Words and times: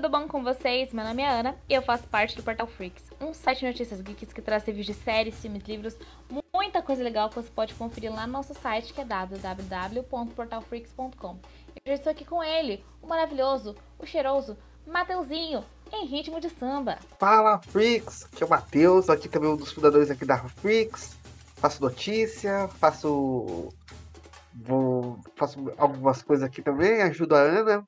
tudo 0.00 0.10
bom 0.10 0.26
com 0.28 0.44
vocês? 0.44 0.92
Meu 0.92 1.04
nome 1.04 1.22
é 1.22 1.28
Ana 1.28 1.56
e 1.68 1.74
eu 1.74 1.82
faço 1.82 2.04
parte 2.04 2.36
do 2.36 2.42
Portal 2.44 2.68
Freaks, 2.68 3.02
um 3.20 3.34
site 3.34 3.58
de 3.58 3.66
notícias 3.66 4.00
geeks 4.00 4.32
que 4.32 4.40
traz 4.40 4.64
reviews 4.64 4.86
de 4.86 4.94
séries, 4.94 5.40
filmes, 5.40 5.64
livros, 5.64 5.96
muita 6.54 6.80
coisa 6.80 7.02
legal 7.02 7.28
que 7.28 7.34
você 7.34 7.50
pode 7.50 7.74
conferir 7.74 8.14
lá 8.14 8.24
no 8.24 8.34
nosso 8.34 8.54
site 8.54 8.94
que 8.94 9.00
é 9.00 9.04
www.portalfreaks.com. 9.04 11.40
Eu 11.74 11.82
já 11.84 11.94
estou 11.94 12.12
aqui 12.12 12.24
com 12.24 12.44
ele, 12.44 12.84
o 13.02 13.08
maravilhoso, 13.08 13.74
o 13.98 14.06
cheiroso, 14.06 14.56
Mateuzinho, 14.86 15.64
em 15.92 16.06
ritmo 16.06 16.40
de 16.40 16.48
samba. 16.48 17.00
Fala 17.18 17.60
Freaks, 17.60 18.26
aqui 18.26 18.44
é 18.44 18.46
o 18.46 18.50
Matheus, 18.50 19.10
aqui 19.10 19.28
também 19.28 19.50
um 19.50 19.56
dos 19.56 19.72
fundadores 19.72 20.12
aqui 20.12 20.24
da 20.24 20.38
Freaks. 20.38 21.16
Faço 21.56 21.82
notícia, 21.82 22.68
faço. 22.78 23.68
Vou, 24.54 25.18
faço 25.34 25.72
algumas 25.76 26.22
coisas 26.22 26.46
aqui 26.46 26.62
também, 26.62 27.02
ajudo 27.02 27.34
a 27.34 27.40
Ana. 27.40 27.84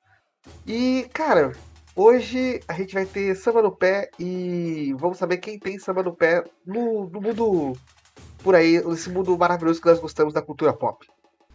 E, 0.66 1.06
cara, 1.12 1.52
hoje 1.94 2.60
a 2.68 2.72
gente 2.74 2.94
vai 2.94 3.04
ter 3.04 3.34
samba 3.34 3.62
no 3.62 3.72
pé 3.72 4.10
e 4.18 4.94
vamos 4.98 5.18
saber 5.18 5.38
quem 5.38 5.58
tem 5.58 5.78
samba 5.78 6.02
no 6.02 6.14
pé 6.14 6.44
no, 6.66 7.08
no 7.08 7.20
mundo 7.20 7.72
por 8.42 8.54
aí, 8.54 8.82
nesse 8.84 9.10
mundo 9.10 9.36
maravilhoso 9.36 9.80
que 9.80 9.88
nós 9.88 9.98
gostamos 9.98 10.32
da 10.32 10.42
cultura 10.42 10.72
pop. 10.72 11.06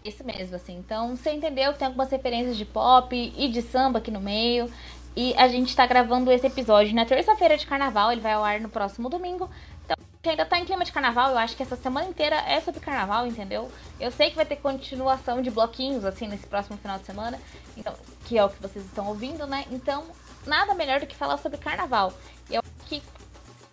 Isso 0.03 0.23
mesmo, 0.23 0.56
assim. 0.56 0.78
Então, 0.78 1.16
você 1.16 1.31
entendeu? 1.31 1.73
Tem 1.73 1.88
algumas 1.88 2.11
referências 2.11 2.56
de 2.56 2.66
pop 2.66 3.16
e 3.16 3.47
de 3.47 3.61
samba 3.63 3.97
aqui 3.97 4.11
no 4.11 4.22
meio. 4.22 4.69
E 5.16 5.33
a 5.36 5.47
gente 5.47 5.75
tá 5.75 5.88
gravando 5.88 6.31
esse 6.31 6.45
episódio 6.45 6.94
na 6.94 7.06
terça-feira 7.06 7.58
de 7.58 7.66
carnaval, 7.66 8.11
ele 8.11 8.22
vai 8.22 8.33
ao 8.33 8.44
ar 8.44 8.59
no 8.59 8.69
próximo 8.69 9.09
domingo. 9.09 9.50
Então, 9.86 10.31
ainda 10.31 10.45
tá 10.45 10.59
em 10.59 10.66
clima 10.66 10.83
de 10.83 10.91
carnaval, 10.91 11.31
eu 11.31 11.38
acho 11.38 11.56
que 11.56 11.63
essa 11.63 11.75
semana 11.75 12.08
inteira 12.08 12.36
é 12.36 12.59
sobre 12.59 12.81
carnaval, 12.81 13.25
entendeu? 13.25 13.72
Eu 14.00 14.11
sei 14.11 14.30
que 14.30 14.36
vai 14.36 14.45
ter 14.45 14.58
continuação 14.58 15.41
de 15.41 15.50
bloquinhos, 15.50 16.03
assim, 16.03 16.28
nesse 16.28 16.45
próximo 16.47 16.78
final 16.78 17.00
de 17.00 17.06
semana, 17.06 17.39
então, 17.78 17.94
que 18.25 18.38
é 18.38 18.44
o 18.44 18.50
que 18.50 18.61
vocês 18.61 18.83
estão 18.83 19.08
ouvindo, 19.08 19.47
né? 19.47 19.66
Então, 19.72 20.03
nada 20.45 20.73
melhor 20.73 20.99
do 20.99 21.07
que 21.07 21.15
falar 21.15 21.38
sobre 21.38 21.57
carnaval. 21.57 22.13
E 22.49 22.55
eu 22.55 22.61
acho 22.61 22.89
que 22.89 23.01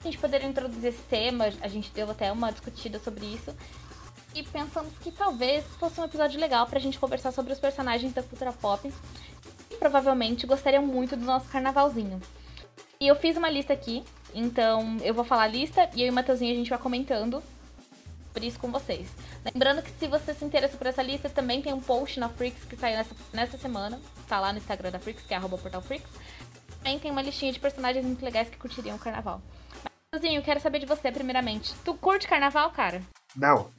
a 0.00 0.04
gente 0.04 0.18
poderia 0.18 0.48
introduzir 0.48 0.90
esse 0.90 1.02
tema, 1.02 1.44
a 1.60 1.68
gente 1.68 1.90
deu 1.90 2.10
até 2.10 2.30
uma 2.32 2.50
discutida 2.50 2.98
sobre 2.98 3.26
isso. 3.26 3.54
E 4.34 4.42
pensamos 4.42 4.92
que 4.98 5.12
talvez 5.12 5.64
fosse 5.78 6.00
um 6.00 6.04
episódio 6.04 6.40
legal 6.40 6.66
pra 6.66 6.80
gente 6.80 6.98
conversar 6.98 7.32
sobre 7.32 7.52
os 7.52 7.60
personagens 7.60 8.12
da 8.12 8.22
cultura 8.22 8.52
pop 8.52 8.92
e 9.70 9.74
provavelmente 9.76 10.46
gostariam 10.46 10.84
muito 10.84 11.16
do 11.16 11.24
nosso 11.24 11.48
carnavalzinho. 11.48 12.20
E 12.98 13.06
eu 13.06 13.14
fiz 13.14 13.36
uma 13.36 13.50
lista 13.50 13.72
aqui, 13.72 14.02
então 14.34 14.96
eu 15.02 15.12
vou 15.12 15.24
falar 15.24 15.42
a 15.42 15.48
lista 15.48 15.90
e 15.94 16.02
eu 16.02 16.06
e 16.06 16.10
o 16.10 16.12
Matheusinho 16.12 16.52
a 16.52 16.56
gente 16.56 16.70
vai 16.70 16.78
comentando 16.78 17.42
por 18.32 18.42
isso 18.42 18.58
com 18.58 18.70
vocês. 18.70 19.08
Lembrando 19.44 19.82
que 19.82 19.90
se 19.90 20.06
você 20.06 20.32
se 20.32 20.44
interessa 20.44 20.77
por 20.77 20.86
essa 20.86 21.02
lista, 21.02 21.28
também 21.28 21.61
tem 21.61 21.72
um 21.72 21.80
post 21.80 22.18
na 22.18 22.28
Freaks 22.28 22.64
que 22.64 22.77
saiu 22.77 22.96
nessa, 22.96 23.14
nessa 23.32 23.58
semana. 23.58 24.00
Tá 24.27 24.40
lá 24.40 24.52
no 24.52 24.58
Instagram 24.58 24.90
da 24.90 24.98
Freaks, 24.98 25.24
que 25.24 25.34
é 25.34 25.36
arroba 25.36 25.58
portalfreaks. 25.58 26.11
Também 26.82 26.98
tem 26.98 27.10
uma 27.10 27.22
listinha 27.22 27.52
de 27.52 27.60
personagens 27.60 28.04
muito 28.04 28.24
legais 28.24 28.48
que 28.48 28.56
curtiriam 28.56 28.96
o 28.96 28.98
carnaval. 28.98 29.40
Eu 30.12 30.42
quero 30.42 30.60
saber 30.60 30.80
de 30.80 30.86
você 30.86 31.10
primeiramente. 31.10 31.72
Tu 31.84 31.94
curte 31.94 32.26
carnaval, 32.28 32.70
cara? 32.70 33.00
Não, 33.34 33.70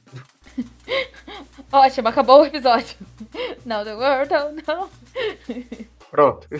Ótimo, 1.72 2.08
acabou 2.08 2.42
o 2.42 2.46
episódio. 2.46 2.96
Não, 3.64 3.84
the 3.84 3.94
world, 3.94 4.30
não. 4.66 4.88
pronto. 6.10 6.48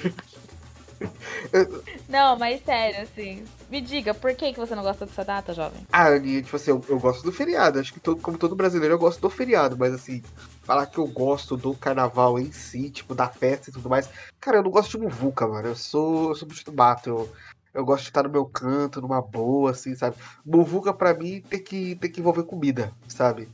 Não, 2.09 2.39
mas 2.39 2.63
sério, 2.65 3.03
assim. 3.03 3.45
Me 3.69 3.81
diga, 3.81 4.15
por 4.15 4.35
que, 4.35 4.53
que 4.53 4.59
você 4.59 4.75
não 4.75 4.83
gosta 4.83 5.05
dessa 5.05 5.25
data, 5.25 5.53
jovem? 5.53 5.87
Ah, 5.93 6.19
tipo 6.19 6.57
assim, 6.57 6.71
eu, 6.71 6.83
eu 6.89 6.99
gosto 6.99 7.23
do 7.25 7.33
feriado. 7.33 7.79
Acho 7.79 7.93
que 7.93 8.01
todo, 8.01 8.23
como 8.23 8.39
todo 8.39 8.55
brasileiro 8.55 8.95
eu 8.95 8.99
gosto 8.99 9.21
do 9.21 9.29
feriado, 9.29 9.77
mas 9.77 9.93
assim, 9.93 10.23
falar 10.65 10.87
que 10.87 10.99
eu 10.99 11.07
gosto 11.07 11.57
do 11.57 11.75
carnaval 11.75 12.39
em 12.39 12.51
si, 12.51 12.91
tipo, 12.91 13.15
da 13.15 13.29
festa 13.29 13.71
e 13.71 13.73
tudo 13.73 13.89
mais. 13.89 14.09
Cara, 14.41 14.59
eu 14.59 14.63
não 14.63 14.71
gosto 14.71 14.99
de 14.99 15.05
muvuca, 15.05 15.47
mano. 15.47 15.69
Eu 15.69 15.77
sou, 15.77 16.31
eu 16.31 16.35
sou 16.35 16.49
bicho 16.49 16.65
do 16.65 16.73
mato. 16.73 17.09
Eu, 17.09 17.33
eu 17.75 17.85
gosto 17.85 18.05
de 18.05 18.11
estar 18.11 18.23
no 18.23 18.31
meu 18.31 18.47
canto, 18.47 19.01
numa 19.01 19.21
boa, 19.21 19.73
assim, 19.73 19.95
sabe? 19.95 20.17
Muvuca 20.45 20.93
pra 20.93 21.13
mim 21.15 21.43
tem 21.43 21.63
que, 21.63 21.97
tem 21.97 22.11
que 22.11 22.21
envolver 22.21 22.45
comida, 22.45 22.93
sabe? 23.09 23.49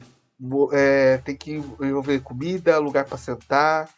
É, 0.73 1.19
tem 1.19 1.37
que 1.37 1.53
envolver 1.53 2.21
comida, 2.21 2.79
lugar 2.79 3.05
pra 3.05 3.19
sentar. 3.19 3.89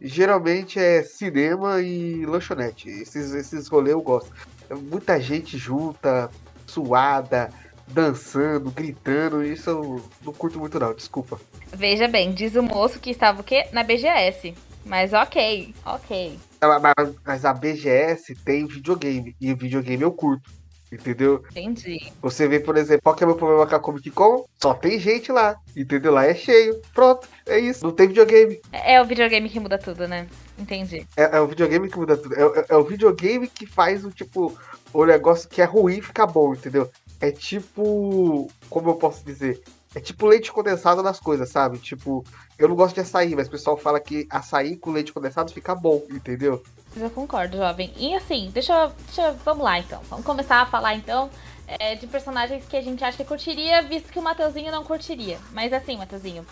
Geralmente 0.00 0.78
é 0.78 1.02
cinema 1.02 1.80
e 1.80 2.24
lanchonete. 2.24 2.88
Esses, 2.88 3.32
esses 3.32 3.68
rolês 3.68 3.92
eu 3.92 4.02
gosto. 4.02 4.32
É 4.68 4.74
muita 4.74 5.20
gente 5.20 5.58
junta, 5.58 6.30
suada, 6.66 7.50
dançando, 7.90 8.70
gritando. 8.70 9.44
Isso 9.44 9.70
eu 9.70 10.02
não 10.24 10.32
curto 10.32 10.58
muito, 10.58 10.78
não, 10.78 10.94
desculpa. 10.94 11.40
Veja 11.72 12.08
bem, 12.08 12.32
diz 12.32 12.54
o 12.56 12.62
moço 12.62 12.98
que 13.00 13.10
estava 13.10 13.40
o 13.40 13.44
quê? 13.44 13.66
Na 13.72 13.82
BGS. 13.82 14.54
Mas 14.84 15.12
ok, 15.12 15.74
ok. 15.84 16.38
Ah, 16.60 16.78
Mas, 16.80 17.14
mas 17.24 17.44
a 17.44 17.52
BGS 17.52 18.34
tem 18.44 18.66
videogame. 18.66 19.36
E 19.40 19.52
o 19.52 19.56
videogame 19.56 20.02
eu 20.02 20.12
curto. 20.12 20.50
Entendeu? 20.92 21.44
Entendi. 21.50 22.12
Você 22.20 22.48
vê, 22.48 22.58
por 22.58 22.76
exemplo, 22.76 23.02
qual 23.04 23.14
que 23.14 23.22
é 23.22 23.26
o 23.26 23.28
meu 23.30 23.36
problema 23.36 23.64
com 23.64 23.76
a 23.76 23.78
Comic 23.78 24.10
Con? 24.10 24.44
Só 24.60 24.74
tem 24.74 24.98
gente 24.98 25.30
lá. 25.30 25.54
Entendeu? 25.76 26.12
Lá 26.12 26.26
é 26.26 26.34
cheio. 26.34 26.80
Pronto. 26.92 27.28
É 27.46 27.60
isso. 27.60 27.84
Não 27.84 27.92
tem 27.92 28.08
videogame. 28.08 28.60
É 28.72 28.94
é 28.94 29.00
o 29.00 29.04
videogame 29.04 29.48
que 29.48 29.60
muda 29.60 29.78
tudo, 29.78 30.08
né? 30.08 30.26
Entendi. 30.58 31.06
É, 31.16 31.36
é 31.36 31.40
o 31.40 31.46
videogame 31.46 31.88
que 31.88 31.96
muda 31.96 32.16
tudo. 32.16 32.34
É, 32.34 32.42
é- 32.60 32.64
é 32.70 32.76
o 32.76 32.82
videogame 32.82 33.46
que 33.46 33.66
faz 33.66 34.04
o 34.04 34.10
tipo. 34.10 34.58
O 34.92 35.04
negócio 35.04 35.48
que 35.48 35.62
é 35.62 35.64
ruim 35.64 36.00
ficar 36.00 36.26
bom, 36.26 36.52
entendeu? 36.54 36.90
É 37.20 37.30
tipo. 37.30 38.48
Como 38.68 38.90
eu 38.90 38.94
posso 38.94 39.24
dizer? 39.24 39.62
É 39.94 40.00
tipo 40.00 40.26
leite 40.26 40.52
condensado 40.52 41.02
nas 41.02 41.18
coisas, 41.18 41.50
sabe? 41.50 41.78
Tipo, 41.78 42.24
eu 42.56 42.68
não 42.68 42.76
gosto 42.76 42.94
de 42.94 43.00
açaí, 43.00 43.34
mas 43.34 43.48
o 43.48 43.50
pessoal 43.50 43.76
fala 43.76 43.98
que 43.98 44.26
açaí 44.30 44.76
com 44.76 44.92
leite 44.92 45.12
condensado 45.12 45.52
fica 45.52 45.74
bom, 45.74 46.02
entendeu? 46.10 46.62
Eu 46.96 47.10
concordo, 47.10 47.56
jovem. 47.56 47.92
E 47.96 48.14
assim, 48.14 48.50
deixa 48.52 48.92
deixa 49.06 49.32
Vamos 49.44 49.64
lá 49.64 49.78
então. 49.80 50.00
Vamos 50.08 50.24
começar 50.24 50.60
a 50.62 50.66
falar 50.66 50.94
então 50.94 51.28
é, 51.66 51.94
de 51.96 52.06
personagens 52.06 52.64
que 52.66 52.76
a 52.76 52.80
gente 52.80 53.04
acha 53.04 53.16
que 53.16 53.24
curtiria, 53.24 53.82
visto 53.82 54.12
que 54.12 54.18
o 54.18 54.22
Mateuzinho 54.22 54.70
não 54.70 54.84
curtiria. 54.84 55.38
Mas 55.52 55.72
assim, 55.72 55.96
Mateuzinho. 55.96 56.46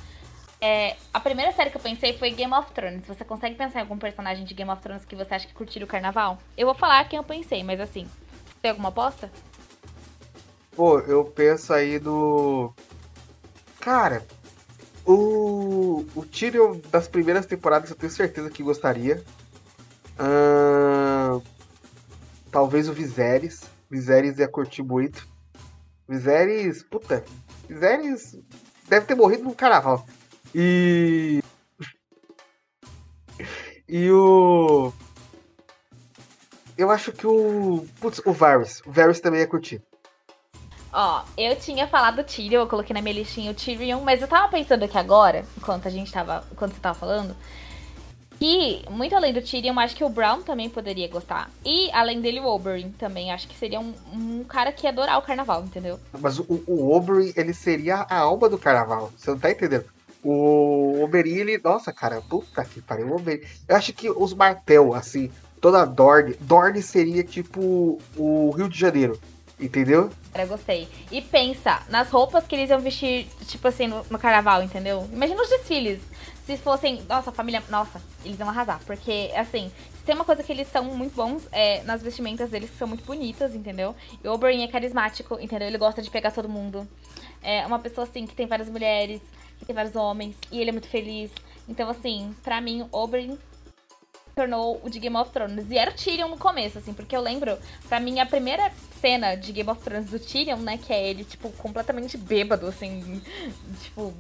é, 0.61 0.97
a 1.15 1.21
primeira 1.21 1.53
série 1.53 1.71
que 1.71 1.77
eu 1.77 1.81
pensei 1.81 2.19
foi 2.19 2.31
Game 2.31 2.53
of 2.53 2.73
Thrones. 2.73 3.07
Você 3.07 3.25
consegue 3.25 3.55
pensar 3.55 3.79
em 3.79 3.83
algum 3.83 3.99
personagem 3.99 4.45
de 4.45 4.55
Game 4.55 4.71
of 4.71 4.83
Thrones 4.83 5.05
que 5.05 5.15
você 5.15 5.35
acha 5.35 5.47
que 5.47 5.55
curtiria 5.55 5.85
o 5.87 5.89
carnaval? 5.89 6.39
Eu 6.57 6.67
vou 6.67 6.75
falar 6.75 7.09
quem 7.09 7.17
eu 7.17 7.25
pensei, 7.25 7.63
mas 7.63 7.81
assim. 7.81 8.09
Tem 8.61 8.73
alguma 8.73 8.89
aposta? 8.89 9.31
Pô, 10.79 11.01
eu 11.01 11.25
penso 11.25 11.73
aí 11.73 11.99
no. 11.99 12.73
Cara, 13.81 14.25
o. 15.05 16.07
O 16.15 16.25
Tyrion 16.25 16.79
das 16.89 17.09
primeiras 17.09 17.47
temporadas 17.47 17.91
eu 17.91 17.97
tenho 17.97 18.13
certeza 18.13 18.49
que 18.49 18.63
gostaria. 18.63 19.21
Ahn, 20.17 21.43
Talvez 22.53 22.89
o 22.89 22.93
Viserys. 22.93 23.63
Viserys 23.91 24.39
ia 24.39 24.47
curtir 24.47 24.85
muito. 24.85 25.27
Viserys. 26.09 26.85
Puta. 26.85 27.25
Viserys 27.69 28.39
deve 28.89 29.07
ter 29.07 29.17
morrido 29.17 29.43
no 29.43 29.57
carnaval. 29.57 30.07
E. 30.55 31.43
E 33.89 34.09
o. 34.13 34.93
Eu 36.77 36.89
acho 36.89 37.11
que 37.11 37.27
o. 37.27 37.85
Putz, 38.01 38.23
o 38.25 38.33
Varys. 38.33 38.81
O 38.87 38.93
Varys 38.93 39.19
também 39.19 39.41
ia 39.41 39.47
curtir. 39.49 39.83
Ó, 40.93 41.23
eu 41.37 41.55
tinha 41.57 41.87
falado 41.87 42.25
Tyrion, 42.25 42.63
eu 42.63 42.67
coloquei 42.67 42.95
na 42.95 43.03
minha 43.03 43.15
listinha 43.15 43.51
o 43.51 43.55
Tyrion, 43.55 44.01
mas 44.01 44.23
eu 44.23 44.29
tava 44.29 44.49
pensando 44.49 44.85
aqui 44.85 44.97
agora, 44.97 45.45
enquanto 45.57 45.87
a 45.87 45.91
gente 45.91 46.11
tava. 46.11 46.45
Enquanto 46.51 46.73
você 46.73 46.81
tava 46.81 46.99
falando, 46.99 47.37
que, 48.39 48.85
muito 48.89 49.15
além 49.15 49.33
do 49.33 49.43
Tyrion, 49.43 49.79
acho 49.81 49.97
que 49.97 50.05
o 50.05 50.09
Brown 50.09 50.43
também 50.43 50.71
poderia 50.71 51.09
gostar. 51.09 51.51
E, 51.65 51.91
além 51.93 52.21
dele, 52.21 52.39
o 52.41 52.47
Oberyn 52.47 52.91
também. 52.93 53.33
Acho 53.33 53.49
que 53.49 53.59
seria 53.59 53.81
um, 53.81 53.93
um 54.13 54.45
cara 54.45 54.71
que 54.71 54.87
ia 54.87 54.91
adorar 54.91 55.19
o 55.19 55.23
carnaval, 55.23 55.63
entendeu? 55.65 55.99
Mas 56.19 56.39
o, 56.39 56.47
o 56.67 56.95
Oberyn, 56.95 57.33
ele 57.37 57.53
seria 57.53 58.07
a 58.09 58.19
alma 58.19 58.49
do 58.49 58.57
carnaval. 58.57 59.13
Você 59.17 59.31
não 59.31 59.39
tá 59.39 59.51
entendendo? 59.51 59.87
O 60.23 61.03
Oberyn, 61.03 61.37
ele... 61.37 61.59
Nossa, 61.59 61.93
cara, 61.93 62.21
puta 62.21 62.65
que 62.65 62.81
pariu. 62.81 63.09
O 63.09 63.17
Oberyn... 63.17 63.41
Eu 63.67 63.77
acho 63.77 63.93
que 63.93 64.09
os 64.09 64.33
Martel, 64.33 64.95
assim, 64.95 65.31
toda 65.61 65.83
a 65.83 65.85
Dorne... 65.85 66.35
Dorne 66.41 66.81
seria 66.81 67.25
tipo 67.25 68.01
o 68.17 68.51
Rio 68.51 68.69
de 68.69 68.79
Janeiro, 68.79 69.21
entendeu? 69.59 70.11
Cara, 70.33 70.47
gostei. 70.47 70.89
E 71.11 71.21
pensa 71.21 71.83
nas 71.89 72.11
roupas 72.11 72.47
que 72.47 72.55
eles 72.55 72.71
iam 72.71 72.81
vestir, 72.81 73.27
tipo 73.47 73.67
assim, 73.67 73.87
no, 73.87 74.05
no 74.11 74.19
carnaval, 74.19 74.63
entendeu? 74.63 75.09
Imagina 75.13 75.43
os 75.43 75.49
desfiles. 75.49 76.01
se 76.47 76.57
fossem. 76.57 77.03
Nossa, 77.09 77.33
família. 77.33 77.63
Nossa, 77.69 78.01
eles 78.25 78.39
iam 78.39 78.49
arrasar. 78.49 78.81
Porque, 78.87 79.31
assim, 79.35 79.71
tem 80.05 80.15
uma 80.15 80.25
coisa 80.25 80.43
que 80.43 80.51
eles 80.51 80.69
são 80.69 80.85
muito 80.85 81.15
bons 81.15 81.47
é 81.53 81.83
nas 81.83 82.03
vestimentas 82.03 82.51
deles, 82.51 82.71
que 82.71 82.77
são 82.77 82.89
muito 82.89 83.05
bonitas, 83.05 83.55
entendeu? 83.55 83.95
E 84.25 84.29
o 84.29 84.33
Oberyn 84.33 84.63
é 84.63 84.69
carismático, 84.69 85.39
entendeu? 85.41 85.69
Ele 85.69 85.79
gosta 85.79 86.01
de 86.01 86.11
pegar 86.11 86.31
todo 86.31 86.49
mundo. 86.49 86.89
É 87.43 87.67
uma 87.67 87.79
pessoa, 87.79 88.07
assim, 88.07 88.27
que 88.27 88.35
tem 88.35 88.47
várias 88.47 88.71
mulheres, 88.71 89.21
que 89.59 89.67
tem 89.67 89.75
vários 89.75 89.95
homens, 89.95 90.37
e 90.51 90.61
ele 90.61 90.71
é 90.71 90.73
muito 90.73 90.89
feliz. 90.89 91.31
Então, 91.69 91.91
assim, 91.91 92.35
pra 92.43 92.61
mim, 92.61 92.89
Oberyn 92.91 93.37
tornou 94.39 94.81
o 94.85 94.89
de 94.89 95.01
Game 95.01 95.17
of 95.17 95.33
Thrones. 95.33 95.69
E 95.69 95.77
era 95.77 95.91
o 95.91 95.95
Tyrion 95.95 96.29
no 96.29 96.39
começo, 96.39 96.79
assim, 96.79 96.95
porque 96.95 97.17
eu 97.17 97.21
lembro, 97.21 97.59
pra 97.89 97.99
mim, 97.99 98.21
a 98.21 98.27
primeira 98.27 98.71
cena 99.01 99.35
de 99.35 99.51
Game 99.51 99.69
of 99.69 99.83
Thrones 99.83 100.11
do 100.11 100.21
Tyrion, 100.21 100.59
né, 100.59 100.79
que 100.79 100.93
é 100.93 101.09
ele, 101.09 101.25
tipo, 101.25 101.51
completamente 101.53 102.17
bêbado, 102.17 102.67
assim, 102.67 103.21
tipo, 103.83 104.15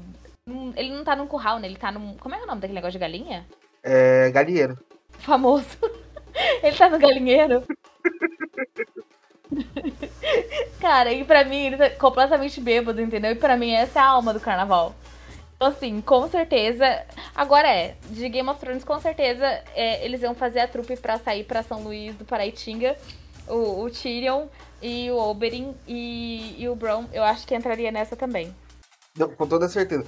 ele 0.76 0.91
não 0.91 1.05
tá 1.05 1.15
num 1.15 1.26
curral, 1.26 1.59
né? 1.59 1.69
Ele 1.69 1.76
tá 1.76 1.93
num. 1.93 2.15
Como 2.17 2.35
é, 2.35 2.43
o 2.43 2.47
nome 2.47 2.61
daquele 2.61 2.75
negócio 2.75 2.93
de 2.93 2.99
galinha? 2.99 3.47
É. 3.82 4.31
Galinheiro. 4.31 4.79
Famoso. 5.19 5.76
ele 6.62 6.76
tá 6.76 6.88
no 6.88 6.99
galinheiro. 6.99 7.62
Cara, 10.81 11.12
e 11.12 11.25
pra 11.25 11.44
mim 11.44 11.67
ele 11.67 11.76
tá 11.76 11.91
completamente 11.91 12.61
bêbado, 12.61 13.00
entendeu? 13.00 13.32
E 13.32 13.35
pra 13.35 13.56
mim 13.56 13.73
essa 13.73 13.99
é 13.99 14.03
a 14.03 14.06
alma 14.06 14.32
do 14.32 14.41
carnaval. 14.41 14.94
Então, 15.59 15.69
assim, 15.69 16.01
com 16.01 16.29
certeza. 16.29 17.05
Agora 17.35 17.69
é, 17.69 17.97
de 18.11 18.29
Game 18.29 18.49
of 18.49 18.61
Thrones, 18.61 18.85
com 18.85 19.01
certeza 19.01 19.45
é, 19.75 20.05
eles 20.05 20.23
iam 20.23 20.33
fazer 20.33 20.61
a 20.61 20.69
trupe 20.69 20.97
pra 20.97 21.19
sair 21.19 21.43
pra 21.43 21.65
São 21.65 21.83
Luís 21.83 22.15
do 22.15 22.25
Paraitinga. 22.25 22.97
O, 23.49 23.83
o 23.83 23.91
Tyrion 23.91 24.47
e 24.81 25.11
o 25.11 25.17
Oberyn 25.17 25.75
e, 25.87 26.55
e 26.63 26.69
o 26.69 26.77
Bron, 26.77 27.07
eu 27.13 27.25
acho 27.25 27.45
que 27.45 27.57
entraria 27.57 27.91
nessa 27.91 28.15
também. 28.15 28.55
Com 29.37 29.49
toda 29.49 29.69
certeza. 29.69 30.05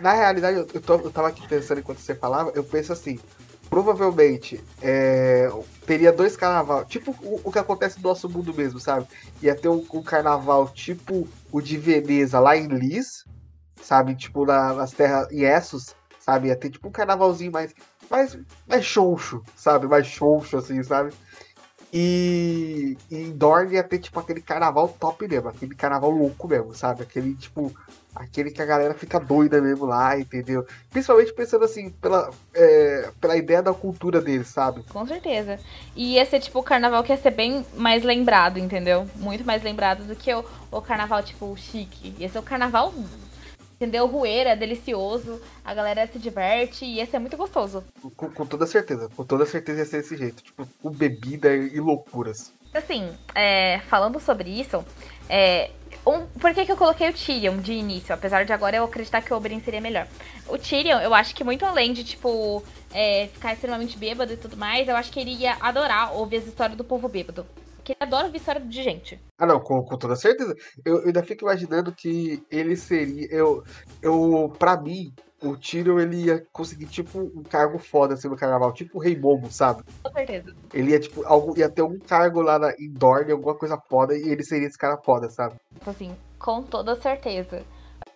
Na 0.00 0.14
realidade, 0.14 0.66
eu, 0.74 0.80
tô, 0.80 0.94
eu 0.94 1.12
tava 1.12 1.28
aqui 1.28 1.46
pensando 1.46 1.78
enquanto 1.78 1.98
você 1.98 2.16
falava, 2.16 2.50
eu 2.56 2.64
penso 2.64 2.92
assim, 2.92 3.20
provavelmente 3.70 4.60
é, 4.82 5.48
teria 5.86 6.10
dois 6.10 6.36
carnaval, 6.36 6.84
tipo 6.84 7.14
o, 7.22 7.40
o, 7.44 7.52
que 7.52 7.58
acontece 7.60 7.98
no 7.98 8.08
nosso 8.08 8.28
mundo 8.28 8.52
mesmo, 8.52 8.80
sabe? 8.80 9.06
Ia 9.40 9.54
ter 9.54 9.68
um, 9.68 9.86
um, 9.92 10.02
carnaval 10.02 10.68
tipo 10.70 11.28
o 11.52 11.60
de 11.60 11.76
Veneza 11.76 12.40
lá 12.40 12.56
em 12.56 12.66
Lis, 12.66 13.24
sabe? 13.82 14.14
Tipo 14.14 14.44
na, 14.44 14.74
nas 14.74 14.92
terras 14.92 15.30
em 15.30 15.42
Essos, 15.42 15.94
sabe? 16.18 16.48
Ia 16.48 16.56
ter 16.56 16.70
tipo 16.70 16.88
um 16.88 16.92
carnavalzinho 16.92 17.52
mais, 17.52 17.74
mais, 18.10 18.38
mais 18.66 18.84
choncho, 18.84 19.42
sabe? 19.56 19.86
Mais 19.86 20.06
choncho, 20.06 20.56
assim, 20.56 20.82
sabe? 20.82 21.12
E, 21.92 22.98
e 23.10 23.16
em 23.16 23.32
Dorne 23.32 23.74
ia 23.74 23.82
ter 23.82 23.98
tipo 23.98 24.20
aquele 24.20 24.42
carnaval 24.42 24.88
top 24.88 25.26
mesmo, 25.26 25.48
aquele 25.48 25.74
carnaval 25.74 26.10
louco 26.10 26.46
mesmo, 26.46 26.74
sabe? 26.74 27.02
Aquele 27.02 27.34
tipo 27.34 27.72
Aquele 28.18 28.50
que 28.50 28.60
a 28.60 28.66
galera 28.66 28.94
fica 28.94 29.20
doida 29.20 29.60
mesmo 29.60 29.84
lá, 29.84 30.18
entendeu? 30.18 30.66
Principalmente 30.90 31.32
pensando 31.32 31.64
assim, 31.64 31.90
pela, 31.90 32.30
é, 32.52 33.10
pela 33.20 33.36
ideia 33.36 33.62
da 33.62 33.72
cultura 33.72 34.20
deles, 34.20 34.48
sabe? 34.48 34.82
Com 34.84 35.06
certeza. 35.06 35.60
E 35.94 36.14
ia 36.14 36.26
ser 36.26 36.40
tipo 36.40 36.58
o 36.58 36.62
carnaval 36.62 37.04
que 37.04 37.12
ia 37.12 37.16
ser 37.16 37.30
bem 37.30 37.64
mais 37.76 38.02
lembrado, 38.02 38.58
entendeu? 38.58 39.06
Muito 39.14 39.44
mais 39.44 39.62
lembrado 39.62 40.04
do 40.04 40.16
que 40.16 40.34
o, 40.34 40.44
o 40.72 40.82
carnaval, 40.82 41.22
tipo, 41.22 41.54
chique. 41.56 42.12
Ia 42.18 42.28
ser 42.28 42.40
o 42.40 42.42
carnaval 42.42 42.92
entendeu? 43.78 44.06
Rueira, 44.06 44.56
delicioso, 44.56 45.40
a 45.64 45.72
galera 45.72 46.06
se 46.08 46.18
diverte 46.18 46.84
e 46.84 46.96
ia 46.96 47.06
ser 47.06 47.20
muito 47.20 47.36
gostoso. 47.36 47.84
Com, 48.16 48.30
com, 48.30 48.44
toda 48.44 48.66
certeza, 48.66 49.08
com 49.14 49.24
toda 49.24 49.46
certeza 49.46 49.78
ia 49.78 49.86
ser 49.86 50.02
desse 50.02 50.16
jeito, 50.16 50.42
tipo, 50.42 50.68
com 50.82 50.90
bebida 50.90 51.54
e 51.54 51.78
loucuras. 51.78 52.52
Assim, 52.74 53.08
é, 53.34 53.80
falando 53.88 54.20
sobre 54.20 54.50
isso, 54.50 54.84
é, 55.28 55.70
um, 56.06 56.26
por 56.26 56.52
que, 56.52 56.66
que 56.66 56.72
eu 56.72 56.76
coloquei 56.76 57.08
o 57.08 57.12
Tyrion 57.12 57.58
de 57.58 57.72
início? 57.72 58.14
Apesar 58.14 58.44
de 58.44 58.52
agora 58.52 58.76
eu 58.76 58.84
acreditar 58.84 59.22
que 59.22 59.32
o 59.32 59.36
Oberyn 59.36 59.60
seria 59.60 59.80
melhor. 59.80 60.06
O 60.48 60.58
Tyrion, 60.58 60.98
eu 60.98 61.14
acho 61.14 61.34
que 61.34 61.44
muito 61.44 61.64
além 61.64 61.92
de, 61.92 62.02
tipo, 62.02 62.62
é, 62.92 63.28
ficar 63.32 63.52
extremamente 63.52 63.96
bêbado 63.96 64.32
e 64.32 64.36
tudo 64.36 64.56
mais, 64.56 64.88
eu 64.88 64.96
acho 64.96 65.12
que 65.12 65.20
ele 65.20 65.32
ia 65.32 65.56
adorar 65.60 66.14
ouvir 66.14 66.38
as 66.38 66.46
histórias 66.46 66.76
do 66.76 66.84
povo 66.84 67.08
bêbado. 67.08 67.46
Porque 67.88 67.92
ele 67.92 68.06
adora 68.06 68.26
ouvir 68.26 68.36
história 68.36 68.60
de 68.60 68.82
gente. 68.82 69.18
Ah, 69.38 69.46
não, 69.46 69.58
com, 69.60 69.82
com 69.82 69.96
toda 69.96 70.14
certeza. 70.14 70.54
Eu, 70.84 70.98
eu 70.98 71.06
ainda 71.06 71.22
fico 71.22 71.44
imaginando 71.44 71.90
que 71.90 72.44
ele 72.50 72.76
seria. 72.76 73.26
Eu, 73.30 73.64
eu, 74.02 74.52
pra 74.58 74.76
mim, 74.76 75.10
o 75.42 75.56
Tyrion 75.56 75.98
ele 75.98 76.24
ia 76.24 76.46
conseguir, 76.52 76.84
tipo, 76.84 77.18
um 77.18 77.42
cargo 77.42 77.78
foda 77.78 78.12
assim 78.12 78.28
no 78.28 78.36
carnaval, 78.36 78.74
tipo 78.74 78.98
o 78.98 79.00
Rei 79.00 79.18
Momo, 79.18 79.50
sabe? 79.50 79.84
Com 80.02 80.12
certeza. 80.12 80.54
Ele 80.74 80.90
ia, 80.90 81.00
tipo, 81.00 81.24
algum, 81.24 81.56
ia 81.56 81.70
ter 81.70 81.80
um 81.80 81.98
cargo 81.98 82.42
lá 82.42 82.58
na, 82.58 82.72
em 82.78 82.90
Dorne, 82.90 83.32
alguma 83.32 83.54
coisa 83.54 83.78
foda, 83.88 84.14
e 84.14 84.28
ele 84.28 84.44
seria 84.44 84.68
esse 84.68 84.76
cara 84.76 84.98
foda, 84.98 85.30
sabe? 85.30 85.54
Assim, 85.86 86.14
com 86.38 86.62
toda 86.62 86.94
certeza. 86.94 87.64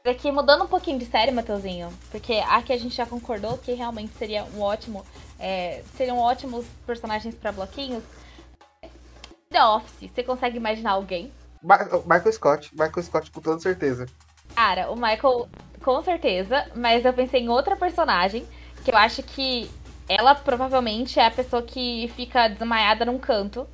Aqui, 0.05 0.31
mudando 0.31 0.65
um 0.65 0.69
pouquinho 0.69 0.99
de 0.99 1.07
série, 1.07 1.31
Matheusinho, 1.31 1.89
porque 2.11 2.35
aqui 2.35 2.75
a 2.75 2.79
gente 2.79 2.95
já 2.95 3.07
concordou 3.07 3.57
que 3.57 3.73
realmente 3.73 4.13
seria 4.19 4.45
um 4.55 4.61
ótimo. 4.61 5.03
É, 5.39 5.83
seriam 5.97 6.19
ótimos 6.19 6.67
personagens 6.87 7.35
para 7.35 7.53
bloquinhos. 7.53 8.05
The 9.63 9.67
Office, 9.67 10.11
você 10.11 10.23
consegue 10.25 10.57
imaginar 10.57 10.93
alguém? 10.93 11.33
Michael 11.63 12.33
Scott, 12.33 12.71
Michael 12.73 13.03
Scott 13.05 13.31
com 13.31 13.41
toda 13.41 13.61
certeza. 13.61 14.07
Cara, 14.57 14.91
o 14.91 14.97
Michael 14.97 15.49
com 15.81 16.03
certeza, 16.03 16.67
mas 16.75 17.05
eu 17.05 17.13
pensei 17.13 17.43
em 17.43 17.49
outra 17.49 17.77
personagem 17.77 18.45
que 18.85 18.91
eu 18.91 18.97
acho 18.97 19.23
que 19.23 19.71
ela 20.09 20.35
provavelmente 20.35 21.21
é 21.21 21.27
a 21.27 21.31
pessoa 21.31 21.63
que 21.63 22.11
fica 22.17 22.49
desmaiada 22.49 23.05
num 23.05 23.19
canto 23.19 23.67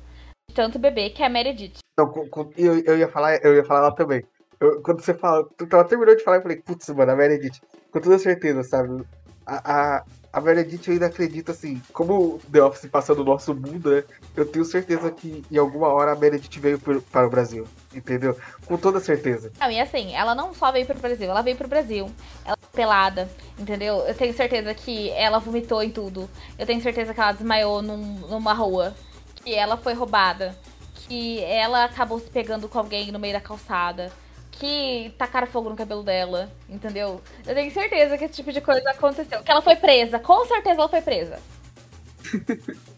de 0.47 0.55
tanto 0.55 0.77
bebê, 0.77 1.09
que 1.09 1.23
é 1.23 1.25
a 1.25 1.29
Meredith. 1.29 1.79
Não, 1.97 2.13
eu, 2.55 2.79
eu 2.79 2.97
ia 2.97 3.07
falar, 3.07 3.43
eu 3.43 3.55
ia 3.55 3.65
falar 3.65 3.81
lá 3.81 3.91
também. 3.91 4.23
Eu, 4.59 4.83
quando 4.83 5.01
você 5.01 5.15
fala, 5.15 5.43
tu 5.57 5.67
ela 5.71 5.83
terminou 5.83 6.15
de 6.15 6.23
falar, 6.23 6.37
eu 6.37 6.41
falei, 6.43 6.57
putz, 6.57 6.87
mano, 6.89 7.11
a 7.11 7.15
Meredith, 7.15 7.61
com 7.91 7.99
toda 7.99 8.19
certeza, 8.19 8.63
sabe? 8.63 9.03
A, 9.45 9.55
a, 9.97 10.05
a 10.31 10.39
Meredith 10.39 10.89
ainda 10.89 11.07
acredito, 11.07 11.51
assim, 11.51 11.81
como 11.91 12.39
The 12.51 12.61
Office 12.61 12.89
passa 12.89 13.15
no 13.15 13.23
nosso 13.23 13.53
mundo, 13.53 13.89
né? 13.89 14.03
Eu 14.35 14.45
tenho 14.45 14.63
certeza 14.63 15.09
que 15.11 15.43
em 15.51 15.57
alguma 15.57 15.87
hora 15.87 16.11
a 16.11 16.15
Meredith 16.15 16.59
veio 16.59 16.79
para 16.79 17.25
o 17.25 17.29
Brasil, 17.29 17.67
entendeu? 17.93 18.37
Com 18.65 18.77
toda 18.77 18.99
certeza. 18.99 19.51
Não, 19.59 19.71
e 19.71 19.79
assim, 19.79 20.13
ela 20.15 20.35
não 20.35 20.53
só 20.53 20.71
veio 20.71 20.85
pro 20.85 20.99
Brasil, 20.99 21.29
ela 21.29 21.41
veio 21.41 21.57
pro 21.57 21.67
Brasil. 21.67 22.11
Ela 22.45 22.55
é 22.61 22.75
pelada, 22.75 23.29
entendeu? 23.57 23.97
Eu 24.07 24.13
tenho 24.13 24.33
certeza 24.33 24.73
que 24.73 25.09
ela 25.11 25.39
vomitou 25.39 25.81
em 25.81 25.89
tudo. 25.89 26.29
Eu 26.57 26.65
tenho 26.65 26.81
certeza 26.81 27.13
que 27.13 27.19
ela 27.19 27.31
desmaiou 27.31 27.81
num, 27.81 27.97
numa 28.27 28.53
rua. 28.53 28.95
Que 29.35 29.55
ela 29.55 29.77
foi 29.77 29.93
roubada. 29.93 30.55
Que 30.93 31.41
ela 31.43 31.85
acabou 31.85 32.19
se 32.19 32.29
pegando 32.29 32.69
com 32.69 32.77
alguém 32.77 33.11
no 33.11 33.17
meio 33.17 33.33
da 33.33 33.41
calçada 33.41 34.11
que 34.59 35.13
tacaram 35.17 35.47
fogo 35.47 35.69
no 35.69 35.75
cabelo 35.75 36.03
dela, 36.03 36.51
entendeu? 36.67 37.21
Eu 37.47 37.55
tenho 37.55 37.71
certeza 37.71 38.17
que 38.17 38.25
esse 38.25 38.35
tipo 38.35 38.51
de 38.51 38.59
coisa 38.59 38.89
aconteceu. 38.91 39.41
Que 39.41 39.51
ela 39.51 39.61
foi 39.61 39.77
presa, 39.77 40.19
com 40.19 40.45
certeza 40.45 40.81
ela 40.81 40.89
foi 40.89 41.01
presa. 41.01 41.39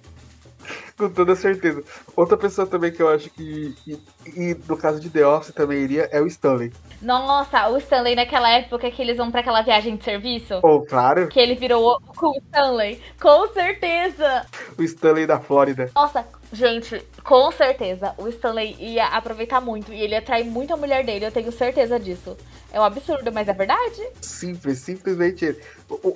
com 0.98 1.10
toda 1.10 1.36
certeza. 1.36 1.84
Outra 2.16 2.36
pessoa 2.36 2.66
também 2.66 2.92
que 2.92 3.02
eu 3.02 3.10
acho 3.10 3.30
que, 3.30 3.76
que, 3.84 4.04
e 4.36 4.58
no 4.68 4.76
caso 4.76 5.00
de 5.00 5.10
The 5.10 5.26
Office 5.26 5.54
também 5.54 5.80
iria, 5.80 6.10
é 6.12 6.20
o 6.20 6.26
Stanley. 6.26 6.74
Nossa, 7.00 7.70
o 7.70 7.78
Stanley 7.78 8.16
naquela 8.16 8.50
época 8.50 8.90
que 8.90 9.02
eles 9.02 9.18
vão 9.18 9.30
para 9.30 9.42
aquela 9.42 9.62
viagem 9.62 9.96
de 9.96 10.04
serviço. 10.04 10.60
Oh, 10.64 10.82
claro. 10.82 11.28
Que 11.28 11.40
ele 11.40 11.56
virou 11.56 11.96
o 11.96 12.38
Stanley. 12.38 13.02
Com 13.22 13.48
certeza. 13.54 14.46
O 14.78 14.84
Stanley 14.84 15.28
da 15.28 15.40
Flórida. 15.40 15.92
Nossa, 15.96 16.26
Gente, 16.54 17.02
com 17.24 17.50
certeza, 17.52 18.14
o 18.18 18.28
Stanley 18.28 18.76
ia 18.78 19.06
aproveitar 19.06 19.62
muito 19.62 19.94
e 19.94 20.02
ele 20.02 20.14
ia 20.14 20.20
atrair 20.20 20.46
muito 20.46 20.74
a 20.74 20.78
mulher 20.78 21.06
dele, 21.06 21.26
eu 21.26 21.32
tenho 21.32 21.52
certeza 21.52 21.98
disso. 21.98 22.36
É 22.74 22.80
um 22.80 22.84
absurdo, 22.84 23.32
mas 23.32 23.48
é 23.48 23.54
verdade. 23.54 24.02
Simples, 24.22 24.80
simplesmente. 24.80 25.58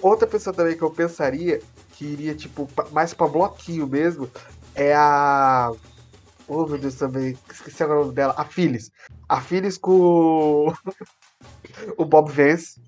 Outra 0.02 0.28
pessoa 0.28 0.54
também 0.54 0.78
que 0.78 0.84
eu 0.84 0.92
pensaria 0.92 1.62
que 1.92 2.06
iria, 2.06 2.36
tipo, 2.36 2.70
mais 2.92 3.14
pra 3.14 3.28
bloquinho 3.28 3.88
mesmo, 3.88 4.30
é 4.74 4.94
a. 4.94 5.72
Oh, 6.48 6.66
meu 6.66 6.78
Deus, 6.78 6.96
também. 6.96 7.38
Esqueci 7.52 7.84
o 7.84 7.88
nome 7.88 8.14
dela. 8.14 8.34
A 8.38 8.46
Phyllis. 8.46 8.92
A 9.28 9.42
Phyllis 9.42 9.78
com 9.78 10.72
o 11.98 12.06
Bob 12.06 12.32
Vance 12.32 12.80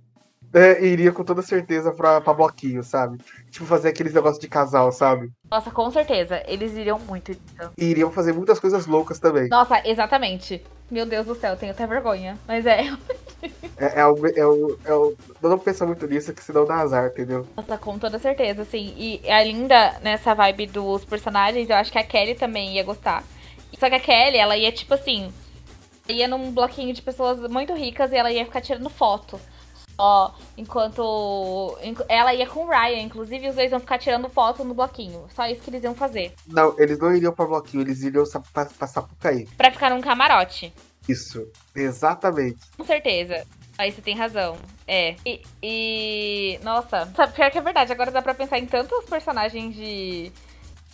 é, 0.57 0.83
iria 0.83 1.11
com 1.11 1.23
toda 1.23 1.41
certeza 1.43 1.91
pra, 1.91 2.19
pra 2.19 2.33
bloquinho, 2.33 2.83
sabe? 2.83 3.19
Tipo, 3.51 3.65
fazer 3.65 3.89
aqueles 3.89 4.13
negócios 4.13 4.39
de 4.39 4.47
casal, 4.47 4.91
sabe? 4.91 5.31
Nossa, 5.49 5.69
com 5.69 5.89
certeza. 5.91 6.43
Eles 6.47 6.73
iriam 6.75 6.99
muito 6.99 7.31
então. 7.31 7.71
E 7.77 7.85
iriam 7.85 8.11
fazer 8.11 8.33
muitas 8.33 8.59
coisas 8.59 8.87
loucas 8.87 9.19
também. 9.19 9.47
Nossa, 9.49 9.81
exatamente. 9.87 10.63
Meu 10.89 11.05
Deus 11.05 11.27
do 11.27 11.35
céu, 11.35 11.55
tenho 11.55 11.73
até 11.73 11.85
vergonha. 11.85 12.37
Mas 12.47 12.65
é. 12.65 12.85
é, 13.77 13.99
é, 13.99 14.05
o, 14.07 14.27
é, 14.27 14.45
o, 14.45 14.79
é 14.83 14.93
o. 14.93 15.15
Não 15.43 15.59
pensa 15.59 15.85
muito 15.85 16.07
nisso, 16.07 16.33
que 16.33 16.43
senão 16.43 16.65
dá 16.65 16.77
azar, 16.77 17.07
entendeu? 17.07 17.45
Nossa, 17.55 17.77
com 17.77 17.99
toda 17.99 18.17
certeza, 18.17 18.65
sim. 18.65 18.95
E 18.97 19.29
ainda 19.29 19.99
nessa 20.01 20.33
vibe 20.33 20.67
dos 20.67 21.05
personagens, 21.05 21.69
eu 21.69 21.75
acho 21.75 21.91
que 21.91 21.99
a 21.99 22.03
Kelly 22.03 22.33
também 22.33 22.75
ia 22.75 22.83
gostar. 22.83 23.23
Só 23.77 23.89
que 23.89 23.95
a 23.95 23.99
Kelly, 23.99 24.37
ela 24.37 24.57
ia, 24.57 24.71
tipo 24.71 24.93
assim. 24.93 25.31
Ia 26.09 26.27
num 26.27 26.51
bloquinho 26.51 26.93
de 26.93 27.01
pessoas 27.01 27.37
muito 27.51 27.73
ricas 27.73 28.13
e 28.13 28.15
ela 28.15 28.31
ia 28.31 28.45
ficar 28.45 28.61
tirando 28.61 28.89
foto 28.89 29.37
só, 29.97 30.35
enquanto 30.55 31.75
ela 32.07 32.33
ia 32.33 32.47
com 32.47 32.65
o 32.65 32.69
Ryan, 32.69 33.01
inclusive 33.01 33.49
os 33.49 33.55
dois 33.55 33.71
iam 33.71 33.79
ficar 33.79 33.97
tirando 33.97 34.29
foto 34.29 34.63
no 34.63 34.75
bloquinho. 34.75 35.25
Só 35.35 35.47
isso 35.47 35.61
que 35.61 35.71
eles 35.71 35.83
iam 35.83 35.95
fazer. 35.95 36.33
Não, 36.45 36.79
eles 36.79 36.99
não 36.99 37.15
iriam 37.15 37.33
para 37.33 37.47
bloquinho, 37.47 37.81
eles 37.81 38.03
iriam 38.03 38.23
passar 38.79 39.01
por 39.01 39.15
cair. 39.17 39.47
Pra 39.57 39.71
ficar 39.71 39.89
num 39.89 40.01
camarote. 40.01 40.71
Isso, 41.09 41.47
exatamente. 41.75 42.59
Com 42.77 42.83
certeza. 42.83 43.45
Aí 43.77 43.91
você 43.91 44.01
tem 44.01 44.15
razão. 44.15 44.57
É. 44.87 45.15
E, 45.25 45.41
e. 45.61 46.59
Nossa, 46.63 47.11
sabe, 47.15 47.33
pior 47.33 47.51
que 47.51 47.57
é 47.57 47.61
verdade. 47.61 47.91
Agora 47.91 48.11
dá 48.11 48.21
pra 48.21 48.33
pensar 48.33 48.57
em 48.57 48.65
tantos 48.65 49.05
personagens 49.05 49.75
de 49.75 50.31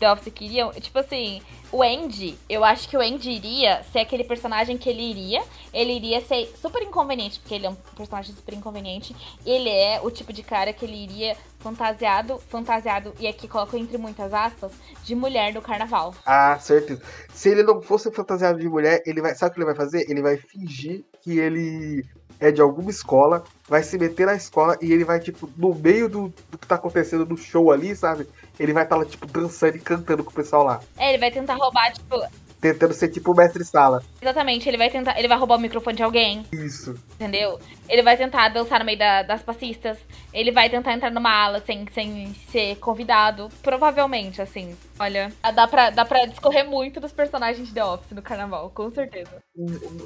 The 0.04 0.12
Office 0.12 0.34
que 0.34 0.46
iriam. 0.46 0.72
Tipo 0.74 1.00
assim, 1.00 1.42
o 1.72 1.82
Andy, 1.82 2.38
eu 2.50 2.64
acho 2.64 2.90
que 2.90 2.98
o 2.98 3.00
Andy 3.00 3.32
iria 3.32 3.82
ser 3.92 4.00
aquele 4.00 4.26
personagem 4.26 4.78
que 4.78 4.90
ele 4.90 5.02
iria. 5.02 5.42
Ele 5.74 5.94
iria 5.94 6.20
ser 6.22 6.54
super 6.62 6.84
inconveniente, 6.84 7.40
porque 7.40 7.56
ele 7.56 7.66
é 7.66 7.70
um 7.70 7.76
personagem 7.96 8.36
super 8.36 8.54
inconveniente. 8.54 9.16
Ele 9.46 9.70
é 9.70 10.02
o 10.04 10.12
tipo 10.12 10.34
de 10.34 10.44
cara 10.44 10.74
que 10.74 10.84
ele 10.84 11.02
iria 11.02 11.38
fantasiado, 11.60 12.38
fantasiado, 12.50 13.14
e 13.18 13.26
aqui 13.26 13.48
coloco 13.48 13.78
entre 13.78 13.98
muitas 13.98 14.34
aspas, 14.34 14.74
de 15.06 15.16
mulher 15.16 15.54
no 15.54 15.62
carnaval. 15.62 16.14
Ah, 16.26 16.60
certeza. 16.60 17.02
Se 17.34 17.50
ele 17.50 17.64
não 17.64 17.82
fosse 17.82 18.12
fantasiado 18.12 18.60
de 18.60 18.68
mulher, 18.68 19.02
ele 19.06 19.22
vai. 19.22 19.34
Sabe 19.34 19.52
o 19.52 19.54
que 19.54 19.60
ele 19.60 19.66
vai 19.66 19.76
fazer? 19.76 20.06
Ele 20.10 20.22
vai 20.22 20.36
fingir 20.36 21.06
que 21.22 21.40
ele 21.40 22.06
é 22.40 22.52
de 22.52 22.60
alguma 22.60 22.90
escola, 22.90 23.42
vai 23.70 23.82
se 23.82 23.98
meter 23.98 24.26
na 24.26 24.36
escola 24.36 24.78
e 24.82 24.92
ele 24.92 25.06
vai, 25.06 25.20
tipo, 25.20 25.50
no 25.56 25.74
meio 25.74 26.10
do, 26.10 26.34
do 26.52 26.58
que 26.58 26.68
tá 26.68 26.76
acontecendo 26.76 27.26
no 27.26 27.38
show 27.38 27.72
ali, 27.72 27.96
sabe? 27.96 28.28
Ele 28.60 28.74
vai 28.74 28.84
estar 28.84 28.96
tá 28.96 29.02
lá, 29.02 29.08
tipo, 29.08 29.26
dançando 29.26 29.78
e 29.78 29.80
cantando 29.80 30.24
com 30.24 30.32
o 30.32 30.34
pessoal 30.34 30.64
lá. 30.64 30.82
É, 30.98 31.10
ele 31.10 31.18
vai 31.18 31.32
tentar 31.32 31.56
roubar, 31.56 31.92
tipo, 31.92 32.22
tentando 32.64 32.94
ser 32.94 33.10
tipo 33.10 33.34
o 33.34 33.36
mestre 33.36 33.66
sala. 33.66 34.02
Exatamente, 34.22 34.70
ele 34.70 34.78
vai 34.78 34.90
tentar, 34.90 35.20
ele 35.20 35.28
vai 35.28 35.38
roubar 35.38 35.58
o 35.58 35.60
microfone 35.60 35.98
de 35.98 36.04
alguém. 36.04 36.46
Isso. 36.54 36.96
Entendeu? 37.16 37.60
Ele 37.90 38.02
vai 38.02 38.16
tentar 38.16 38.48
dançar 38.48 38.80
no 38.80 38.86
meio 38.86 38.98
da, 38.98 39.22
das 39.22 39.44
passistas. 39.44 39.98
Ele 40.34 40.50
vai 40.50 40.70
tentar 40.70 40.94
entrar 40.94 41.12
numa 41.12 41.30
ala 41.30 41.60
sem, 41.60 41.86
sem 41.94 42.34
ser 42.50 42.78
convidado. 42.78 43.50
Provavelmente, 43.62 44.42
assim. 44.42 44.78
Olha, 44.98 45.34
dá 45.54 45.68
pra, 45.68 45.90
dá 45.90 46.06
pra 46.06 46.26
discorrer 46.26 46.66
muito 46.66 47.02
dos 47.02 47.12
personagens 47.12 47.68
de 47.68 47.74
The 47.74 47.84
Office 47.84 48.12
no 48.12 48.22
carnaval, 48.22 48.70
com 48.70 48.90
certeza. 48.90 49.44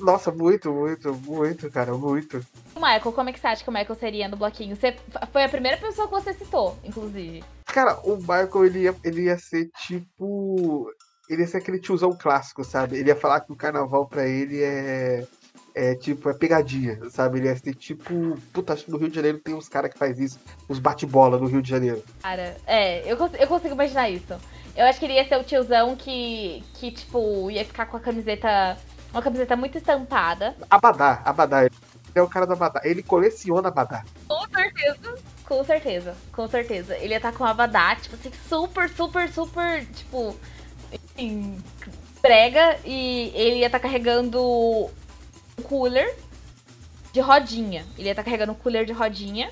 Nossa, 0.02 0.32
muito, 0.32 0.74
muito, 0.74 1.14
muito, 1.14 1.70
cara, 1.70 1.94
muito. 1.94 2.44
O 2.76 2.80
Michael, 2.80 3.12
como 3.14 3.30
é 3.30 3.34
que 3.34 3.40
você 3.40 3.48
acha 3.48 3.64
que 3.64 3.70
o 3.70 3.74
Michael 3.74 4.00
seria 4.00 4.28
no 4.28 4.36
bloquinho? 4.36 4.76
Você 4.76 4.96
foi 5.32 5.44
a 5.44 5.50
primeira 5.50 5.78
pessoa 5.78 6.08
que 6.08 6.14
você 6.14 6.34
citou, 6.34 6.76
inclusive. 6.84 7.44
Cara, 7.66 8.00
o 8.04 8.18
Michael, 8.18 8.66
ele 8.66 8.80
ia, 8.80 8.96
ele 9.04 9.22
ia 9.26 9.38
ser 9.38 9.70
tipo 9.86 10.90
ele 11.30 11.42
ia 11.42 11.48
ser 11.48 11.58
aquele 11.58 11.80
tiozão 11.80 12.16
clássico, 12.16 12.64
sabe? 12.64 12.98
Ele 12.98 13.10
ia 13.10 13.16
falar 13.16 13.42
que 13.42 13.52
o 13.52 13.56
carnaval 13.56 14.06
pra 14.06 14.26
ele 14.28 14.64
é. 14.64 15.26
É 15.80 15.94
tipo, 15.94 16.28
é 16.28 16.34
pegadinha, 16.34 17.00
sabe? 17.12 17.38
Ele 17.38 17.48
ia 17.48 17.56
ser 17.56 17.76
tipo. 17.76 18.36
Puta, 18.52 18.74
acho 18.74 18.86
que 18.86 18.90
no 18.90 18.98
Rio 18.98 19.10
de 19.10 19.16
Janeiro 19.16 19.38
tem 19.38 19.54
uns 19.54 19.70
caras 19.70 19.92
que 19.92 20.00
faz 20.00 20.20
isso, 20.20 20.40
uns 20.68 20.80
bate-bola 20.80 21.38
no 21.38 21.46
Rio 21.46 21.62
de 21.62 21.70
Janeiro. 21.70 22.04
Cara, 22.24 22.58
é, 22.66 23.12
eu, 23.12 23.16
cons 23.16 23.32
eu 23.40 23.48
consigo 23.48 23.76
imaginar 23.76 24.10
isso. 24.10 24.34
Eu 24.76 24.86
acho 24.88 24.98
que 24.98 25.06
ele 25.06 25.14
ia 25.14 25.28
ser 25.28 25.38
o 25.38 25.44
tiozão 25.44 25.96
que, 25.96 26.64
que, 26.74 26.92
tipo, 26.92 27.52
ia 27.52 27.64
ficar 27.64 27.86
com 27.86 27.96
a 27.96 28.00
camiseta. 28.00 28.76
Uma 29.12 29.22
camiseta 29.22 29.56
muito 29.56 29.78
estampada. 29.78 30.56
Abadá, 30.68 31.22
Abadá. 31.24 31.66
Ele 31.66 31.72
é 32.16 32.22
o 32.24 32.28
cara 32.28 32.48
do 32.48 32.54
Abadá. 32.54 32.82
Ele 32.84 33.04
coleciona 33.04 33.68
Abadá. 33.68 34.04
Com 34.28 34.48
certeza. 34.50 35.16
Com 35.46 35.64
certeza, 35.64 36.16
com 36.32 36.48
certeza. 36.48 36.98
Ele 36.98 37.14
ia 37.14 37.18
estar 37.18 37.32
tá 37.32 37.38
com 37.38 37.46
Abadá, 37.46 37.96
tipo 37.96 38.16
assim, 38.16 38.32
super, 38.50 38.90
super, 38.90 39.32
super, 39.32 39.86
tipo 39.86 40.36
enfim, 40.92 41.62
prega 42.22 42.78
e 42.86 43.32
ele 43.34 43.58
ia 43.58 43.68
estar 43.68 43.80
tá 43.80 43.84
carregando 43.84 44.42
um 44.42 45.64
cooler 45.64 46.16
de 47.14 47.20
rodinha. 47.20 47.86
Ele 47.98 48.08
ia 48.08 48.12
estar 48.12 48.24
tá 48.24 48.26
carregando 48.26 48.52
um 48.52 48.56
cooler 48.56 48.86
de 48.86 48.94
rodinha. 48.94 49.52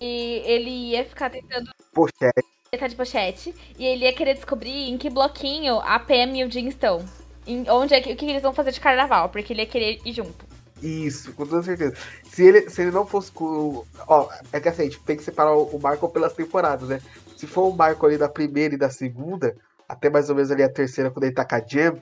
E 0.00 0.42
ele 0.44 0.70
ia 0.70 1.04
ficar 1.04 1.30
tentando. 1.30 1.70
Pochete. 1.92 2.46
Ele 2.70 2.80
tá 2.80 2.86
de 2.86 2.94
pochete. 2.96 3.54
E 3.78 3.84
ele 3.84 4.04
ia 4.04 4.12
querer 4.12 4.34
descobrir 4.34 4.88
em 4.88 4.96
que 4.96 5.10
bloquinho 5.10 5.80
a 5.80 5.98
Pam 5.98 6.36
e 6.36 6.44
o 6.44 6.50
Jim 6.50 6.68
estão. 6.68 7.04
Em 7.46 7.68
onde 7.70 7.94
é 7.94 8.00
que, 8.00 8.12
o 8.12 8.16
que 8.16 8.26
eles 8.26 8.42
vão 8.42 8.52
fazer 8.52 8.72
de 8.72 8.80
carnaval, 8.80 9.30
porque 9.30 9.52
ele 9.52 9.62
ia 9.62 9.66
querer 9.66 10.00
ir 10.04 10.12
junto. 10.12 10.46
Isso, 10.82 11.32
com 11.32 11.46
toda 11.46 11.62
certeza. 11.62 11.96
Se 12.24 12.44
ele, 12.44 12.70
se 12.70 12.82
ele 12.82 12.90
não 12.90 13.06
fosse 13.06 13.32
com. 13.32 13.84
Ó, 14.06 14.28
é 14.52 14.60
que 14.60 14.68
assim, 14.68 14.82
a 14.82 14.84
gente 14.84 15.00
tem 15.00 15.16
que 15.16 15.24
separar 15.24 15.56
o 15.56 15.78
Marco 15.80 16.08
pelas 16.08 16.34
temporadas, 16.34 16.88
né? 16.88 17.00
Se 17.36 17.46
for 17.46 17.66
o 17.66 17.76
Marco 17.76 18.06
ali 18.06 18.16
da 18.16 18.28
primeira 18.28 18.74
e 18.74 18.78
da 18.78 18.90
segunda, 18.90 19.56
até 19.88 20.10
mais 20.10 20.28
ou 20.28 20.36
menos 20.36 20.50
ali 20.50 20.62
a 20.62 20.68
terceira, 20.68 21.10
quando 21.10 21.24
ele 21.24 21.34
tá 21.34 21.44
com 21.44 21.54
a 21.54 21.62
Jam, 21.66 21.98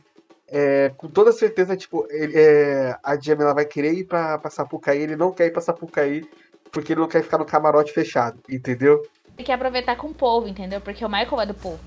é, 0.48 0.92
com 0.96 1.08
toda 1.08 1.32
certeza, 1.32 1.76
tipo, 1.76 2.06
ele, 2.10 2.32
é, 2.36 2.98
a 3.02 3.16
Jam 3.16 3.36
ela 3.40 3.54
vai 3.54 3.64
querer 3.64 3.92
ir 3.92 4.04
pra, 4.04 4.38
pra 4.38 4.50
Sapucaí, 4.50 5.00
ele 5.00 5.16
não 5.16 5.32
quer 5.32 5.46
ir 5.46 5.52
pra 5.52 5.62
Sapucaí, 5.62 6.28
porque 6.72 6.92
ele 6.92 7.00
não 7.00 7.08
quer 7.08 7.22
ficar 7.22 7.38
no 7.38 7.44
camarote 7.44 7.92
fechado, 7.92 8.38
entendeu? 8.48 9.02
Ele 9.36 9.44
quer 9.44 9.54
aproveitar 9.54 9.96
com 9.96 10.08
o 10.08 10.14
povo, 10.14 10.48
entendeu? 10.48 10.80
Porque 10.80 11.04
o 11.04 11.08
Michael 11.08 11.40
é 11.42 11.46
do 11.46 11.54
povo. 11.54 11.80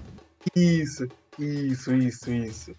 Isso, 0.56 1.08
isso, 1.38 1.94
isso, 1.94 2.32
isso. 2.32 2.76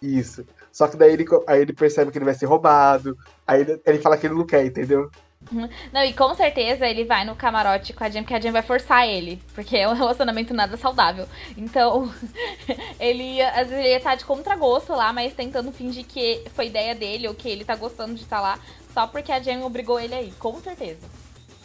Isso. 0.00 0.44
Só 0.72 0.88
que 0.88 0.96
daí 0.96 1.12
ele, 1.12 1.24
aí 1.46 1.60
ele 1.60 1.72
percebe 1.72 2.10
que 2.10 2.18
ele 2.18 2.24
vai 2.24 2.34
ser 2.34 2.46
roubado, 2.46 3.16
aí 3.46 3.60
ele, 3.60 3.80
ele 3.86 3.98
fala 3.98 4.16
que 4.16 4.26
ele 4.26 4.34
não 4.34 4.46
quer, 4.46 4.64
entendeu? 4.64 5.10
Não, 5.92 6.04
e 6.04 6.12
com 6.12 6.34
certeza 6.34 6.86
ele 6.86 7.04
vai 7.04 7.24
no 7.24 7.34
camarote 7.34 7.92
com 7.92 8.04
a 8.04 8.08
Jam, 8.08 8.22
porque 8.22 8.34
a 8.34 8.40
Jam 8.40 8.52
vai 8.52 8.62
forçar 8.62 9.06
ele. 9.08 9.40
Porque 9.54 9.76
é 9.76 9.88
um 9.88 9.94
relacionamento 9.94 10.54
nada 10.54 10.76
saudável. 10.76 11.26
Então, 11.56 12.12
ele 12.98 13.22
ia, 13.36 13.50
às 13.50 13.68
vezes 13.68 13.78
ele 13.78 13.88
ia 13.88 13.96
estar 13.98 14.10
tá 14.10 14.16
de 14.16 14.24
contragosto 14.24 14.92
lá, 14.92 15.12
mas 15.12 15.34
tentando 15.34 15.72
fingir 15.72 16.04
que 16.04 16.42
foi 16.54 16.66
ideia 16.66 16.94
dele 16.94 17.28
ou 17.28 17.34
que 17.34 17.48
ele 17.48 17.64
tá 17.64 17.76
gostando 17.76 18.14
de 18.14 18.22
estar 18.22 18.36
tá 18.36 18.42
lá, 18.42 18.58
só 18.92 19.06
porque 19.06 19.32
a 19.32 19.40
Jam 19.40 19.64
obrigou 19.64 19.98
ele 19.98 20.14
aí, 20.14 20.32
com 20.38 20.54
certeza. 20.60 21.22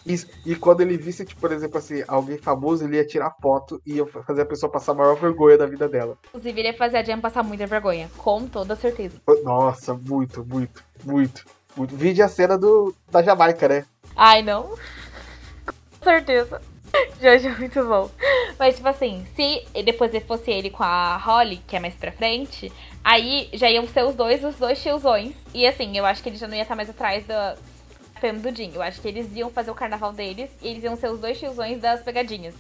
Isso. 0.08 0.26
E 0.46 0.56
quando 0.56 0.82
ele 0.82 0.98
visse, 0.98 1.26
tipo, 1.26 1.42
por 1.42 1.52
exemplo, 1.52 1.78
assim, 1.78 2.02
alguém 2.08 2.38
famoso, 2.38 2.86
ele 2.86 2.96
ia 2.96 3.06
tirar 3.06 3.36
foto 3.42 3.82
e 3.86 3.96
ia 3.96 4.06
fazer 4.06 4.44
a 4.44 4.46
pessoa 4.46 4.72
passar 4.72 4.94
a 4.94 4.96
maior 4.96 5.16
vergonha 5.16 5.58
da 5.58 5.66
vida 5.66 5.88
dela. 5.90 6.18
Inclusive, 6.30 6.62
ele 6.62 6.68
ia 6.70 6.74
fazer 6.74 6.98
a 6.98 7.04
Jam 7.04 7.20
passar 7.20 7.44
muita 7.44 7.68
vergonha, 7.68 8.10
com 8.18 8.48
toda 8.48 8.76
certeza. 8.76 9.22
Nossa, 9.44 9.94
muito, 9.94 10.46
muito, 10.46 10.82
muito. 11.04 11.46
Vide 11.86 12.22
a 12.22 12.28
cena 12.28 12.58
do, 12.58 12.94
da 13.12 13.22
Jamaica, 13.22 13.68
né? 13.68 13.86
Ai, 14.16 14.42
não. 14.42 14.64
Com 16.00 16.04
certeza. 16.04 16.62
Jojo 17.22 17.48
é 17.48 17.58
muito 17.58 17.84
bom. 17.84 18.10
Mas, 18.58 18.76
tipo 18.76 18.88
assim, 18.88 19.26
se 19.36 19.66
depois 19.84 20.12
fosse 20.24 20.52
ele 20.52 20.70
com 20.70 20.84
a 20.84 21.18
Holly, 21.18 21.58
que 21.68 21.76
é 21.76 21.80
mais 21.80 21.94
pra 21.94 22.12
frente, 22.12 22.72
aí 23.04 23.50
já 23.54 23.70
iam 23.70 23.88
ser 23.88 24.04
os 24.04 24.16
dois, 24.16 24.44
os 24.44 24.56
dois 24.56 24.82
tiozões. 24.82 25.36
E 25.54 25.68
assim, 25.68 25.98
eu 25.98 26.06
acho 26.06 26.24
que 26.24 26.30
ele 26.30 26.38
já 26.38 26.48
não 26.48 26.56
ia 26.56 26.64
estar 26.64 26.76
mais 26.76 26.90
atrás 26.90 27.26
da 27.26 27.56
Fêmea 28.20 28.42
do 28.42 28.56
Jim. 28.56 28.72
Eu 28.74 28.82
acho 28.82 29.02
que 29.02 29.08
eles 29.08 29.36
iam 29.36 29.50
fazer 29.50 29.72
o 29.72 29.76
carnaval 29.76 30.14
deles 30.14 30.50
e 30.62 30.68
eles 30.68 30.84
iam 30.84 30.96
ser 30.96 31.12
os 31.12 31.20
dois 31.20 31.38
tiozões 31.38 31.80
das 31.80 32.02
pegadinhas. 32.02 32.56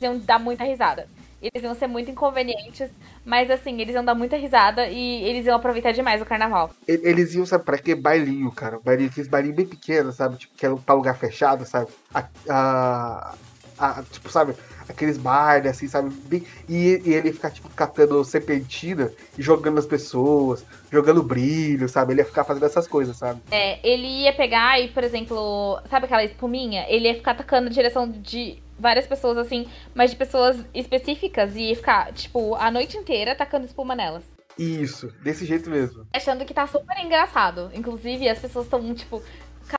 Iam 0.00 0.18
dar 0.18 0.38
muita 0.38 0.64
risada. 0.64 1.08
Eles 1.52 1.62
iam 1.62 1.74
ser 1.74 1.86
muito 1.86 2.10
inconvenientes, 2.10 2.90
mas 3.22 3.50
assim, 3.50 3.78
eles 3.78 3.94
iam 3.94 4.02
dar 4.02 4.14
muita 4.14 4.34
risada 4.34 4.88
e 4.88 5.22
eles 5.24 5.44
iam 5.44 5.54
aproveitar 5.54 5.92
demais 5.92 6.22
o 6.22 6.24
carnaval. 6.24 6.70
Eles 6.88 7.34
iam, 7.34 7.44
sabe, 7.44 7.64
pra 7.64 7.76
que 7.76 7.94
bailinho, 7.94 8.50
cara? 8.50 8.80
Bailinho, 8.82 9.10
aqueles 9.10 9.28
bailinhos 9.28 9.56
bem 9.56 9.66
pequenos, 9.66 10.14
sabe? 10.14 10.38
Tipo, 10.38 10.54
que 10.56 10.64
era 10.64 10.74
pra 10.74 10.94
lugar 10.94 11.18
fechado, 11.18 11.66
sabe? 11.66 11.90
A, 12.14 12.24
a, 12.48 13.34
a, 13.78 14.02
tipo, 14.10 14.30
sabe? 14.30 14.54
Aqueles 14.88 15.18
bailes, 15.18 15.70
assim, 15.70 15.86
sabe? 15.86 16.14
Bem, 16.26 16.46
e, 16.66 17.02
e, 17.04 17.12
ele 17.12 17.30
ficar, 17.30 17.50
tipo, 17.50 17.68
catando 17.70 18.24
serpentina 18.24 19.12
e 19.36 19.42
jogando 19.42 19.74
nas 19.74 19.86
pessoas, 19.86 20.64
jogando 20.90 21.22
brilho, 21.22 21.90
sabe? 21.90 22.14
Ele 22.14 22.22
ia 22.22 22.26
ficar 22.26 22.44
fazendo 22.44 22.64
essas 22.64 22.88
coisas, 22.88 23.18
sabe? 23.18 23.42
É, 23.50 23.86
ele 23.86 24.06
ia 24.06 24.32
pegar 24.32 24.80
e, 24.80 24.88
por 24.88 25.04
exemplo, 25.04 25.78
sabe 25.90 26.06
aquela 26.06 26.24
espuminha? 26.24 26.86
Ele 26.88 27.06
ia 27.06 27.14
ficar 27.14 27.32
atacando 27.32 27.64
na 27.64 27.70
direção 27.70 28.10
de 28.10 28.63
várias 28.78 29.06
pessoas 29.06 29.38
assim, 29.38 29.68
mas 29.94 30.10
de 30.10 30.16
pessoas 30.16 30.64
específicas 30.74 31.54
e 31.56 31.74
ficar, 31.74 32.12
tipo, 32.12 32.54
a 32.54 32.70
noite 32.70 32.96
inteira 32.96 33.34
tacando 33.34 33.66
espuma 33.66 33.94
nelas. 33.94 34.24
Isso, 34.58 35.12
desse 35.22 35.44
jeito 35.44 35.68
mesmo. 35.68 36.06
Achando 36.12 36.44
que 36.44 36.54
tá 36.54 36.66
super 36.66 36.96
engraçado. 36.98 37.70
Inclusive, 37.74 38.28
as 38.28 38.38
pessoas 38.38 38.66
estão, 38.66 38.94
tipo, 38.94 39.22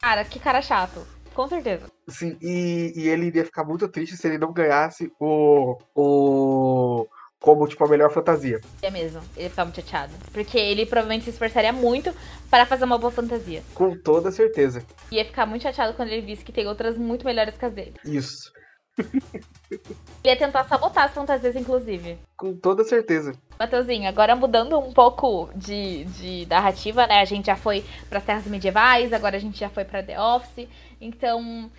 cara, 0.02 0.24
que 0.26 0.40
cara 0.40 0.62
chato. 0.62 1.06
Com 1.34 1.48
certeza. 1.48 1.88
Sim, 2.08 2.38
e, 2.42 2.94
e 2.96 3.10
ele 3.10 3.26
iria 3.26 3.44
ficar 3.44 3.64
muito 3.64 3.88
triste 3.88 4.16
se 4.16 4.28
ele 4.28 4.38
não 4.38 4.54
ganhasse 4.54 5.12
o. 5.20 5.78
o 5.94 7.08
como, 7.40 7.68
tipo, 7.68 7.84
a 7.86 7.88
melhor 7.88 8.12
fantasia. 8.12 8.60
É 8.82 8.90
mesmo, 8.90 9.22
ele 9.36 9.44
ia 9.44 9.50
ficar 9.50 9.66
muito 9.66 9.76
chateado. 9.76 10.14
Porque 10.32 10.58
ele 10.58 10.86
provavelmente 10.86 11.26
se 11.26 11.30
esforçaria 11.30 11.72
muito 11.72 12.12
para 12.50 12.66
fazer 12.66 12.86
uma 12.86 12.98
boa 12.98 13.12
fantasia. 13.12 13.62
Com 13.76 13.96
toda 13.96 14.32
certeza. 14.32 14.84
Ia 15.12 15.24
ficar 15.24 15.46
muito 15.46 15.62
chateado 15.62 15.94
quando 15.94 16.10
ele 16.10 16.26
visse 16.26 16.44
que 16.44 16.52
tem 16.52 16.68
outras 16.68 16.98
muito 16.98 17.24
melhores 17.24 17.56
que 17.56 17.66
as 17.66 17.74
dele. 17.74 17.94
Isso. 18.04 18.52
Ele 18.98 19.82
ia 20.24 20.38
tentar 20.38 20.64
sabotar 20.66 21.06
as 21.06 21.14
fantasias, 21.14 21.56
inclusive. 21.56 22.18
Com 22.38 22.56
toda 22.56 22.84
certeza. 22.84 23.34
Mateuzinho, 23.60 24.08
agora 24.08 24.36
mudando 24.36 24.80
um 24.80 24.94
pouco 24.94 25.50
de, 25.56 26.06
de 26.06 26.46
narrativa, 26.48 27.06
né? 27.06 27.20
A 27.20 27.26
gente 27.26 27.46
já 27.48 27.56
foi 27.56 27.84
para 28.10 28.20
as 28.20 28.26
terras 28.26 28.46
medievais, 28.46 29.14
agora 29.14 29.36
a 29.36 29.40
gente 29.40 29.60
já 29.60 29.70
foi 29.70 29.84
para 29.84 30.04
The 30.04 30.20
Office. 30.20 30.68
Então, 31.00 31.70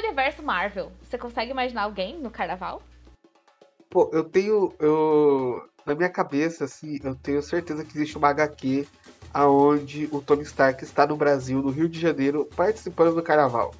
universo 0.00 0.42
Marvel, 0.42 0.92
você 1.02 1.16
consegue 1.16 1.50
imaginar 1.50 1.82
alguém 1.82 2.18
no 2.18 2.30
carnaval? 2.30 2.82
Pô, 3.88 4.10
eu 4.12 4.24
tenho. 4.24 4.74
Eu, 4.78 5.68
na 5.86 5.94
minha 5.94 6.10
cabeça, 6.10 6.64
assim, 6.64 6.98
eu 7.02 7.14
tenho 7.14 7.42
certeza 7.42 7.84
que 7.84 7.96
existe 7.96 8.18
uma 8.18 8.28
HQ 8.28 8.86
aonde 9.32 10.08
o 10.12 10.20
Tony 10.20 10.42
Stark 10.42 10.82
está 10.84 11.06
no 11.06 11.16
Brasil, 11.16 11.60
no 11.60 11.70
Rio 11.70 11.88
de 11.88 11.98
Janeiro, 11.98 12.48
participando 12.56 13.14
do 13.14 13.22
carnaval. 13.22 13.74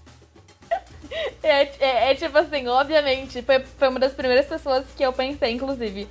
É, 1.42 1.62
é, 1.78 2.10
é, 2.10 2.14
tipo 2.14 2.36
assim, 2.38 2.66
obviamente, 2.66 3.42
foi, 3.42 3.60
foi 3.60 3.88
uma 3.88 4.00
das 4.00 4.12
primeiras 4.12 4.46
pessoas 4.46 4.84
que 4.96 5.02
eu 5.02 5.12
pensei, 5.12 5.52
inclusive. 5.52 6.08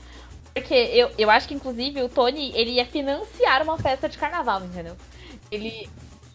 Porque 0.54 0.74
eu, 0.74 1.12
eu 1.18 1.30
acho 1.30 1.48
que, 1.48 1.56
inclusive, 1.56 2.02
o 2.04 2.10
Tony, 2.10 2.52
ele 2.56 2.72
ia 2.72 2.86
financiar 2.86 3.64
uma 3.64 3.78
festa 3.78 4.08
de 4.08 4.18
carnaval, 4.18 4.64
entendeu? 4.64 4.96
Ele... 5.52 5.90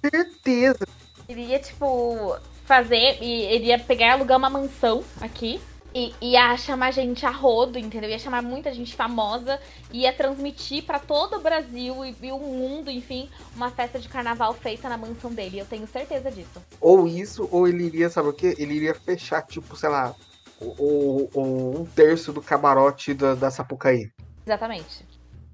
Certeza. 0.05 0.87
Ele 1.29 1.43
ia, 1.43 1.59
tipo, 1.61 2.37
fazer. 2.65 3.19
E 3.23 3.43
ele 3.45 3.67
ia 3.67 3.79
pegar 3.79 4.07
e 4.07 4.11
alugar 4.11 4.39
uma 4.39 4.51
mansão 4.51 5.05
aqui. 5.21 5.61
E 5.95 6.15
ia 6.21 6.57
chamar 6.57 6.91
gente 6.93 7.25
a 7.25 7.31
rodo, 7.31 7.79
entendeu? 7.79 8.11
Ia 8.11 8.19
chamar 8.19 8.43
muita 8.43 8.73
gente 8.73 8.95
famosa, 8.95 9.59
ia 9.91 10.13
transmitir 10.13 10.85
para 10.85 10.99
todo 10.99 11.37
o 11.37 11.41
Brasil 11.41 12.05
e, 12.05 12.15
e, 12.23 12.31
o 12.31 12.39
mundo, 12.39 12.91
enfim, 12.91 13.29
uma 13.57 13.71
festa 13.71 13.99
de 13.99 14.09
carnaval 14.09 14.53
feita 14.53 14.89
na 14.89 14.99
mansão 14.99 15.33
dele. 15.33 15.59
Eu 15.59 15.67
tenho 15.67 15.87
certeza 15.87 16.31
disso. 16.31 16.63
Ou 16.81 17.09
isso, 17.09 17.49
ou 17.51 17.67
ele 17.67 17.85
iria, 17.85 18.11
sabe 18.11 18.29
o 18.29 18.33
quê? 18.33 18.55
Ele 18.59 18.75
iria 18.75 18.95
fechar, 18.95 19.43
tipo, 19.43 19.75
sei 19.77 19.89
lá, 19.89 20.15
o, 20.61 21.29
o 21.33 21.81
um 21.81 21.87
terço 21.87 22.33
do 22.33 22.43
camarote 22.43 23.15
da, 23.15 23.35
da 23.35 23.51
Sapucaí. 23.51 24.11
Exatamente. 24.45 25.07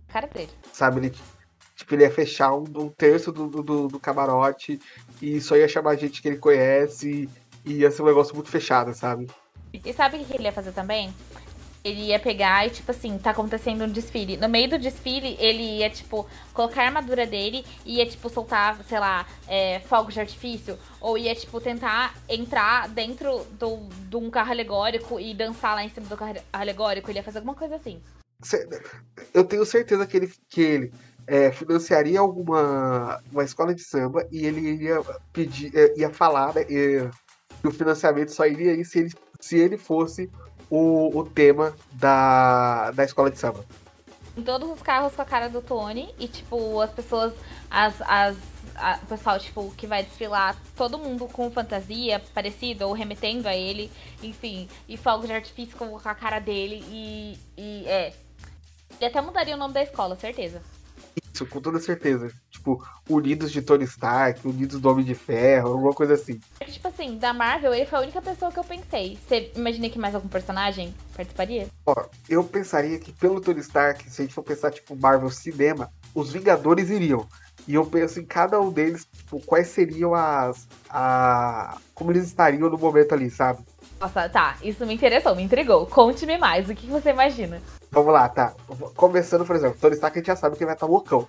Cara 0.09 0.27
dele. 0.27 0.51
Sabe, 0.73 1.01
ele, 1.01 1.15
tipo, 1.77 1.95
ele 1.95 2.03
ia 2.03 2.11
fechar 2.11 2.55
um, 2.55 2.65
um 2.77 2.89
terço 2.89 3.31
do, 3.33 3.49
do, 3.49 3.89
do, 3.89 4.01
camarote 4.01 4.81
e 5.21 5.41
só 5.41 5.57
ia 5.57 5.69
chamar 5.69 5.97
gente 5.97 6.21
que 6.21 6.29
ele 6.29 6.39
conhece 6.39 7.29
e 7.65 7.73
ia 7.73 7.91
ser 7.91 8.03
um 8.03 8.07
negócio 8.07 8.35
muito 8.35 8.51
fechado, 8.51 8.95
sabe? 8.95 9.27
E 9.83 9.93
sabe 9.93 10.19
o 10.19 10.25
que 10.25 10.35
ele 10.35 10.45
ia 10.45 10.53
fazer 10.53 10.73
também? 10.73 11.13
Ele 11.83 12.07
ia 12.07 12.19
pegar 12.19 12.67
e, 12.67 12.71
tipo 12.71 12.91
assim, 12.91 13.19
tá 13.19 13.31
acontecendo 13.31 13.85
um 13.85 13.89
desfile. 13.89 14.39
No 14.39 14.49
meio 14.49 14.71
do 14.71 14.79
desfile, 14.79 15.37
ele 15.39 15.81
ia, 15.81 15.91
tipo, 15.91 16.27
colocar 16.55 16.83
a 16.83 16.87
armadura 16.87 17.27
dele 17.27 17.65
e 17.85 17.97
ia, 17.97 18.07
tipo, 18.07 18.31
soltar, 18.31 18.83
sei 18.85 18.99
lá, 18.99 19.27
é, 19.47 19.81
fogos 19.81 20.15
de 20.15 20.21
artifício. 20.21 20.79
Ou 20.99 21.19
ia, 21.19 21.35
tipo, 21.35 21.61
tentar 21.61 22.15
entrar 22.27 22.89
dentro 22.89 23.45
do, 23.59 23.87
de 24.09 24.17
um 24.17 24.31
carro 24.31 24.53
alegórico 24.53 25.21
e 25.21 25.35
dançar 25.35 25.75
lá 25.75 25.85
em 25.85 25.91
cima 25.91 26.07
do 26.07 26.17
carro 26.17 26.37
alegórico. 26.53 27.11
Ele 27.11 27.19
ia 27.19 27.25
fazer 27.25 27.39
alguma 27.39 27.55
coisa 27.55 27.77
assim. 27.77 28.01
Eu 29.35 29.45
tenho 29.45 29.65
certeza 29.67 30.07
que 30.07 30.17
ele, 30.17 30.33
que 30.49 30.61
ele 30.63 30.93
é, 31.27 31.53
financiaria 31.53 32.21
alguma 32.21 33.21
uma 33.31 33.45
escola 33.45 33.75
de 33.75 33.83
samba 33.83 34.27
e 34.31 34.47
ele 34.47 34.85
ia 34.85 35.03
pedir, 35.33 35.71
é, 35.75 35.99
ia 35.99 36.11
falar, 36.11 36.55
né, 36.55 36.65
que 36.65 37.69
o 37.69 37.71
financiamento 37.71 38.31
só 38.31 38.47
iria 38.47 38.73
ir 38.73 38.85
se 38.85 38.99
ele 38.99 39.13
se 39.45 39.59
ele 39.59 39.77
fosse 39.77 40.31
o, 40.71 41.19
o 41.19 41.25
tema 41.25 41.77
da, 41.93 42.91
da 42.93 43.05
escola 43.05 43.31
de 43.31 43.39
samba. 43.39 43.65
Em 44.37 44.43
todos 44.43 44.71
os 44.71 44.81
carros 44.81 45.15
com 45.15 45.21
a 45.21 45.25
cara 45.25 45.49
do 45.49 45.61
Tony 45.61 46.13
e, 46.19 46.27
tipo, 46.27 46.81
as 46.81 46.91
pessoas, 46.91 47.35
as, 47.71 48.01
as, 48.01 48.37
a, 48.75 48.99
o 49.03 49.07
pessoal, 49.07 49.39
tipo, 49.39 49.71
que 49.77 49.87
vai 49.87 50.03
desfilar, 50.03 50.57
todo 50.75 50.99
mundo 50.99 51.27
com 51.27 51.51
fantasia 51.51 52.21
parecida 52.33 52.87
ou 52.87 52.95
remetendo 52.95 53.47
a 53.47 53.55
ele, 53.55 53.93
enfim, 54.23 54.67
e 54.89 54.97
fogos 54.97 55.27
de 55.27 55.35
artifício 55.35 55.77
com 55.77 55.97
a 56.03 56.15
cara 56.15 56.39
dele 56.39 56.83
e, 56.89 57.39
e 57.57 57.85
é. 57.87 58.15
Ele 58.97 59.07
até 59.07 59.21
mudaria 59.21 59.55
o 59.55 59.59
nome 59.59 59.75
da 59.75 59.83
escola, 59.83 60.17
certeza. 60.17 60.63
Isso, 61.33 61.47
com 61.47 61.61
toda 61.61 61.79
certeza. 61.81 62.31
Tipo, 62.51 62.85
Unidos 63.09 63.51
de 63.51 63.61
Tony 63.61 63.85
Stark, 63.85 64.47
Unidos 64.47 64.81
do 64.81 64.89
Homem 64.89 65.05
de 65.05 65.15
Ferro, 65.15 65.71
alguma 65.71 65.93
coisa 65.93 66.15
assim. 66.15 66.41
Tipo 66.67 66.89
assim, 66.89 67.19
da 67.19 67.33
Marvel, 67.33 67.75
ele 67.75 67.87
foi 67.87 67.99
a 67.99 68.03
única 68.03 68.23
pessoa 68.23 68.53
que 68.53 68.59
eu 68.59 68.65
pensei. 68.65 69.17
Você 69.17 69.53
imagina 69.57 69.89
que 69.89 69.99
mais 69.99 70.15
algum 70.15 70.29
personagem 70.29 70.95
participaria? 71.15 71.67
Ó, 71.87 71.95
eu 72.29 72.45
pensaria 72.45 72.99
que 72.99 73.13
pelo 73.13 73.41
Tony 73.41 73.61
Stark, 73.61 74.09
se 74.09 74.23
a 74.23 74.25
gente 74.25 74.35
for 74.35 74.43
pensar, 74.43 74.71
tipo, 74.71 74.97
Marvel 74.97 75.31
Cinema, 75.31 75.91
os 76.15 76.33
Vingadores 76.33 76.91
iriam. 76.91 77.27
E 77.67 77.75
eu 77.75 77.87
penso 77.87 78.21
em 78.21 78.25
cada 78.25 78.61
um 78.61 78.71
deles, 78.71 79.07
tipo, 79.11 79.41
quais 79.41 79.69
seriam 79.69 80.15
as. 80.15 80.69
A... 80.91 81.79
Como 81.95 82.13
eles 82.13 82.25
estariam 82.25 82.69
no 82.69 82.77
momento 82.77 83.13
ali, 83.13 83.31
sabe? 83.31 83.65
Nossa, 84.05 84.29
tá. 84.29 84.59
Isso 84.63 84.85
me 84.85 84.93
interessou, 84.93 85.35
me 85.35 85.43
intrigou. 85.43 85.87
Conte-me 85.87 86.37
mais. 86.37 86.69
O 86.69 86.75
que 86.75 86.87
você 86.87 87.09
imagina? 87.09 87.63
Vamos 87.91 88.13
lá, 88.13 88.29
tá. 88.29 88.53
Começando, 88.95 89.47
por 89.47 89.57
exemplo, 89.57 89.79
Tony 89.81 89.95
Stark 89.95 90.19
a 90.19 90.21
gente 90.21 90.27
já 90.27 90.37
sabe 90.37 90.59
que 90.59 90.65
vai 90.67 90.75
estar 90.75 90.85
loucão. 90.85 91.27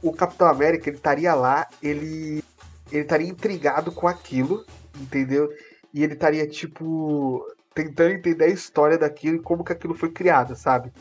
O 0.00 0.10
Capitão 0.10 0.48
América, 0.48 0.88
ele 0.88 0.96
estaria 0.96 1.34
lá, 1.34 1.66
ele. 1.82 2.42
Ele 2.90 3.02
estaria 3.02 3.28
intrigado 3.28 3.92
com 3.92 4.08
aquilo, 4.08 4.64
entendeu? 4.98 5.50
E 5.92 6.02
ele 6.02 6.14
estaria, 6.14 6.46
tipo, 6.46 7.44
tentando 7.74 8.12
entender 8.12 8.44
a 8.44 8.48
história 8.48 8.96
daquilo 8.96 9.36
e 9.36 9.40
como 9.40 9.64
que 9.64 9.72
aquilo 9.72 9.94
foi 9.94 10.10
criado, 10.10 10.56
sabe? 10.56 10.92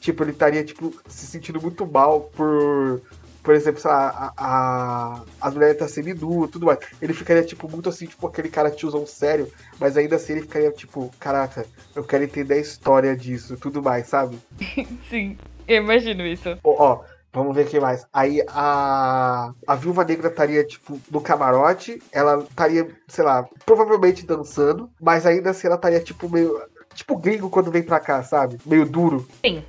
Tipo, 0.00 0.24
ele 0.24 0.32
estaria, 0.32 0.64
tipo, 0.64 0.92
se 1.06 1.26
sentindo 1.26 1.62
muito 1.62 1.86
mal 1.86 2.22
por 2.22 3.00
por 3.42 3.54
exemplo, 3.54 3.80
sei 3.80 3.90
lá, 3.90 4.32
a, 4.36 4.46
a, 4.46 5.22
as 5.40 5.54
mulheres 5.54 5.78
tá 5.78 5.88
semi-nua 5.88 6.48
tudo 6.48 6.66
mais. 6.66 6.78
Ele 7.00 7.12
ficaria, 7.12 7.42
tipo, 7.42 7.68
muito 7.68 7.88
assim, 7.88 8.06
tipo, 8.06 8.26
aquele 8.26 8.48
cara 8.48 8.70
tiozão 8.70 9.06
sério, 9.06 9.50
mas 9.80 9.96
ainda 9.96 10.16
assim 10.16 10.34
ele 10.34 10.42
ficaria, 10.42 10.70
tipo, 10.70 11.10
caraca, 11.18 11.66
eu 11.94 12.04
quero 12.04 12.24
entender 12.24 12.54
a 12.54 12.58
história 12.58 13.16
disso, 13.16 13.56
tudo 13.56 13.82
mais, 13.82 14.06
sabe? 14.06 14.38
Sim, 15.10 15.36
eu 15.66 15.82
imagino 15.82 16.24
isso. 16.26 16.56
Ó, 16.62 16.74
ó 16.78 17.04
vamos 17.32 17.54
ver 17.54 17.66
o 17.66 17.68
que 17.68 17.80
mais. 17.80 18.06
Aí 18.12 18.42
a, 18.48 19.52
a 19.66 19.74
Viúva 19.74 20.04
Negra 20.04 20.28
estaria, 20.28 20.62
tipo, 20.64 21.00
no 21.10 21.20
camarote, 21.20 22.00
ela 22.12 22.42
estaria, 22.42 22.86
sei 23.08 23.24
lá, 23.24 23.48
provavelmente 23.64 24.26
dançando, 24.26 24.90
mas 25.00 25.26
ainda 25.26 25.50
assim 25.50 25.66
ela 25.66 25.76
estaria, 25.76 26.00
tipo, 26.00 26.28
meio. 26.28 26.60
Tipo 26.94 27.16
gringo 27.16 27.48
quando 27.48 27.70
vem 27.70 27.82
pra 27.82 27.98
cá, 27.98 28.22
sabe? 28.22 28.58
Meio 28.66 28.84
duro. 28.84 29.26
Sim. 29.42 29.64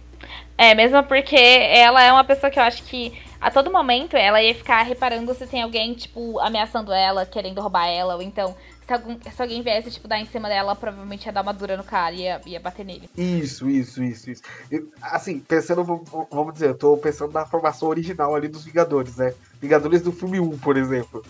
É, 0.58 0.76
mesmo 0.76 1.02
porque 1.04 1.38
ela 1.38 2.04
é 2.04 2.12
uma 2.12 2.24
pessoa 2.24 2.52
que 2.52 2.60
eu 2.60 2.64
acho 2.64 2.84
que 2.84 3.14
a 3.44 3.52
todo 3.52 3.70
momento 3.70 4.16
ela 4.16 4.42
ia 4.42 4.56
ficar 4.56 4.82
reparando 4.84 5.34
se 5.34 5.46
tem 5.46 5.62
alguém, 5.62 5.94
tipo, 5.94 6.40
ameaçando 6.40 6.94
ela, 6.94 7.26
querendo 7.26 7.60
roubar 7.60 7.88
ela, 7.88 8.16
ou 8.16 8.22
então, 8.22 8.56
se, 8.88 8.94
algum, 8.94 9.20
se 9.20 9.42
alguém 9.42 9.62
viesse, 9.62 9.92
tipo, 9.92 10.08
dar 10.08 10.18
em 10.18 10.26
cima 10.26 10.48
dela, 10.48 10.74
provavelmente 10.78 11.26
ia 11.26 11.32
dar 11.34 11.42
uma 11.42 11.54
dura 11.54 11.76
no 11.76 11.84
cara 11.84 12.16
e 12.16 12.22
ia, 12.22 12.42
ia 12.46 12.60
bater 12.62 12.86
nele. 12.86 13.10
Isso, 13.18 13.70
isso, 13.70 14.02
isso, 14.02 14.32
isso. 14.32 14.42
Eu, 14.72 14.88
assim, 15.02 15.42
pensando, 15.42 15.84
vamos 16.32 16.54
dizer, 16.54 16.70
eu 16.70 16.78
tô 16.78 16.96
pensando 16.96 17.34
na 17.34 17.46
formação 17.46 17.90
original 17.90 18.34
ali 18.34 18.48
dos 18.48 18.64
Vingadores, 18.64 19.18
né? 19.18 19.34
Vingadores 19.60 20.02
do 20.02 20.14
filme 20.14 20.40
1, 20.40 20.58
por 20.60 20.78
exemplo. 20.78 21.22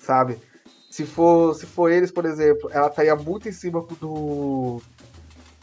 Sabe? 0.00 0.38
Se 0.90 1.04
for, 1.04 1.54
se 1.54 1.66
for 1.66 1.92
eles, 1.92 2.10
por 2.10 2.24
exemplo, 2.24 2.70
ela 2.72 2.88
estaria 2.88 3.14
muito 3.14 3.46
em 3.46 3.52
cima 3.52 3.86
do. 4.00 4.80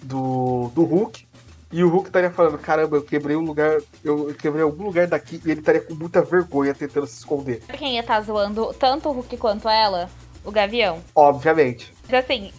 do. 0.03 0.69
do 0.69 0.83
Hulk 0.83 1.24
e 1.71 1.83
o 1.83 1.89
Hulk 1.89 2.07
estaria 2.07 2.31
falando, 2.31 2.57
caramba, 2.57 2.97
eu 2.97 3.01
quebrei 3.03 3.35
um 3.35 3.43
lugar, 3.43 3.79
eu 4.03 4.33
quebrei 4.35 4.63
algum 4.63 4.85
lugar 4.85 5.07
daqui, 5.07 5.41
e 5.45 5.51
ele 5.51 5.59
estaria 5.59 5.81
com 5.81 5.93
muita 5.93 6.21
vergonha 6.21 6.73
tentando 6.73 7.07
se 7.07 7.17
esconder. 7.17 7.61
Quem 7.77 7.95
ia 7.95 8.01
estar 8.01 8.15
tá 8.15 8.21
zoando 8.21 8.73
tanto 8.73 9.09
o 9.09 9.11
Hulk 9.11 9.37
quanto 9.37 9.67
ela? 9.67 10.09
O 10.43 10.51
Gavião. 10.51 11.01
Obviamente. 11.15 11.93
Mas 12.03 12.23
assim, 12.23 12.51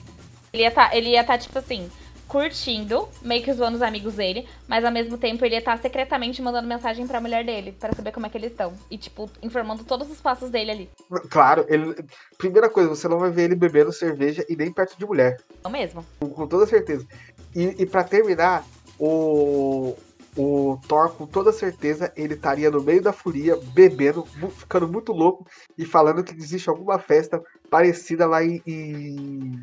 ele 0.53 0.65
ia 0.65 0.71
tá, 0.71 0.97
estar, 0.97 1.25
tá, 1.25 1.39
tipo 1.39 1.59
assim, 1.59 1.89
curtindo, 2.27 3.09
meio 3.23 3.43
que 3.43 3.53
zoando 3.53 3.77
os 3.77 3.83
amigos 3.83 4.15
dele, 4.15 4.49
mas 4.67 4.85
ao 4.85 4.91
mesmo 4.91 5.17
tempo 5.17 5.45
ele 5.45 5.55
ia 5.55 5.61
estar 5.61 5.77
tá 5.77 5.83
secretamente 5.83 6.43
mandando 6.43 6.67
mensagem 6.67 7.07
pra 7.07 7.21
mulher 7.21 7.45
dele, 7.45 7.73
para 7.73 7.95
saber 7.95 8.13
como 8.13 8.27
é 8.27 8.29
que 8.29 8.37
eles 8.37 8.51
estão. 8.51 8.73
E, 8.91 8.99
tipo, 8.99 9.31
informando 9.43 9.85
todos 9.85 10.11
os 10.11 10.21
passos 10.21 10.51
dele 10.51 10.71
ali. 10.71 10.91
Claro, 11.31 11.65
ele. 11.69 11.95
Primeira 12.37 12.69
coisa, 12.69 12.89
você 12.89 13.09
não 13.09 13.19
vai 13.19 13.31
ver 13.31 13.45
ele 13.45 13.55
bebendo 13.55 13.93
cerveja 13.93 14.45
e 14.49 14.57
nem 14.57 14.73
perto 14.73 14.99
de 14.99 15.07
mulher. 15.07 15.41
Não 15.63 15.71
mesmo. 15.71 16.05
Com 16.19 16.47
toda 16.47 16.67
certeza. 16.67 17.07
E, 17.55 17.83
e 17.83 17.87
para 17.87 18.05
terminar, 18.05 18.65
o, 18.99 19.97
o 20.37 20.79
Thor, 20.87 21.11
com 21.15 21.27
toda 21.27 21.53
certeza, 21.53 22.13
ele 22.17 22.35
estaria 22.35 22.71
no 22.71 22.83
meio 22.83 23.03
da 23.03 23.13
furia, 23.13 23.57
bebendo, 23.75 24.25
ficando 24.51 24.89
muito 24.89 25.13
louco 25.13 25.47
e 25.77 25.85
falando 25.85 26.23
que 26.23 26.35
existe 26.35 26.69
alguma 26.69 26.99
festa 26.99 27.43
parecida 27.71 28.27
lá 28.27 28.45
em, 28.45 28.63
em, 28.67 29.63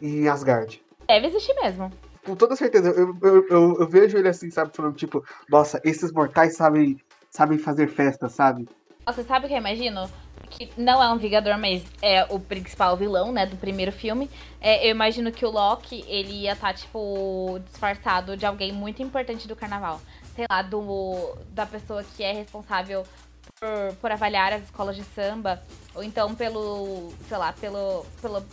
em 0.00 0.28
Asgard. 0.28 0.82
Deve 1.06 1.26
existir 1.26 1.54
mesmo. 1.54 1.90
Com 2.24 2.34
toda 2.34 2.56
certeza, 2.56 2.88
eu, 2.90 3.16
eu, 3.22 3.48
eu, 3.48 3.76
eu, 3.80 3.88
vejo 3.88 4.16
ele 4.16 4.28
assim, 4.28 4.50
sabe, 4.50 4.74
falando 4.74 4.94
tipo, 4.94 5.22
nossa, 5.48 5.80
esses 5.84 6.10
mortais 6.10 6.56
sabem, 6.56 6.98
sabem 7.30 7.58
fazer 7.58 7.88
festa, 7.88 8.28
sabe? 8.28 8.66
Você 9.06 9.22
sabe 9.22 9.44
o 9.44 9.48
que 9.48 9.54
eu 9.54 9.58
imagino? 9.58 10.08
Que 10.56 10.70
não 10.76 11.02
é 11.02 11.12
um 11.12 11.18
Vingador, 11.18 11.58
mas 11.58 11.82
é 12.00 12.24
o 12.30 12.38
principal 12.38 12.96
vilão, 12.96 13.32
né, 13.32 13.44
do 13.44 13.56
primeiro 13.56 13.90
filme. 13.90 14.30
É, 14.60 14.86
eu 14.86 14.90
imagino 14.90 15.32
que 15.32 15.44
o 15.44 15.50
Loki, 15.50 16.04
ele 16.06 16.42
ia 16.42 16.52
estar, 16.52 16.68
tá, 16.68 16.74
tipo, 16.74 17.60
disfarçado 17.66 18.36
de 18.36 18.46
alguém 18.46 18.72
muito 18.72 19.02
importante 19.02 19.48
do 19.48 19.56
carnaval. 19.56 20.00
Sei 20.34 20.46
lá, 20.50 20.62
do, 20.62 21.36
da 21.50 21.66
pessoa 21.66 22.04
que 22.04 22.22
é 22.22 22.32
responsável 22.32 23.04
por, 23.58 23.96
por 23.96 24.12
avaliar 24.12 24.52
as 24.52 24.64
escolas 24.64 24.96
de 24.96 25.04
samba. 25.04 25.62
Ou 25.94 26.02
então 26.02 26.34
pelo, 26.34 27.12
sei 27.28 27.36
lá, 27.36 27.52
pelo, 27.52 28.04
pelo 28.20 28.44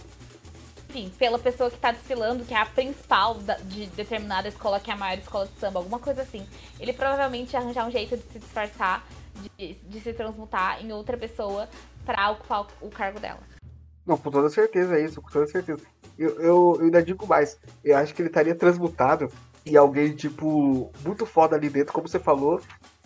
enfim, 0.89 1.09
pela 1.17 1.39
pessoa 1.39 1.71
que 1.71 1.77
tá 1.77 1.91
desfilando, 1.91 2.43
que 2.43 2.53
é 2.53 2.57
a 2.57 2.65
principal 2.65 3.35
da, 3.35 3.55
de 3.55 3.85
determinada 3.87 4.49
escola, 4.49 4.79
que 4.79 4.91
é 4.91 4.93
a 4.93 4.97
maior 4.97 5.17
escola 5.17 5.47
de 5.47 5.57
samba, 5.59 5.79
alguma 5.79 5.99
coisa 5.99 6.21
assim. 6.21 6.45
Ele 6.79 6.91
provavelmente 6.91 7.53
ia 7.53 7.59
arranjar 7.59 7.87
um 7.87 7.91
jeito 7.91 8.17
de 8.17 8.23
se 8.23 8.39
disfarçar, 8.39 9.05
de, 9.57 9.73
de 9.73 9.99
se 9.99 10.13
transmutar 10.13 10.83
em 10.83 10.91
outra 10.91 11.17
pessoa 11.17 11.67
para 12.05 12.31
ocupar 12.31 12.61
o, 12.61 12.87
o 12.87 12.89
cargo 12.89 13.19
dela. 13.19 13.39
Não, 14.05 14.17
com 14.17 14.31
toda 14.31 14.49
certeza 14.49 14.97
é 14.97 15.05
isso, 15.05 15.21
com 15.21 15.29
toda 15.29 15.47
certeza. 15.47 15.81
Eu, 16.17 16.29
eu, 16.39 16.75
eu, 16.75 16.81
ainda 16.81 17.03
digo 17.03 17.27
mais. 17.27 17.57
Eu 17.83 17.97
acho 17.97 18.13
que 18.13 18.21
ele 18.21 18.29
estaria 18.29 18.55
transmutado 18.55 19.31
e 19.65 19.77
alguém, 19.77 20.15
tipo, 20.15 20.91
muito 21.05 21.25
foda 21.25 21.55
ali 21.55 21.69
dentro, 21.69 21.93
como 21.93 22.07
você 22.07 22.19
falou. 22.19 22.59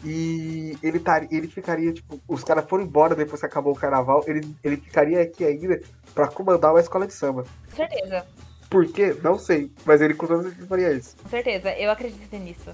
E 0.03 0.77
ele, 0.83 0.99
tar, 0.99 1.27
ele 1.31 1.47
ficaria, 1.47 1.91
tipo, 1.91 2.19
os 2.27 2.43
caras 2.43 2.65
foram 2.65 2.83
embora 2.83 3.15
depois 3.15 3.39
que 3.39 3.45
acabou 3.45 3.73
o 3.73 3.77
carnaval. 3.77 4.23
Ele, 4.27 4.55
ele 4.63 4.77
ficaria 4.77 5.21
aqui 5.21 5.43
ainda 5.43 5.81
pra 6.13 6.27
comandar 6.27 6.71
uma 6.71 6.79
escola 6.79 7.07
de 7.07 7.13
samba. 7.13 7.43
Com 7.69 7.75
certeza. 7.75 8.25
Por 8.69 8.87
quê? 8.87 9.15
Não 9.23 9.37
sei. 9.37 9.71
Mas 9.85 10.01
ele 10.01 10.13
com 10.13 10.27
toda 10.27 10.43
certeza 10.43 10.67
faria 10.67 10.93
isso. 10.93 11.15
Com 11.21 11.29
certeza, 11.29 11.71
eu 11.77 11.91
acredito 11.91 12.35
nisso. 12.37 12.71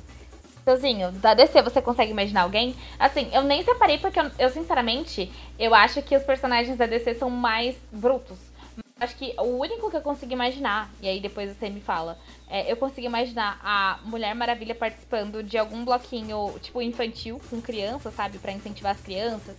Sozinho, 0.63 1.11
da 1.13 1.33
DC 1.33 1.61
você 1.61 1.81
consegue 1.81 2.11
imaginar 2.11 2.43
alguém? 2.43 2.75
Assim, 2.99 3.29
eu 3.33 3.41
nem 3.43 3.63
separei 3.63 3.97
porque 3.97 4.19
eu, 4.19 4.29
eu, 4.37 4.49
sinceramente, 4.49 5.31
eu 5.57 5.73
acho 5.73 6.01
que 6.01 6.15
os 6.15 6.23
personagens 6.23 6.77
da 6.77 6.85
DC 6.85 7.15
são 7.15 7.29
mais 7.29 7.75
brutos. 7.91 8.37
Acho 8.99 9.15
que 9.15 9.33
o 9.39 9.57
único 9.57 9.89
que 9.89 9.97
eu 9.97 10.01
consigo 10.01 10.31
imaginar, 10.31 10.91
e 11.01 11.07
aí 11.09 11.19
depois 11.19 11.57
você 11.57 11.71
me 11.71 11.81
fala, 11.81 12.19
é, 12.47 12.71
eu 12.71 12.77
consigo 12.77 13.07
imaginar 13.07 13.59
a 13.63 13.97
Mulher 14.03 14.35
Maravilha 14.35 14.75
participando 14.75 15.41
de 15.41 15.57
algum 15.57 15.83
bloquinho, 15.83 16.53
tipo, 16.61 16.79
infantil, 16.83 17.41
com 17.49 17.59
crianças, 17.59 18.13
sabe? 18.13 18.37
para 18.37 18.51
incentivar 18.51 18.91
as 18.91 19.01
crianças 19.01 19.55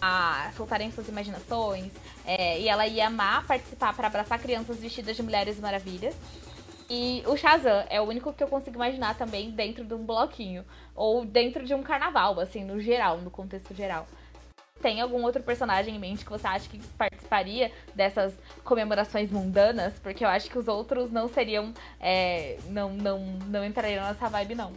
a 0.00 0.50
soltarem 0.56 0.90
suas 0.90 1.08
imaginações. 1.08 1.92
É, 2.26 2.58
e 2.58 2.68
ela 2.68 2.84
ia 2.86 3.06
amar 3.06 3.46
participar 3.46 3.94
para 3.94 4.08
abraçar 4.08 4.40
crianças 4.40 4.78
vestidas 4.78 5.14
de 5.14 5.22
Mulheres 5.22 5.60
Maravilhas. 5.60 6.16
E 6.90 7.22
o 7.24 7.36
Shazam 7.36 7.84
é 7.88 8.00
o 8.00 8.04
único 8.04 8.32
que 8.32 8.42
eu 8.42 8.48
consigo 8.48 8.74
imaginar 8.74 9.16
também 9.16 9.52
dentro 9.52 9.84
de 9.84 9.94
um 9.94 10.04
bloquinho. 10.04 10.64
Ou 10.92 11.24
dentro 11.24 11.64
de 11.64 11.72
um 11.72 11.84
carnaval, 11.84 12.40
assim, 12.40 12.64
no 12.64 12.80
geral, 12.80 13.18
no 13.18 13.30
contexto 13.30 13.72
geral. 13.72 14.08
Tem 14.82 15.00
algum 15.00 15.22
outro 15.22 15.40
personagem 15.40 15.94
em 15.94 16.00
mente 16.00 16.24
que 16.24 16.30
você 16.30 16.48
acha 16.48 16.68
que 16.68 16.80
participaria 16.98 17.70
dessas 17.94 18.34
comemorações 18.64 19.30
mundanas? 19.30 20.00
Porque 20.00 20.24
eu 20.24 20.28
acho 20.28 20.50
que 20.50 20.58
os 20.58 20.66
outros 20.66 21.12
não 21.12 21.28
seriam. 21.28 21.72
É, 22.00 22.58
não, 22.68 22.92
não, 22.92 23.20
não 23.46 23.64
entrariam 23.64 24.04
nessa 24.04 24.28
vibe, 24.28 24.56
não. 24.56 24.72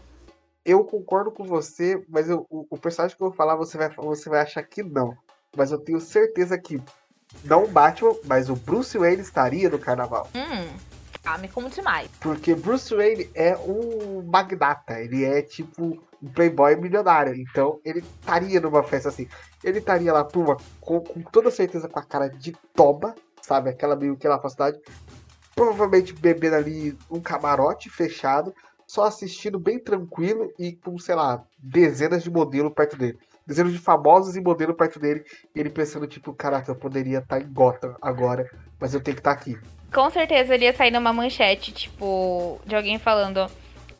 Eu 0.64 0.84
concordo 0.84 1.32
com 1.32 1.46
você, 1.46 2.06
mas 2.08 2.30
eu, 2.30 2.46
o, 2.48 2.68
o, 2.70 2.78
personagem 2.78 3.18
que 3.18 3.24
eu 3.24 3.30
vou 3.30 3.36
falar 3.36 3.56
você 3.56 3.76
vai, 3.76 3.90
você 3.90 4.30
vai 4.30 4.42
achar 4.42 4.62
que 4.62 4.84
não. 4.84 5.18
Mas 5.58 5.72
eu 5.72 5.80
tenho 5.80 6.00
certeza 6.00 6.60
que 6.60 6.80
não 7.44 7.64
o 7.64 7.68
Batman, 7.68 8.16
mas 8.26 8.50
o 8.50 8.56
Bruce 8.56 8.98
Wayne 8.98 9.22
estaria 9.22 9.68
no 9.68 9.80
carnaval. 9.80 10.30
Hum. 10.36 10.93
Ah, 11.26 11.38
me 11.38 11.48
conte 11.48 11.82
mais. 11.82 12.10
Porque 12.20 12.54
Bruce 12.54 12.94
Wayne 12.94 13.30
é 13.34 13.56
um 13.58 14.22
magnata. 14.24 15.00
Ele 15.00 15.24
é 15.24 15.42
tipo 15.42 15.98
um 16.22 16.28
playboy 16.30 16.76
milionário. 16.76 17.34
Então 17.34 17.80
ele 17.86 18.00
estaria 18.00 18.60
numa 18.60 18.84
festa 18.84 19.10
assim. 19.10 19.28
Ele 19.64 19.80
estaria 19.80 20.12
lá, 20.12 20.24
turma, 20.26 20.58
com, 20.82 21.00
com, 21.00 21.22
toda 21.22 21.50
certeza 21.50 21.88
com 21.88 22.00
a 22.00 22.04
cara 22.04 22.28
de 22.28 22.52
toba, 22.76 23.16
sabe? 23.42 23.70
Aquela 23.70 23.96
meio 23.96 24.18
que 24.18 24.28
lá 24.28 24.42
cidade. 24.50 24.78
Provavelmente 25.56 26.14
bebendo 26.14 26.56
ali 26.56 26.98
um 27.10 27.22
camarote 27.22 27.90
fechado, 27.90 28.54
só 28.86 29.06
assistindo 29.06 29.58
bem 29.58 29.80
tranquilo 29.80 30.52
e 30.60 30.74
com, 30.74 30.98
sei 30.98 31.16
lá, 31.16 31.44
dezenas 31.58 32.24
de 32.24 32.30
modelos 32.30 32.74
perto 32.74 32.98
dele. 32.98 33.18
Dezenas 33.46 33.72
de 33.72 33.80
famosos 33.80 34.36
e 34.36 34.42
modelos 34.42 34.76
perto 34.76 35.00
dele. 35.00 35.24
E 35.56 35.60
ele 35.60 35.70
pensando, 35.70 36.06
tipo, 36.06 36.34
caraca, 36.34 36.72
eu 36.72 36.76
poderia 36.76 37.20
estar 37.20 37.40
em 37.40 37.48
Gotham 37.48 37.96
agora, 38.02 38.50
mas 38.78 38.94
eu 38.94 39.00
tenho 39.00 39.16
que 39.16 39.22
estar 39.22 39.32
aqui 39.32 39.58
com 39.94 40.10
certeza 40.10 40.56
ele 40.56 40.66
ia 40.66 40.74
sair 40.74 40.92
numa 40.92 41.14
manchete, 41.14 41.72
tipo, 41.72 42.60
de 42.66 42.76
alguém 42.76 42.98
falando. 42.98 43.50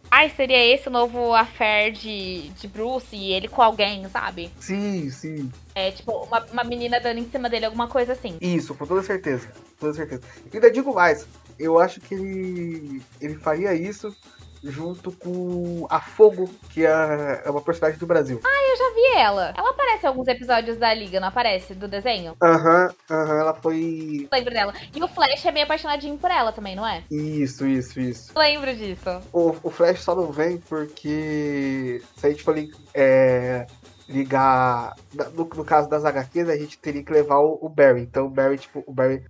Ai, 0.10 0.30
seria 0.30 0.64
esse 0.64 0.90
o 0.90 0.92
novo 0.92 1.34
affair 1.34 1.92
de, 1.92 2.50
de 2.50 2.68
Bruce 2.68 3.16
e 3.16 3.32
ele 3.32 3.48
com 3.48 3.62
alguém, 3.62 4.08
sabe? 4.10 4.52
Sim, 4.60 5.10
sim. 5.10 5.52
É, 5.74 5.92
tipo, 5.92 6.12
uma, 6.12 6.46
uma 6.52 6.64
menina 6.64 7.00
dando 7.00 7.20
em 7.20 7.30
cima 7.30 7.50
dele, 7.50 7.66
alguma 7.66 7.88
coisa 7.88 8.14
assim. 8.14 8.38
Isso, 8.40 8.76
com 8.76 8.86
toda 8.86 9.02
certeza. 9.02 9.48
Com 9.48 9.80
toda 9.80 9.94
certeza. 9.94 10.22
E 10.52 10.56
ainda 10.56 10.70
digo 10.70 10.94
mais, 10.94 11.28
eu 11.58 11.80
acho 11.80 12.00
que 12.00 12.14
ele, 12.14 13.02
ele 13.20 13.36
faria 13.36 13.74
isso 13.74 14.16
junto 14.64 15.12
com 15.12 15.86
a 15.90 16.00
Fogo, 16.00 16.50
que 16.70 16.86
é, 16.86 17.42
é 17.46 17.50
uma 17.50 17.62
personagem 17.62 18.00
do 18.00 18.08
Brasil. 18.08 18.40
Ah, 18.44 18.72
eu 18.72 18.78
já 18.78 18.94
vi 18.94 19.20
ela. 19.20 19.54
Ela 19.56 19.70
aparece 19.70 20.06
em 20.06 20.08
alguns 20.08 20.28
episódios 20.28 20.78
da 20.78 20.94
Liga, 20.94 21.20
não 21.20 21.28
aparece? 21.28 21.74
Do 21.74 21.88
desenho? 21.88 22.36
Aham, 22.42 22.88
uhum, 23.10 23.16
aham, 23.16 23.34
uhum, 23.34 23.40
ela 23.40 23.54
foi. 23.54 24.28
Lembro 24.32 24.54
dela. 24.54 24.74
E 24.96 25.04
o 25.04 25.08
Flash 25.08 25.46
é 25.46 25.52
meio 25.52 25.66
apaixonadinho 25.66 26.18
por 26.18 26.32
ela 26.32 26.52
também, 26.52 26.76
não 26.76 26.88
é? 26.88 27.04
Isso, 27.12 27.68
isso, 27.68 28.00
isso. 28.00 28.32
Lembro 28.38 28.74
disso. 28.76 29.22
O, 29.32 29.56
o 29.64 29.70
Flash 29.70 30.02
só 30.02 30.16
não 30.16 30.32
vem 30.32 30.58
porque 30.58 32.02
se 32.16 32.28
a 32.28 32.30
gente 32.30 32.44
for 32.44 32.56
é, 32.94 33.66
ligar. 34.08 34.96
No, 35.34 35.46
no, 35.46 35.66
caso 35.66 35.90
das 35.90 36.06
HQs, 36.06 36.50
a 36.50 36.56
gente 36.56 36.78
teria 36.78 37.04
que 37.04 37.12
levar 37.12 37.40
o, 37.40 37.60
o 37.62 37.70
Barry. 37.70 38.02
Então 38.02 38.28
o 38.28 38.30
Barry, 38.30 38.58
tipo, 38.58 38.84
o 38.86 38.94
Barry. 38.94 39.24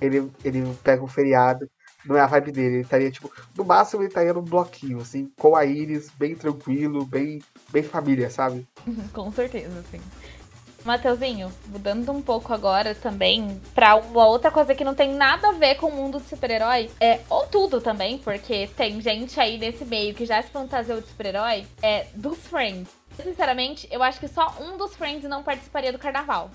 Ele, 0.00 0.30
ele 0.44 0.74
pega 0.82 1.02
um 1.02 1.08
feriado 1.08 1.68
não 2.08 2.16
é 2.16 2.20
a 2.20 2.26
vibe 2.26 2.52
dele. 2.52 2.74
Ele 2.76 2.82
estaria, 2.82 3.10
tipo, 3.10 3.30
no 3.56 3.64
máximo 3.64 4.02
ele 4.02 4.08
estaria 4.08 4.32
num 4.32 4.42
bloquinho, 4.42 4.98
assim, 4.98 5.30
com 5.38 5.54
a 5.54 5.64
Iris, 5.64 6.10
bem 6.10 6.34
tranquilo, 6.34 7.04
bem, 7.04 7.42
bem 7.70 7.82
família, 7.82 8.30
sabe? 8.30 8.66
com 9.12 9.30
certeza, 9.30 9.84
sim. 9.90 10.00
Mateuzinho, 10.84 11.52
mudando 11.66 12.10
um 12.12 12.22
pouco 12.22 12.54
agora 12.54 12.94
também 12.94 13.60
pra 13.74 13.96
uma 13.96 14.26
outra 14.26 14.50
coisa 14.50 14.74
que 14.74 14.84
não 14.84 14.94
tem 14.94 15.12
nada 15.12 15.48
a 15.48 15.52
ver 15.52 15.74
com 15.74 15.88
o 15.88 15.92
mundo 15.92 16.18
de 16.18 16.28
super-herói, 16.28 16.90
é, 17.00 17.20
ou 17.28 17.46
tudo 17.46 17.80
também, 17.80 18.16
porque 18.16 18.68
tem 18.68 19.00
gente 19.00 19.38
aí 19.38 19.58
nesse 19.58 19.84
meio 19.84 20.14
que 20.14 20.24
já 20.24 20.40
se 20.40 20.50
fantasiou 20.50 21.00
de 21.00 21.08
super-herói, 21.08 21.66
é 21.82 22.06
dos 22.14 22.38
Friends. 22.46 22.88
Sinceramente, 23.22 23.88
eu 23.90 24.02
acho 24.02 24.20
que 24.20 24.28
só 24.28 24.56
um 24.60 24.78
dos 24.78 24.94
Friends 24.96 25.28
não 25.28 25.42
participaria 25.42 25.92
do 25.92 25.98
carnaval. 25.98 26.50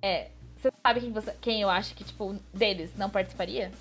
É, 0.00 0.28
você 0.56 0.70
sabe 0.80 1.00
quem, 1.00 1.12
você, 1.12 1.34
quem 1.40 1.62
eu 1.62 1.70
acho 1.70 1.94
que, 1.94 2.04
tipo, 2.04 2.36
deles 2.54 2.92
não 2.96 3.10
participaria? 3.10 3.72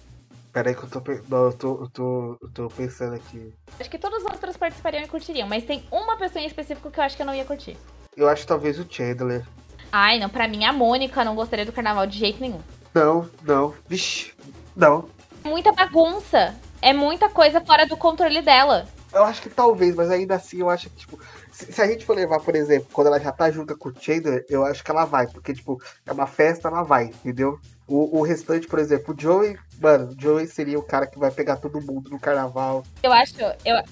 Peraí 0.52 0.76
que 0.76 0.84
eu 0.84 0.90
tô, 0.90 1.02
não, 1.30 1.46
eu 1.46 1.54
tô, 1.54 1.82
eu 1.82 1.90
tô, 1.90 2.38
eu 2.42 2.50
tô 2.54 2.68
pensando 2.68 3.16
aqui. 3.16 3.54
Acho 3.80 3.90
que 3.90 3.98
todos 3.98 4.20
os 4.20 4.26
outros 4.26 4.58
participariam 4.58 5.04
e 5.04 5.08
curtiriam, 5.08 5.48
mas 5.48 5.64
tem 5.64 5.84
uma 5.90 6.18
pessoa 6.18 6.44
em 6.44 6.48
específico 6.48 6.92
que 6.92 7.00
eu 7.00 7.04
acho 7.04 7.16
que 7.16 7.22
eu 7.22 7.26
não 7.26 7.34
ia 7.34 7.46
curtir. 7.46 7.78
Eu 8.18 8.28
acho 8.28 8.46
talvez 8.46 8.78
o 8.78 8.86
Chandler. 8.90 9.46
Ai, 9.92 10.20
não, 10.20 10.30
pra 10.30 10.48
mim 10.48 10.66
a 10.66 10.74
Mônica 10.74 11.24
não 11.24 11.36
gostaria 11.36 11.66
do 11.66 11.72
carnaval 11.72 12.06
de 12.06 12.18
jeito 12.18 12.42
nenhum. 12.42 12.60
Não, 12.94 13.30
não. 13.44 13.74
Vixe, 13.88 14.34
não. 14.76 15.08
É 15.44 15.50
muita 15.50 15.72
bagunça. 15.72 16.56
É 16.82 16.94
muita 16.94 17.30
coisa 17.30 17.62
fora 17.62 17.86
do 17.86 17.96
controle 17.96 18.42
dela. 18.42 18.88
Eu 19.14 19.24
acho 19.24 19.42
que 19.42 19.50
talvez, 19.50 19.96
mas 19.96 20.10
ainda 20.10 20.36
assim 20.36 20.60
eu 20.60 20.70
acho 20.70 20.90
que, 20.90 20.96
tipo, 20.98 21.20
se, 21.52 21.72
se, 21.72 21.82
a 21.82 21.88
gente 21.88 22.06
for 22.06 22.16
levar, 22.16 22.40
por 22.40 22.56
exemplo, 22.56 22.88
quando 22.92 23.08
ela 23.08 23.20
já 23.20 23.32
tá 23.32 23.52
junto 23.52 23.78
com 23.78 23.90
o 23.90 23.94
Chandler, 24.00 24.46
eu 24.50 24.66
acho 24.66 24.84
que 24.84 24.92
ela 24.92 25.06
vai, 25.06 25.28
porque, 25.28 25.54
tipo, 25.54 25.82
é 26.06 26.12
uma 26.12 26.28
festa, 26.28 26.68
ela 26.68 26.84
vai, 26.84 27.06
entendeu? 27.06 27.60
O, 27.88 28.20
o 28.20 28.22
restante, 28.22 28.68
por 28.68 28.80
exemplo, 28.80 29.14
o 29.14 29.20
Joey, 29.20 29.58
mano, 29.80 30.12
o 30.12 30.22
Joey 30.22 30.48
seria 30.48 30.80
o 30.80 30.84
cara 30.84 31.06
que 31.06 31.20
vai 31.20 31.32
pegar 31.32 31.58
todo 31.58 31.82
mundo 31.82 32.10
no 32.10 32.20
carnaval. 32.20 32.84
Eu 33.04 33.12
acho, 33.12 33.36
eu, 33.66 33.84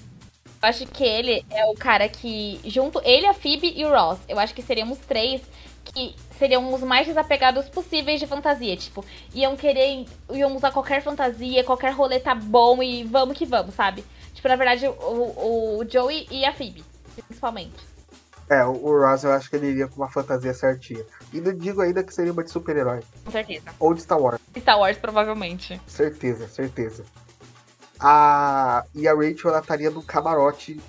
acho 0.62 0.86
que 0.86 1.04
ele 1.04 1.44
é 1.50 1.64
o 1.66 1.74
cara 1.74 2.08
que, 2.08 2.60
junto, 2.64 3.00
ele, 3.04 3.26
a 3.26 3.34
Phoebe 3.34 3.72
e 3.76 3.84
o 3.84 3.90
Ross, 3.90 4.18
eu 4.28 4.38
acho 4.38 4.54
que 4.54 4.62
seríamos 4.62 4.98
três 4.98 5.42
que 5.84 6.14
seriam 6.38 6.72
os 6.72 6.82
mais 6.82 7.06
desapegados 7.06 7.68
possíveis 7.68 8.20
de 8.20 8.26
fantasia. 8.26 8.76
Tipo, 8.76 9.04
iam 9.34 9.56
querer, 9.56 10.06
iam 10.32 10.54
usar 10.54 10.70
qualquer 10.70 11.02
fantasia, 11.02 11.64
qualquer 11.64 11.92
rolê 11.92 12.20
tá 12.20 12.34
bom 12.34 12.82
e 12.82 13.04
vamos 13.04 13.36
que 13.36 13.46
vamos, 13.46 13.74
sabe? 13.74 14.04
Tipo, 14.34 14.48
na 14.48 14.56
verdade, 14.56 14.86
o, 14.86 14.92
o, 14.92 15.78
o 15.78 15.90
Joey 15.90 16.26
e 16.30 16.44
a 16.44 16.52
Phoebe, 16.52 16.84
principalmente. 17.22 17.88
É, 18.48 18.64
o 18.64 19.00
Ross 19.00 19.22
eu 19.22 19.32
acho 19.32 19.48
que 19.48 19.54
ele 19.54 19.68
iria 19.68 19.86
com 19.86 19.96
uma 19.96 20.10
fantasia 20.10 20.52
certinha. 20.52 21.04
E 21.32 21.40
não 21.40 21.54
digo 21.54 21.80
ainda 21.80 22.02
que 22.02 22.12
seria 22.12 22.32
uma 22.32 22.42
de 22.42 22.50
super-herói. 22.50 23.00
Com 23.24 23.30
certeza. 23.30 23.66
Ou 23.78 23.94
de 23.94 24.02
Star 24.02 24.18
Wars. 24.18 24.40
Star 24.58 24.78
Wars, 24.78 24.98
provavelmente. 24.98 25.80
Certeza, 25.86 26.48
certeza. 26.48 27.04
A... 28.00 28.84
E 28.92 29.06
a 29.06 29.14
Rachel, 29.14 29.50
ela 29.50 29.60
estaria 29.60 29.90
no 29.90 30.02
camarote 30.02 30.80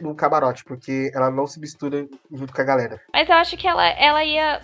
no, 0.00 0.14
camarote, 0.14 0.64
porque 0.64 1.10
ela 1.14 1.30
não 1.30 1.46
se 1.46 1.60
mistura 1.60 2.06
junto 2.30 2.52
com 2.52 2.60
a 2.60 2.64
galera. 2.64 3.00
Mas 3.12 3.28
eu 3.28 3.34
acho 3.36 3.56
que 3.56 3.66
ela, 3.66 3.86
ela 3.86 4.24
ia. 4.24 4.60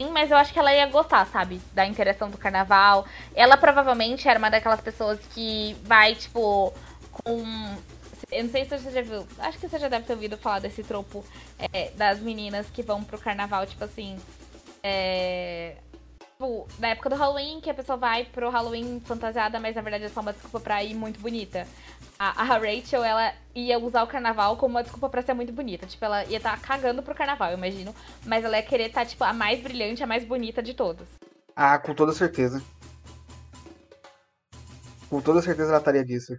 Sim, 0.00 0.10
mas 0.10 0.30
eu 0.30 0.36
acho 0.36 0.52
que 0.52 0.58
ela 0.58 0.72
ia 0.72 0.86
gostar, 0.86 1.26
sabe? 1.26 1.60
Da 1.72 1.86
interação 1.86 2.30
do 2.30 2.38
carnaval. 2.38 3.06
Ela 3.34 3.56
provavelmente 3.56 4.28
era 4.28 4.38
uma 4.38 4.50
daquelas 4.50 4.80
pessoas 4.80 5.18
que 5.30 5.76
vai, 5.84 6.14
tipo, 6.14 6.72
com 7.10 7.76
eu 8.32 8.44
não 8.44 8.50
sei 8.50 8.64
se 8.64 8.78
você 8.78 8.90
já 8.90 9.02
viu. 9.02 9.26
Acho 9.38 9.58
que 9.58 9.68
você 9.68 9.78
já 9.78 9.88
deve 9.88 10.06
ter 10.06 10.14
ouvido 10.14 10.36
falar 10.36 10.58
desse 10.58 10.82
tropo 10.82 11.24
é, 11.72 11.90
das 11.90 12.20
meninas 12.20 12.68
que 12.70 12.82
vão 12.82 13.04
pro 13.04 13.18
carnaval, 13.18 13.66
tipo 13.66 13.84
assim. 13.84 14.18
É, 14.82 15.76
tipo, 16.42 16.66
na 16.78 16.88
época 16.88 17.10
do 17.10 17.16
Halloween, 17.16 17.60
que 17.60 17.70
a 17.70 17.74
pessoa 17.74 17.96
vai 17.96 18.24
pro 18.24 18.50
Halloween 18.50 19.00
fantasiada, 19.00 19.60
mas 19.60 19.76
na 19.76 19.82
verdade 19.82 20.04
é 20.04 20.08
só 20.08 20.20
uma 20.20 20.32
desculpa 20.32 20.58
pra 20.58 20.82
ir 20.82 20.94
muito 20.94 21.20
bonita. 21.20 21.66
A, 22.18 22.42
a 22.42 22.58
Rachel, 22.58 23.04
ela 23.04 23.32
ia 23.54 23.78
usar 23.78 24.02
o 24.02 24.06
carnaval 24.06 24.56
como 24.56 24.74
uma 24.74 24.82
desculpa 24.82 25.08
pra 25.08 25.22
ser 25.22 25.34
muito 25.34 25.52
bonita. 25.52 25.86
Tipo, 25.86 26.04
ela 26.04 26.24
ia 26.24 26.38
estar 26.38 26.58
tá 26.58 26.66
cagando 26.66 27.02
pro 27.02 27.14
carnaval, 27.14 27.50
eu 27.50 27.58
imagino. 27.58 27.94
Mas 28.24 28.44
ela 28.44 28.56
ia 28.56 28.62
querer 28.62 28.86
estar, 28.86 29.02
tá, 29.02 29.06
tipo, 29.06 29.22
a 29.24 29.32
mais 29.32 29.60
brilhante, 29.60 30.02
a 30.02 30.06
mais 30.06 30.24
bonita 30.24 30.62
de 30.62 30.74
todas. 30.74 31.08
Ah, 31.54 31.78
com 31.78 31.94
toda 31.94 32.12
certeza. 32.12 32.62
Com 35.08 35.20
toda 35.20 35.42
certeza 35.42 35.70
ela 35.70 35.78
estaria 35.78 36.04
disso. 36.04 36.34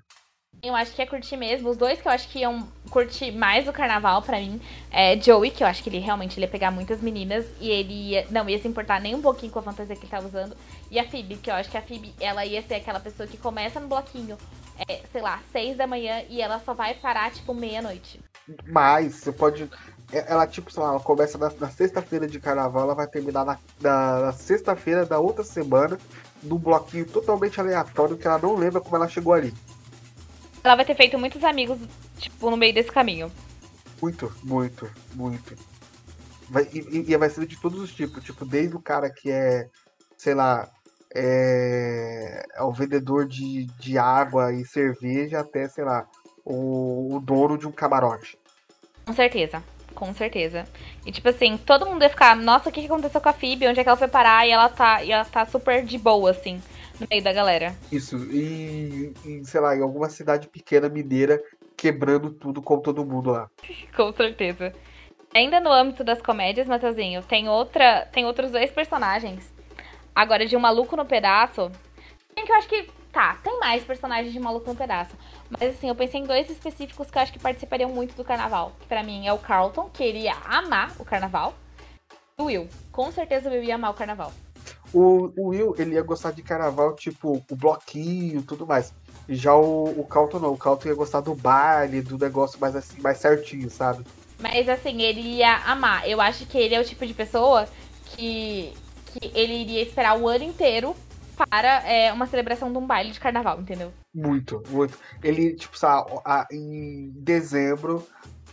Eu 0.64 0.74
acho 0.74 0.94
que 0.94 1.02
ia 1.02 1.08
curtir 1.08 1.36
mesmo. 1.36 1.70
Os 1.70 1.76
dois 1.76 2.02
que 2.02 2.08
eu 2.08 2.12
acho 2.12 2.30
que 2.30 2.40
iam 2.40 2.66
curtir 2.90 3.34
mais 3.34 3.68
o 3.68 3.74
carnaval 3.74 4.22
para 4.22 4.40
mim 4.40 4.62
é 4.90 5.20
Joey, 5.20 5.52
que 5.52 5.62
eu 5.62 5.68
acho 5.68 5.84
que 5.84 5.90
ele 5.90 6.00
realmente 6.00 6.40
ia 6.40 6.48
pegar 6.48 6.72
muitas 6.72 7.02
meninas 7.02 7.46
e 7.60 7.70
ele 7.70 8.12
ia, 8.12 8.26
não 8.30 8.48
ia 8.48 8.58
se 8.58 8.68
importar 8.68 9.02
nem 9.02 9.14
um 9.14 9.22
pouquinho 9.22 9.52
com 9.52 9.60
a 9.60 9.62
fantasia 9.62 9.94
que 9.94 10.04
ele 10.04 10.12
tá 10.12 10.20
usando. 10.20 10.56
E 10.90 10.98
a 10.98 11.04
Phoebe, 11.10 11.36
que 11.36 11.50
eu 11.52 11.56
acho 11.56 11.70
que 11.70 11.78
a 11.78 11.82
Phoebe, 11.82 12.16
ela 12.18 12.46
ia 12.46 12.62
ser 12.62 12.76
aquela 12.76 13.02
pessoa 13.02 13.28
que 13.28 13.36
começa 13.36 13.78
no 13.78 13.90
bloquinho, 13.90 14.38
é, 14.88 15.02
sei 15.12 15.22
lá, 15.22 15.42
seis 15.52 15.76
da 15.76 15.86
manhã 15.86 16.24
e 16.30 16.42
ela 16.42 16.62
só 16.64 16.74
vai 16.74 16.94
parar, 16.94 17.30
tipo, 17.32 17.54
meia-noite. 17.54 18.22
Mas, 18.66 19.16
você 19.16 19.34
pode. 19.34 19.70
É, 20.14 20.32
ela, 20.32 20.48
tipo, 20.48 20.72
sei 20.72 20.82
lá, 20.82 20.90
ela 20.92 21.00
começa 21.02 21.38
na, 21.38 21.52
na 21.60 21.70
sexta-feira 21.70 22.26
de 22.26 22.40
carnaval, 22.40 22.84
ela 22.84 22.96
vai 22.96 23.08
terminar 23.08 23.44
na, 23.44 23.60
na, 23.82 24.20
na 24.20 24.32
sexta-feira 24.32 25.06
da 25.06 25.20
outra 25.20 25.44
semana, 25.44 25.98
num 26.42 26.58
bloquinho 26.58 27.06
totalmente 27.06 27.60
aleatório 27.60 28.16
que 28.16 28.28
ela 28.28 28.38
não 28.38 28.56
lembra 28.56 28.80
como 28.80 28.96
ela 28.96 29.10
chegou 29.10 29.34
ali 29.34 29.54
ela 30.64 30.76
vai 30.76 30.86
ter 30.86 30.96
feito 30.96 31.18
muitos 31.18 31.44
amigos, 31.44 31.78
tipo, 32.18 32.50
no 32.50 32.58
meio 32.58 32.74
desse 32.74 32.92
caminho. 32.92 33.32
Muito, 34.02 34.34
muito, 34.44 34.90
muito. 35.14 35.56
Vai, 36.50 36.68
e, 36.74 37.12
e 37.12 37.18
vai 37.18 37.30
ser 37.30 37.46
de 37.46 37.60
todos 37.60 37.80
os 37.80 37.94
tipos, 37.94 38.24
tipo, 38.24 38.46
desde 38.46 38.76
o 38.76 38.82
cara 38.82 39.10
que 39.10 39.32
é, 39.32 39.70
sei 40.18 40.34
lá, 40.34 40.70
é, 41.14 42.46
é 42.56 42.64
o 42.64 42.72
vendedor 42.72 43.28
de, 43.28 43.66
de 43.80 43.98
água 43.98 44.54
e 44.54 44.66
cerveja 44.66 45.40
até, 45.40 45.68
sei 45.68 45.84
lá, 45.84 46.08
o, 46.44 47.16
o 47.16 47.20
dono 47.20 47.58
de 47.58 47.68
um 47.68 47.72
camarote. 47.72 48.38
Com 49.06 49.14
certeza. 49.14 49.64
Com 49.94 50.14
certeza. 50.14 50.66
E 51.06 51.12
tipo 51.12 51.30
assim, 51.30 51.56
todo 51.56 51.86
mundo 51.86 52.02
ia 52.02 52.10
ficar, 52.10 52.36
nossa, 52.36 52.70
o 52.70 52.72
que, 52.72 52.82
que 52.82 52.88
aconteceu 52.88 53.22
com 53.22 53.30
a 53.30 53.34
Phoebe? 53.34 53.68
Onde 53.68 53.80
é 53.80 53.84
que 53.84 53.90
ela 53.90 53.98
foi 53.98 54.08
parar? 54.08 54.46
E 54.48 54.52
ela 54.52 54.68
tá, 54.68 55.04
e 55.04 55.12
ela 55.12 55.24
tá 55.24 55.46
super 55.46 55.86
de 55.86 55.98
boa, 55.98 56.32
assim, 56.32 56.62
no 57.04 57.08
meio 57.10 57.24
da 57.24 57.34
galera. 57.34 57.76
Isso, 57.92 58.18
e, 58.32 59.14
e 59.26 59.46
sei 59.46 59.62
lá, 59.62 59.76
em 59.76 59.82
alguma 59.82 60.10
cidade 60.10 60.48
pequena 60.48 60.90
mineira 60.90 61.42
quebrando 61.76 62.32
tudo 62.32 62.62
com 62.62 62.80
todo 62.80 63.06
mundo 63.06 63.32
lá. 63.32 63.50
com 63.96 64.12
certeza. 64.14 64.74
Ainda 65.34 65.60
no 65.60 65.72
âmbito 65.72 66.04
das 66.04 66.22
comédias, 66.22 66.68
Matheusinho, 66.68 67.24
tem 67.24 67.50
outra. 67.50 68.08
Tem 68.12 68.26
outros 68.26 68.52
dois 68.52 68.72
personagens. 68.72 69.52
Agora, 70.16 70.46
de 70.46 70.56
um 70.56 70.60
maluco 70.60 70.96
no 70.96 71.06
pedaço. 71.06 71.72
Tem 72.34 72.46
que 72.46 72.52
eu 72.52 72.56
acho 72.56 72.68
que. 72.68 72.88
Tá, 73.12 73.38
tem 73.44 73.60
mais 73.60 73.84
personagens 73.84 74.34
de 74.34 74.40
maluco 74.40 74.68
no 74.68 74.76
pedaço. 74.76 75.16
Mas 75.48 75.76
assim, 75.76 75.88
eu 75.88 75.94
pensei 75.94 76.20
em 76.20 76.24
dois 76.24 76.50
específicos 76.50 77.12
que 77.12 77.18
eu 77.18 77.22
acho 77.22 77.32
que 77.32 77.38
participariam 77.38 77.90
muito 77.92 78.16
do 78.16 78.24
carnaval. 78.24 78.72
Que 78.80 78.88
pra 78.88 79.04
mim 79.04 79.28
é 79.28 79.34
o 79.34 79.38
Carlton, 79.38 79.88
que 79.92 80.04
ele 80.04 80.20
ia 80.20 80.36
amar 80.46 80.94
o 81.00 81.06
carnaval. 81.06 81.54
E 82.40 82.42
o 82.42 82.46
Will. 82.46 82.68
Com 82.92 83.12
certeza 83.12 83.50
o 83.50 83.54
Will 83.54 83.64
ia 83.64 83.76
amar 83.76 83.92
o 83.92 83.94
carnaval. 83.94 84.32
O, 84.94 85.32
o 85.36 85.48
Will, 85.48 85.76
ele 85.78 85.96
ia 85.96 86.04
gostar 86.04 86.32
de 86.32 86.44
carnaval, 86.44 86.96
tipo, 86.96 87.44
o 87.50 87.56
bloquinho 87.56 88.44
tudo 88.44 88.68
mais. 88.68 88.94
Já 89.28 89.56
o, 89.56 89.86
o 90.00 90.06
Carlton 90.06 90.40
não. 90.40 90.54
O 90.54 90.58
Carlton 90.58 90.90
ia 90.90 90.96
gostar 90.96 91.22
do 91.22 91.34
baile, 91.34 92.02
do 92.02 92.18
negócio 92.18 92.60
mais 92.60 92.76
assim, 92.76 93.02
mais 93.02 93.18
certinho, 93.18 93.70
sabe? 93.70 94.06
Mas 94.40 94.68
assim, 94.68 95.02
ele 95.02 95.22
ia 95.22 95.56
amar. 95.66 96.08
Eu 96.08 96.20
acho 96.20 96.46
que 96.46 96.58
ele 96.58 96.76
é 96.76 96.80
o 96.80 96.86
tipo 96.86 97.06
de 97.06 97.14
pessoa 97.14 97.68
que, 98.06 98.74
que 99.08 99.32
ele 99.34 99.54
iria 99.62 99.82
esperar 99.82 100.20
o 100.20 100.28
ano 100.28 100.44
inteiro 100.44 100.96
para 101.50 101.90
é, 101.90 102.12
uma 102.12 102.28
celebração 102.28 102.72
de 102.72 102.78
um 102.78 102.86
baile 102.86 103.12
de 103.12 103.20
carnaval, 103.20 103.60
entendeu? 103.60 103.92
Muito, 104.14 104.62
muito. 104.70 104.98
Ele, 105.24 105.54
tipo, 105.54 105.78
sabe, 105.78 106.12
em 106.52 107.12
dezembro, 107.16 108.06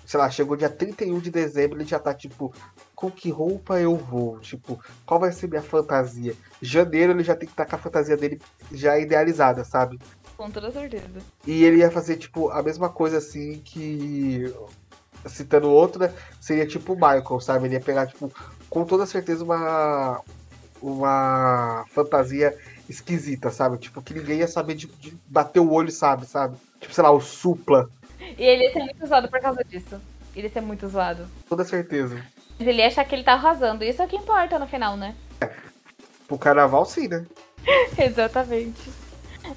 sei 0.06 0.18
lá, 0.18 0.30
chegou 0.30 0.56
dia 0.56 0.70
31 0.70 1.18
de 1.18 1.30
dezembro, 1.30 1.78
ele 1.78 1.88
já 1.88 1.98
tá, 1.98 2.14
tipo, 2.14 2.54
com 3.00 3.10
que 3.10 3.30
roupa 3.30 3.80
eu 3.80 3.96
vou? 3.96 4.38
Tipo, 4.40 4.78
qual 5.06 5.18
vai 5.18 5.32
ser 5.32 5.48
minha 5.48 5.62
fantasia? 5.62 6.36
Janeiro 6.60 7.12
ele 7.12 7.24
já 7.24 7.34
tem 7.34 7.46
que 7.46 7.54
estar 7.54 7.64
tá 7.64 7.70
com 7.70 7.76
a 7.76 7.78
fantasia 7.78 8.14
dele 8.14 8.38
já 8.70 8.98
idealizada, 8.98 9.64
sabe? 9.64 9.98
Com 10.36 10.50
toda 10.50 10.70
certeza. 10.70 11.20
E 11.46 11.64
ele 11.64 11.78
ia 11.78 11.90
fazer, 11.90 12.18
tipo, 12.18 12.50
a 12.50 12.62
mesma 12.62 12.90
coisa 12.90 13.16
assim 13.16 13.58
que. 13.64 14.54
Citando 15.26 15.70
outro, 15.70 16.00
né? 16.00 16.12
Seria 16.38 16.66
tipo 16.66 16.92
o 16.92 16.94
Michael, 16.94 17.40
sabe? 17.40 17.66
Ele 17.66 17.74
ia 17.74 17.80
pegar, 17.80 18.06
tipo, 18.06 18.30
com 18.68 18.84
toda 18.84 19.06
certeza 19.06 19.44
uma. 19.44 20.20
Uma 20.82 21.84
fantasia 21.90 22.56
esquisita, 22.88 23.50
sabe? 23.50 23.76
Tipo, 23.76 24.00
que 24.00 24.14
ninguém 24.14 24.38
ia 24.38 24.48
saber 24.48 24.74
de, 24.74 24.86
de 24.86 25.14
bater 25.26 25.60
o 25.60 25.70
olho, 25.70 25.90
sabe? 25.90 26.26
Sabe? 26.26 26.56
Tipo, 26.80 26.94
sei 26.94 27.04
lá, 27.04 27.10
o 27.10 27.20
supla. 27.20 27.90
E 28.18 28.42
ele 28.42 28.64
ia 28.64 28.72
ser 28.72 28.78
muito 28.80 29.06
zoado 29.06 29.28
por 29.28 29.40
causa 29.40 29.62
disso. 29.62 30.00
Ele 30.34 30.46
ia 30.46 30.52
ser 30.52 30.62
muito 30.62 30.88
zoado. 30.88 31.26
Toda 31.48 31.64
certeza. 31.64 32.22
Mas 32.60 32.68
ele 32.68 32.82
ia 32.82 32.88
achar 32.88 33.06
que 33.06 33.14
ele 33.14 33.24
tá 33.24 33.32
arrasando. 33.32 33.82
Isso 33.82 34.02
é 34.02 34.04
o 34.04 34.08
que 34.08 34.16
importa 34.16 34.58
no 34.58 34.66
final, 34.66 34.94
né? 34.94 35.16
É. 35.40 35.50
Pro 36.28 36.36
carnaval, 36.36 36.84
sim, 36.84 37.08
né? 37.08 37.24
Exatamente. 37.96 38.92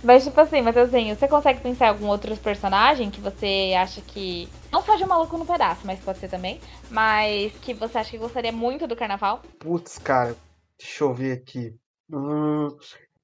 Mas, 0.01 0.23
tipo 0.23 0.39
assim, 0.39 0.61
Matheusinho, 0.61 1.13
você 1.13 1.27
consegue 1.27 1.59
pensar 1.59 1.87
em 1.87 1.89
algum 1.89 2.07
outro 2.07 2.33
personagem 2.37 3.11
que 3.11 3.19
você 3.19 3.73
acha 3.77 3.99
que. 3.99 4.47
Não 4.71 4.81
só 4.81 4.95
de 4.95 5.03
um 5.03 5.07
maluco 5.07 5.37
no 5.37 5.45
pedaço, 5.45 5.81
mas 5.85 5.99
pode 5.99 6.17
ser 6.19 6.29
também. 6.29 6.61
Mas 6.89 7.51
que 7.61 7.73
você 7.73 7.97
acha 7.97 8.09
que 8.09 8.17
gostaria 8.17 8.53
muito 8.53 8.87
do 8.87 8.95
carnaval? 8.95 9.41
Putz, 9.59 9.97
cara, 9.97 10.33
deixa 10.79 11.03
eu 11.03 11.13
ver 11.13 11.33
aqui. 11.33 11.75
Hum, 12.09 12.69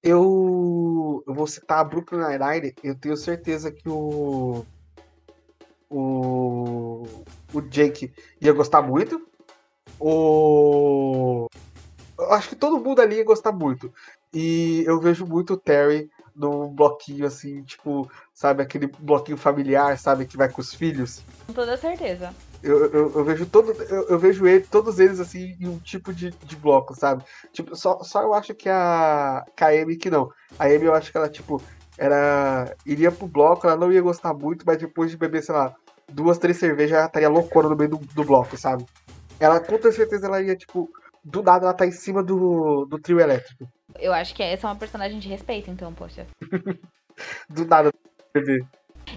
eu, 0.03 1.23
eu 1.25 1.33
vou 1.33 1.47
citar 1.47 1.79
a 1.79 1.83
Brooklyn 1.85 2.19
Nine-Nine. 2.19 2.75
Eu 2.83 2.95
tenho 2.95 3.15
certeza 3.15 3.71
que 3.71 3.87
o. 3.87 4.65
O. 5.89 7.05
O 7.53 7.61
Jake 7.61 8.11
ia 8.41 8.51
gostar 8.51 8.81
muito. 8.81 9.28
O. 9.99 11.47
Eu 12.17 12.33
acho 12.33 12.49
que 12.49 12.55
todo 12.55 12.79
mundo 12.79 13.01
ali 13.01 13.17
ia 13.17 13.23
gostar 13.23 13.51
muito. 13.51 13.93
E 14.33 14.83
eu 14.85 14.99
vejo 14.99 15.25
muito 15.25 15.53
o 15.53 15.57
Terry 15.57 16.09
num 16.35 16.67
bloquinho 16.69 17.25
assim, 17.25 17.61
tipo, 17.63 18.09
sabe, 18.33 18.63
aquele 18.63 18.87
bloquinho 18.87 19.37
familiar, 19.37 19.97
sabe, 19.97 20.25
que 20.25 20.37
vai 20.37 20.47
com 20.47 20.61
os 20.61 20.73
filhos. 20.73 21.21
Com 21.45 21.53
toda 21.53 21.75
certeza. 21.75 22.33
Eu, 22.63 22.85
eu, 22.85 23.11
eu, 23.15 23.23
vejo 23.25 23.45
todo, 23.45 23.71
eu, 23.71 24.07
eu, 24.09 24.19
vejo 24.19 24.45
ele, 24.45 24.65
todos 24.65 24.99
eles 24.99 25.19
assim 25.19 25.57
em 25.59 25.67
um 25.67 25.79
tipo 25.79 26.13
de, 26.13 26.29
de 26.29 26.55
bloco, 26.55 26.95
sabe? 26.95 27.23
Tipo, 27.51 27.75
só, 27.75 28.01
só 28.03 28.21
eu 28.21 28.33
acho 28.33 28.53
que 28.53 28.69
a, 28.69 29.45
Amy 29.59 29.97
que 29.97 30.09
não. 30.09 30.29
A 30.57 30.65
Amy 30.65 30.85
eu 30.85 30.93
acho 30.93 31.11
que 31.11 31.17
ela, 31.17 31.29
tipo, 31.29 31.61
era. 31.97 32.73
iria 32.85 33.11
pro 33.11 33.27
bloco, 33.27 33.67
ela 33.67 33.77
não 33.77 33.91
ia 33.91 34.01
gostar 34.01 34.33
muito, 34.33 34.65
mas 34.65 34.77
depois 34.77 35.11
de 35.11 35.17
beber, 35.17 35.43
sei 35.43 35.55
lá, 35.55 35.73
duas, 36.07 36.37
três 36.37 36.57
cervejas, 36.57 36.97
ela 36.97 37.07
estaria 37.07 37.29
loucona 37.29 37.69
no 37.69 37.75
meio 37.75 37.91
do, 37.91 37.97
do 37.97 38.23
bloco, 38.23 38.57
sabe? 38.57 38.85
Ela, 39.39 39.59
com 39.59 39.77
toda 39.77 39.91
certeza, 39.91 40.27
ela 40.27 40.41
ia, 40.41 40.55
tipo, 40.55 40.89
do 41.23 41.41
nada 41.41 41.65
ela 41.65 41.73
tá 41.73 41.85
em 41.85 41.91
cima 41.91 42.23
do, 42.23 42.85
do 42.85 42.99
trio 42.99 43.19
elétrico. 43.19 43.67
Eu 43.97 44.13
acho 44.13 44.35
que 44.35 44.43
essa 44.43 44.67
é 44.67 44.69
uma 44.69 44.75
personagem 44.75 45.19
de 45.19 45.27
respeito, 45.27 45.71
então, 45.71 45.93
poxa. 45.93 46.25
do 47.49 47.65
nada. 47.65 47.91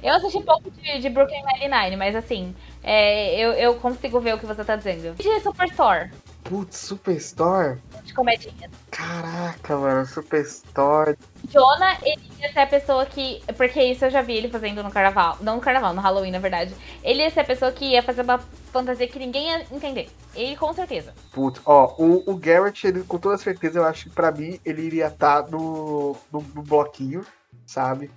Eu 0.02 0.14
assisti 0.14 0.38
um 0.38 0.42
pouco 0.42 0.70
de, 0.70 0.98
de 0.98 1.08
Brooklyn 1.10 1.42
Nine-Nine, 1.44 1.96
mas 1.96 2.16
assim, 2.16 2.54
é, 2.82 3.38
eu, 3.38 3.52
eu 3.52 3.74
consigo 3.74 4.20
ver 4.20 4.34
o 4.34 4.38
que 4.38 4.46
você 4.46 4.64
tá 4.64 4.76
dizendo. 4.76 5.14
E 5.18 5.22
de 5.22 5.40
Superstore? 5.40 6.10
Putz, 6.44 6.76
Superstore? 6.76 7.78
De 8.04 8.12
comedinha. 8.12 8.68
Caraca, 8.90 9.76
mano, 9.76 10.04
Superstore. 10.04 11.16
Jonah, 11.48 11.98
ele 12.02 12.20
ia 12.40 12.52
ser 12.52 12.60
a 12.60 12.66
pessoa 12.66 13.06
que. 13.06 13.42
Porque 13.56 13.82
isso 13.82 14.04
eu 14.04 14.10
já 14.10 14.22
vi 14.22 14.34
ele 14.34 14.48
fazendo 14.48 14.82
no 14.82 14.90
carnaval. 14.90 15.38
Não 15.40 15.56
no 15.56 15.60
carnaval, 15.60 15.94
no 15.94 16.00
Halloween, 16.00 16.30
na 16.30 16.38
verdade. 16.38 16.74
Ele 17.02 17.22
ia 17.22 17.30
ser 17.30 17.40
a 17.40 17.44
pessoa 17.44 17.70
que 17.72 17.84
ia 17.84 18.02
fazer 18.02 18.22
uma 18.22 18.38
fantasia 18.72 19.06
que 19.06 19.18
ninguém 19.18 19.48
ia 19.48 19.66
entender. 19.70 20.10
Ele 20.34 20.56
com 20.56 20.72
certeza. 20.72 21.14
Putz, 21.32 21.60
ó, 21.64 21.94
o, 21.98 22.30
o 22.30 22.36
Garrett, 22.36 22.86
ele, 22.86 23.02
com 23.04 23.18
toda 23.18 23.38
certeza, 23.38 23.78
eu 23.78 23.84
acho 23.84 24.04
que 24.04 24.10
pra 24.10 24.32
mim 24.32 24.60
ele 24.64 24.82
iria 24.82 25.06
estar 25.06 25.44
tá 25.44 25.50
no, 25.50 26.16
no, 26.32 26.40
no 26.54 26.62
bloquinho, 26.62 27.24
sabe? 27.66 28.10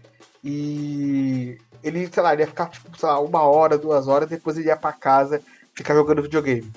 E 0.43 1.57
ele, 1.83 2.07
sei 2.11 2.23
lá, 2.23 2.33
ele 2.33 2.41
ia 2.41 2.47
ficar, 2.47 2.69
tipo, 2.69 2.97
sei 2.97 3.07
lá, 3.07 3.19
uma 3.19 3.43
hora, 3.43 3.77
duas 3.77 4.07
horas, 4.07 4.27
depois 4.27 4.57
ele 4.57 4.67
ia 4.67 4.77
pra 4.77 4.91
casa 4.91 5.41
ficar 5.73 5.93
jogando 5.93 6.21
videogame. 6.21 6.71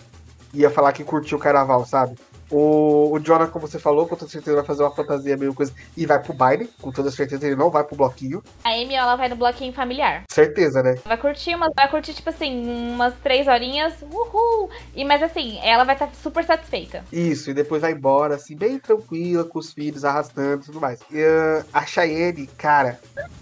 Ia 0.59 0.68
falar 0.68 0.92
que 0.92 1.05
curtiu 1.05 1.38
o 1.38 1.40
carnaval, 1.40 1.87
sabe? 1.87 2.16
O, 2.51 3.12
o 3.12 3.21
Jonah, 3.21 3.47
como 3.47 3.64
você 3.68 3.79
falou, 3.79 4.09
com 4.09 4.16
toda 4.16 4.29
certeza 4.29 4.57
vai 4.57 4.64
fazer 4.64 4.83
uma 4.83 4.90
fantasia 4.90 5.37
meio 5.37 5.55
coisa 5.55 5.73
e 5.97 6.05
vai 6.05 6.21
pro 6.21 6.33
baile. 6.33 6.68
Com 6.81 6.90
toda 6.90 7.12
certeza 7.12 7.47
ele 7.47 7.55
não 7.55 7.71
vai 7.71 7.85
pro 7.85 7.94
bloquinho. 7.94 8.42
A 8.64 8.71
Amy, 8.71 8.94
ela 8.94 9.14
vai 9.14 9.29
no 9.29 9.37
bloquinho 9.37 9.73
familiar. 9.73 10.25
Certeza, 10.29 10.83
né? 10.83 10.97
Vai 11.05 11.16
curtir, 11.16 11.55
mas 11.55 11.73
vai 11.77 11.88
curtir, 11.88 12.12
tipo 12.12 12.29
assim, 12.29 12.92
umas 12.92 13.14
três 13.23 13.47
horinhas. 13.47 14.03
Uhul! 14.03 14.68
E, 14.97 15.05
mas 15.05 15.23
assim, 15.23 15.61
ela 15.62 15.85
vai 15.85 15.94
estar 15.94 16.09
tá 16.09 16.12
super 16.14 16.42
satisfeita. 16.42 17.05
Isso, 17.12 17.51
e 17.51 17.55
depois 17.55 17.83
vai 17.83 17.92
embora, 17.92 18.35
assim, 18.35 18.57
bem 18.57 18.81
tranquila, 18.81 19.44
com 19.44 19.61
os 19.61 19.73
filhos, 19.73 20.05
arrastando 20.05 20.62
e 20.62 20.66
tudo 20.66 20.81
mais. 20.81 20.99
E 21.12 21.23
uh, 21.23 21.64
a 21.73 21.87
Cheyenne, 21.87 22.49
cara. 22.59 22.99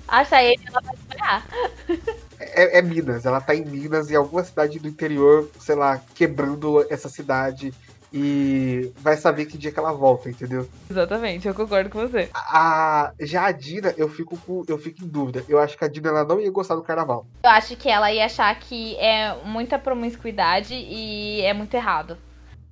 A 0.06 0.22
Cheyenne, 0.22 0.64
ela 0.66 0.82
vai 0.82 0.94
esperar. 0.94 1.46
É, 2.38 2.78
é, 2.78 2.82
Minas, 2.82 3.24
ela 3.24 3.40
tá 3.40 3.54
em 3.54 3.64
Minas, 3.64 4.10
em 4.10 4.16
alguma 4.16 4.44
cidade 4.44 4.78
do 4.78 4.88
interior, 4.88 5.50
sei 5.58 5.74
lá, 5.74 6.00
quebrando 6.14 6.84
essa 6.90 7.08
cidade 7.08 7.72
e 8.12 8.92
vai 8.96 9.16
saber 9.16 9.46
que 9.46 9.58
dia 9.58 9.72
que 9.72 9.78
ela 9.78 9.92
volta, 9.92 10.30
entendeu? 10.30 10.68
Exatamente, 10.88 11.46
eu 11.46 11.54
concordo 11.54 11.90
com 11.90 12.00
você. 12.00 12.30
A, 12.34 13.12
já 13.20 13.46
a 13.46 13.52
Dina, 13.52 13.94
eu 13.96 14.08
fico, 14.08 14.38
com, 14.38 14.64
eu 14.68 14.78
fico 14.78 15.04
em 15.04 15.08
dúvida. 15.08 15.44
Eu 15.48 15.58
acho 15.58 15.76
que 15.76 15.84
a 15.84 15.88
Dina 15.88 16.08
ela 16.08 16.24
não 16.24 16.40
ia 16.40 16.50
gostar 16.50 16.76
do 16.76 16.82
carnaval. 16.82 17.26
Eu 17.42 17.50
acho 17.50 17.76
que 17.76 17.88
ela 17.88 18.12
ia 18.12 18.26
achar 18.26 18.58
que 18.58 18.96
é 18.96 19.36
muita 19.44 19.78
promiscuidade 19.78 20.74
e 20.74 21.42
é 21.42 21.52
muito 21.52 21.74
errado. 21.74 22.16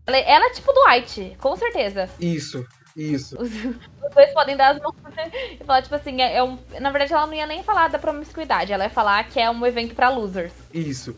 Ela, 0.07 0.19
ela 0.19 0.47
é 0.47 0.51
tipo 0.51 0.73
do 0.73 0.81
White, 0.89 1.37
com 1.39 1.57
certeza. 1.57 2.09
Isso. 2.21 2.65
Isso. 2.97 3.41
Os, 3.41 3.51
os, 3.51 4.15
dois 4.15 4.33
podem 4.33 4.57
dar 4.57 4.71
as 4.71 4.81
mãos 4.81 4.95
e 5.61 5.65
falar, 5.65 5.83
tipo 5.83 5.95
assim, 5.95 6.21
é, 6.21 6.37
é 6.37 6.43
um, 6.43 6.59
na 6.81 6.91
verdade 6.91 7.13
ela 7.13 7.27
não 7.27 7.35
ia 7.35 7.47
nem 7.47 7.63
falar 7.63 7.89
da 7.89 7.99
promiscuidade, 7.99 8.73
ela 8.73 8.85
ia 8.85 8.91
falar 8.91 9.25
que 9.25 9.41
é 9.41 9.51
um 9.51 9.67
evento 9.67 9.95
para 9.95 10.09
losers. 10.09 10.53
Isso. 10.73 11.17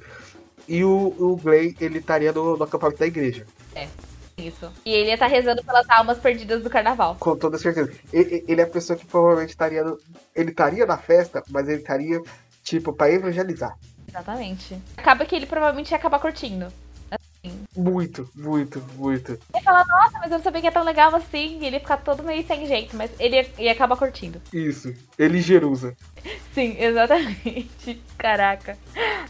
E 0.68 0.82
o, 0.82 1.14
o 1.18 1.36
Glay, 1.36 1.76
ele 1.80 1.98
estaria 1.98 2.32
no, 2.32 2.56
no 2.56 2.64
acampamento 2.64 2.98
da 2.98 3.06
igreja. 3.06 3.46
É. 3.74 3.86
Isso. 4.36 4.70
E 4.84 4.92
ele 4.92 5.08
ia 5.08 5.14
estar 5.14 5.28
tá 5.28 5.34
rezando 5.34 5.64
pelas 5.64 5.88
almas 5.88 6.18
perdidas 6.18 6.62
do 6.62 6.68
carnaval. 6.68 7.16
Com 7.18 7.36
toda 7.36 7.56
certeza. 7.56 7.90
Ele, 8.12 8.44
ele 8.46 8.60
é 8.60 8.64
a 8.64 8.68
pessoa 8.68 8.98
que 8.98 9.06
provavelmente 9.06 9.50
estaria. 9.50 9.82
No, 9.82 9.98
ele 10.34 10.50
estaria 10.50 10.84
na 10.84 10.98
festa, 10.98 11.42
mas 11.48 11.66
ele 11.68 11.78
estaria, 11.78 12.20
tipo, 12.62 12.92
para 12.92 13.10
evangelizar. 13.10 13.78
Exatamente. 14.06 14.78
Acaba 14.96 15.24
que 15.24 15.34
ele 15.34 15.46
provavelmente 15.46 15.90
ia 15.90 15.96
acabar 15.96 16.18
curtindo. 16.18 16.70
Assim. 17.46 17.66
Muito, 17.76 18.28
muito, 18.34 18.82
muito. 18.96 19.38
Ele 19.54 19.64
fala, 19.64 19.84
nossa, 19.84 20.18
mas 20.18 20.30
eu 20.30 20.38
não 20.38 20.44
sabia 20.44 20.60
que 20.60 20.66
é 20.66 20.70
tão 20.70 20.84
legal 20.84 21.14
assim. 21.14 21.58
E 21.60 21.66
ele 21.66 21.80
fica 21.80 21.96
todo 21.96 22.22
meio 22.22 22.46
sem 22.46 22.66
jeito, 22.66 22.96
mas 22.96 23.10
ele 23.18 23.48
e 23.58 23.68
acaba 23.68 23.96
curtindo. 23.96 24.40
Isso. 24.52 24.94
Ele 25.18 25.40
Jerusa. 25.40 25.96
Sim, 26.54 26.76
exatamente. 26.78 28.00
Caraca. 28.18 28.76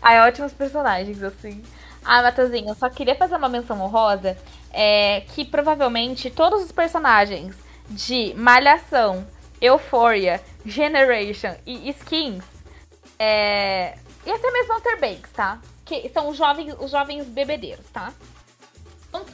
Ai, 0.01 0.21
ótimos 0.27 0.53
personagens, 0.53 1.23
assim. 1.23 1.63
Ah, 2.05 2.23
Matheusinho, 2.23 2.69
eu 2.69 2.75
só 2.75 2.89
queria 2.89 3.17
fazer 3.17 3.37
uma 3.37 3.49
menção 3.49 3.81
honrosa. 3.81 4.37
É, 4.73 5.23
que 5.29 5.45
provavelmente 5.45 6.31
todos 6.31 6.63
os 6.63 6.71
personagens 6.71 7.57
de 7.89 8.35
Malhação, 8.37 9.27
Euphoria, 9.61 10.41
Generation 10.65 11.55
e 11.67 11.89
Skins. 11.91 12.45
É, 13.19 13.97
e 14.27 14.31
até 14.31 14.51
mesmo 14.51 14.75
Outer 14.75 15.01
Banks, 15.01 15.31
tá? 15.33 15.59
Que 15.87 16.11
são 16.11 16.29
os 16.29 16.37
jovens, 16.37 16.75
os 16.79 16.90
jovens 16.90 17.27
bebedeiros, 17.27 17.87
tá? 17.90 18.12
Com 19.11 19.25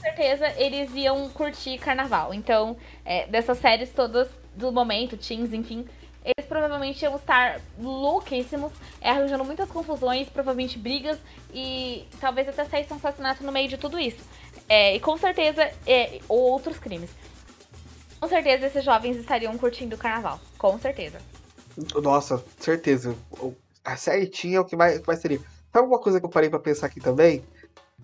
certeza 0.00 0.48
eles 0.56 0.90
iam 0.94 1.28
curtir 1.30 1.76
carnaval. 1.78 2.32
Então, 2.32 2.76
é, 3.04 3.26
dessas 3.26 3.58
séries 3.58 3.90
todas 3.90 4.28
do 4.54 4.72
momento, 4.72 5.18
teens, 5.18 5.52
enfim, 5.52 5.86
eles 6.24 6.48
provavelmente 6.48 7.02
iam 7.02 7.14
estar 7.14 7.60
louquíssimos, 7.78 8.72
é, 9.00 9.10
arranjando 9.10 9.44
muitas 9.44 9.70
confusões, 9.70 10.28
provavelmente 10.28 10.78
brigas 10.78 11.18
e 11.52 12.04
talvez 12.20 12.48
até 12.48 12.64
saísse 12.64 12.92
um 12.92 12.96
assassinato 12.96 13.44
no 13.44 13.52
meio 13.52 13.68
de 13.68 13.76
tudo 13.76 13.98
isso. 13.98 14.24
É, 14.68 14.96
e 14.96 15.00
com 15.00 15.16
certeza, 15.16 15.70
é, 15.86 16.20
ou 16.28 16.40
outros 16.40 16.78
crimes. 16.78 17.10
Com 18.18 18.26
certeza 18.28 18.66
esses 18.66 18.84
jovens 18.84 19.16
estariam 19.16 19.56
curtindo 19.58 19.94
o 19.94 19.98
carnaval. 19.98 20.40
Com 20.58 20.78
certeza. 20.78 21.20
Nossa, 22.02 22.42
certeza. 22.58 23.14
A 23.84 23.96
série 23.96 24.26
tinha 24.26 24.60
o 24.60 24.64
que 24.64 24.74
mais, 24.74 25.00
mais 25.06 25.20
seria. 25.20 25.40
Sabe 25.76 25.88
uma 25.88 25.98
coisa 25.98 26.18
que 26.18 26.24
eu 26.24 26.30
parei 26.30 26.48
pra 26.48 26.58
pensar 26.58 26.86
aqui 26.86 26.98
também? 26.98 27.44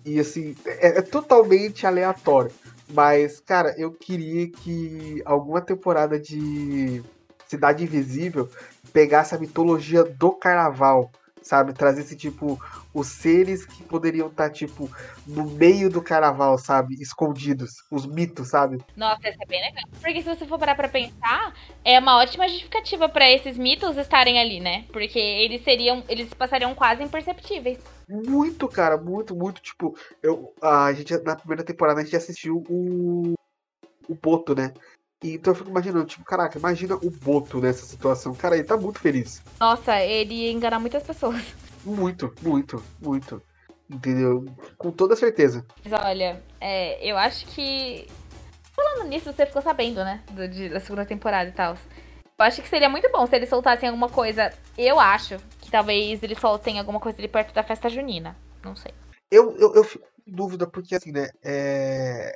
E 0.05 0.19
assim, 0.19 0.55
é, 0.63 0.99
é, 0.99 1.01
totalmente 1.01 1.87
aleatório. 1.87 2.51
Mas, 2.87 3.39
cara, 3.39 3.73
eu 3.79 3.91
queria 3.91 4.47
que 4.47 5.23
alguma 5.25 5.59
temporada 5.59 6.19
de 6.19 7.01
Cidade 7.47 7.83
Invisível 7.83 8.47
pegasse 8.93 9.33
a 9.33 9.39
mitologia 9.39 10.03
do 10.03 10.33
carnaval 10.33 11.11
sabe? 11.43 11.73
Trazer 11.73 12.01
esse 12.01 12.15
tipo, 12.15 12.59
os 12.93 13.07
seres 13.07 13.65
que 13.65 13.83
poderiam 13.83 14.27
estar, 14.27 14.49
tá, 14.49 14.49
tipo, 14.49 14.89
no 15.27 15.45
meio 15.45 15.89
do 15.89 16.01
carnaval, 16.01 16.57
sabe? 16.57 16.95
Escondidos, 16.95 17.83
os 17.91 18.05
mitos, 18.05 18.49
sabe? 18.49 18.79
Nossa, 18.95 19.29
isso 19.29 19.37
é 19.41 19.45
bem 19.45 19.61
legal. 19.61 19.83
Porque 20.01 20.21
se 20.21 20.27
você 20.35 20.45
for 20.45 20.57
parar 20.57 20.75
pra 20.75 20.89
pensar, 20.89 21.53
é 21.83 21.99
uma 21.99 22.17
ótima 22.17 22.47
justificativa 22.47 23.07
para 23.09 23.29
esses 23.29 23.57
mitos 23.57 23.97
estarem 23.97 24.39
ali, 24.39 24.59
né? 24.59 24.85
Porque 24.91 25.19
eles 25.19 25.63
seriam, 25.63 26.03
eles 26.07 26.33
passariam 26.33 26.73
quase 26.73 27.03
imperceptíveis. 27.03 27.79
Muito, 28.07 28.67
cara, 28.67 28.97
muito, 28.97 29.35
muito, 29.35 29.61
tipo, 29.61 29.95
eu, 30.21 30.53
a 30.61 30.91
gente, 30.93 31.15
na 31.19 31.35
primeira 31.35 31.63
temporada, 31.63 32.01
a 32.01 32.03
gente 32.03 32.15
assistiu 32.15 32.63
o, 32.69 33.33
o 34.07 34.15
Boto, 34.15 34.55
né? 34.55 34.73
Então 35.23 35.51
eu 35.51 35.55
fico 35.55 35.69
imaginando, 35.69 36.05
tipo, 36.05 36.25
caraca, 36.25 36.57
imagina 36.57 36.95
o 36.95 37.09
Boto 37.09 37.61
nessa 37.61 37.85
situação. 37.85 38.33
Cara, 38.35 38.55
ele 38.55 38.65
tá 38.65 38.75
muito 38.75 38.99
feliz. 38.99 39.41
Nossa, 39.59 39.99
ele 40.01 40.33
ia 40.33 40.51
enganar 40.51 40.79
muitas 40.79 41.03
pessoas. 41.03 41.41
Muito, 41.85 42.33
muito, 42.41 42.81
muito. 43.01 43.41
Entendeu? 43.89 44.45
Com 44.77 44.89
toda 44.89 45.17
certeza. 45.17 45.65
Mas 45.83 45.91
olha, 45.91 46.41
é, 46.61 47.05
eu 47.05 47.17
acho 47.17 47.45
que. 47.47 48.07
Falando 48.73 49.09
nisso, 49.09 49.33
você 49.33 49.45
ficou 49.45 49.61
sabendo, 49.61 50.01
né? 50.01 50.23
Do, 50.31 50.47
de, 50.47 50.69
da 50.69 50.79
segunda 50.79 51.05
temporada 51.05 51.49
e 51.49 51.51
tal. 51.51 51.75
Eu 52.39 52.45
acho 52.45 52.61
que 52.61 52.69
seria 52.69 52.87
muito 52.87 53.11
bom 53.11 53.27
se 53.27 53.35
eles 53.35 53.49
soltassem 53.49 53.89
alguma 53.89 54.07
coisa. 54.07 54.53
Eu 54.77 54.97
acho 54.97 55.37
que 55.59 55.69
talvez 55.69 56.23
eles 56.23 56.39
soltem 56.39 56.79
alguma 56.79 57.01
coisa 57.01 57.17
ali 57.19 57.27
perto 57.27 57.53
da 57.53 57.63
festa 57.63 57.89
junina. 57.89 58.33
Não 58.63 58.77
sei. 58.77 58.93
Eu, 59.29 59.53
eu, 59.57 59.75
eu 59.75 59.83
fico 59.83 60.05
com 60.05 60.31
dúvida, 60.31 60.65
porque 60.65 60.95
assim, 60.95 61.11
né? 61.11 61.31
É 61.43 62.33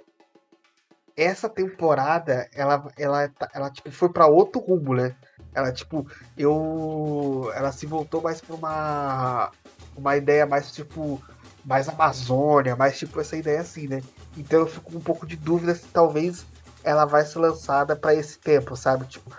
essa 1.18 1.50
temporada, 1.50 2.48
ela, 2.54 2.88
ela, 2.96 3.32
ela 3.52 3.72
tipo, 3.72 3.90
foi 3.92 4.08
para 4.10 4.28
outro 4.28 4.62
rumo, 4.62 4.94
né? 4.94 5.16
Ela, 5.54 5.72
tipo, 5.72 6.06
eu. 6.38 7.52
Ela 7.56 7.72
se 7.72 7.88
voltou 7.88 8.22
mais 8.22 8.40
pra 8.40 8.56
uma. 8.56 9.52
Uma 9.96 10.16
ideia 10.16 10.46
mais, 10.46 10.72
tipo. 10.72 11.20
Mais 11.66 11.90
Amazônia, 11.90 12.78
mais 12.78 12.98
tipo 12.98 13.20
essa 13.20 13.36
ideia 13.36 13.60
assim, 13.60 13.90
né? 13.90 14.02
Então 14.38 14.62
eu 14.62 14.68
fico 14.68 14.90
com 14.90 15.00
um 15.00 15.02
pouco 15.02 15.28
de 15.28 15.36
dúvida 15.36 15.76
se 15.76 15.86
talvez 15.88 16.46
ela 16.82 17.04
vai 17.04 17.26
ser 17.26 17.40
lançada 17.40 17.94
para 17.94 18.14
esse 18.14 18.40
tempo, 18.40 18.74
sabe? 18.74 19.06
Tipo, 19.06 19.30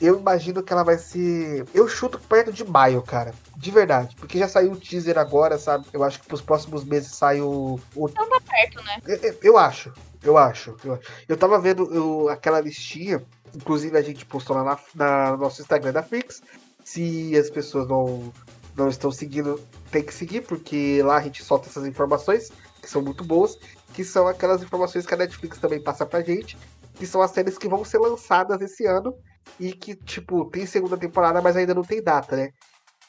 eu 0.00 0.18
imagino 0.18 0.64
que 0.64 0.72
ela 0.72 0.82
vai 0.82 0.98
ser. 0.98 1.64
Eu 1.72 1.86
chuto 1.86 2.18
perto 2.18 2.52
de 2.52 2.64
maio, 2.64 3.00
cara. 3.02 3.32
De 3.56 3.70
verdade. 3.70 4.16
Porque 4.16 4.36
já 4.36 4.48
saiu 4.48 4.72
o 4.72 4.76
teaser 4.76 5.16
agora, 5.16 5.58
sabe? 5.58 5.86
Eu 5.92 6.02
acho 6.02 6.20
que 6.20 6.26
pros 6.26 6.40
próximos 6.40 6.82
meses 6.82 7.12
sai 7.12 7.40
o. 7.40 7.78
o... 7.94 8.08
Então 8.08 8.28
tá 8.28 8.40
perto, 8.40 8.82
né? 8.82 8.98
Eu, 9.06 9.38
eu 9.40 9.58
acho. 9.58 9.92
Eu 10.22 10.36
acho. 10.36 10.76
Eu, 10.84 10.98
eu 11.28 11.36
tava 11.36 11.58
vendo 11.58 11.92
eu, 11.92 12.28
aquela 12.28 12.60
listinha. 12.60 13.22
Inclusive 13.54 13.96
a 13.96 14.02
gente 14.02 14.24
postou 14.26 14.56
lá 14.56 14.64
na, 14.64 14.78
na, 14.94 15.32
no 15.32 15.38
nosso 15.38 15.60
Instagram 15.60 15.92
da 15.92 16.02
Flix. 16.02 16.42
Se 16.84 17.36
as 17.36 17.50
pessoas 17.50 17.88
não, 17.88 18.32
não 18.76 18.88
estão 18.88 19.10
seguindo, 19.10 19.60
tem 19.90 20.02
que 20.02 20.14
seguir, 20.14 20.42
porque 20.42 21.02
lá 21.02 21.16
a 21.16 21.22
gente 21.22 21.42
solta 21.42 21.68
essas 21.68 21.86
informações, 21.86 22.50
que 22.80 22.88
são 22.88 23.02
muito 23.02 23.24
boas, 23.24 23.58
que 23.92 24.04
são 24.04 24.26
aquelas 24.26 24.62
informações 24.62 25.06
que 25.06 25.14
a 25.14 25.16
Netflix 25.16 25.58
também 25.58 25.82
passa 25.82 26.06
pra 26.06 26.22
gente, 26.22 26.56
que 26.94 27.06
são 27.06 27.20
as 27.22 27.30
séries 27.30 27.58
que 27.58 27.68
vão 27.68 27.84
ser 27.84 27.98
lançadas 27.98 28.60
esse 28.60 28.86
ano 28.86 29.14
e 29.58 29.72
que, 29.72 29.94
tipo, 29.94 30.44
tem 30.46 30.66
segunda 30.66 30.96
temporada, 30.96 31.40
mas 31.40 31.56
ainda 31.56 31.74
não 31.74 31.82
tem 31.82 32.02
data, 32.02 32.36
né? 32.36 32.50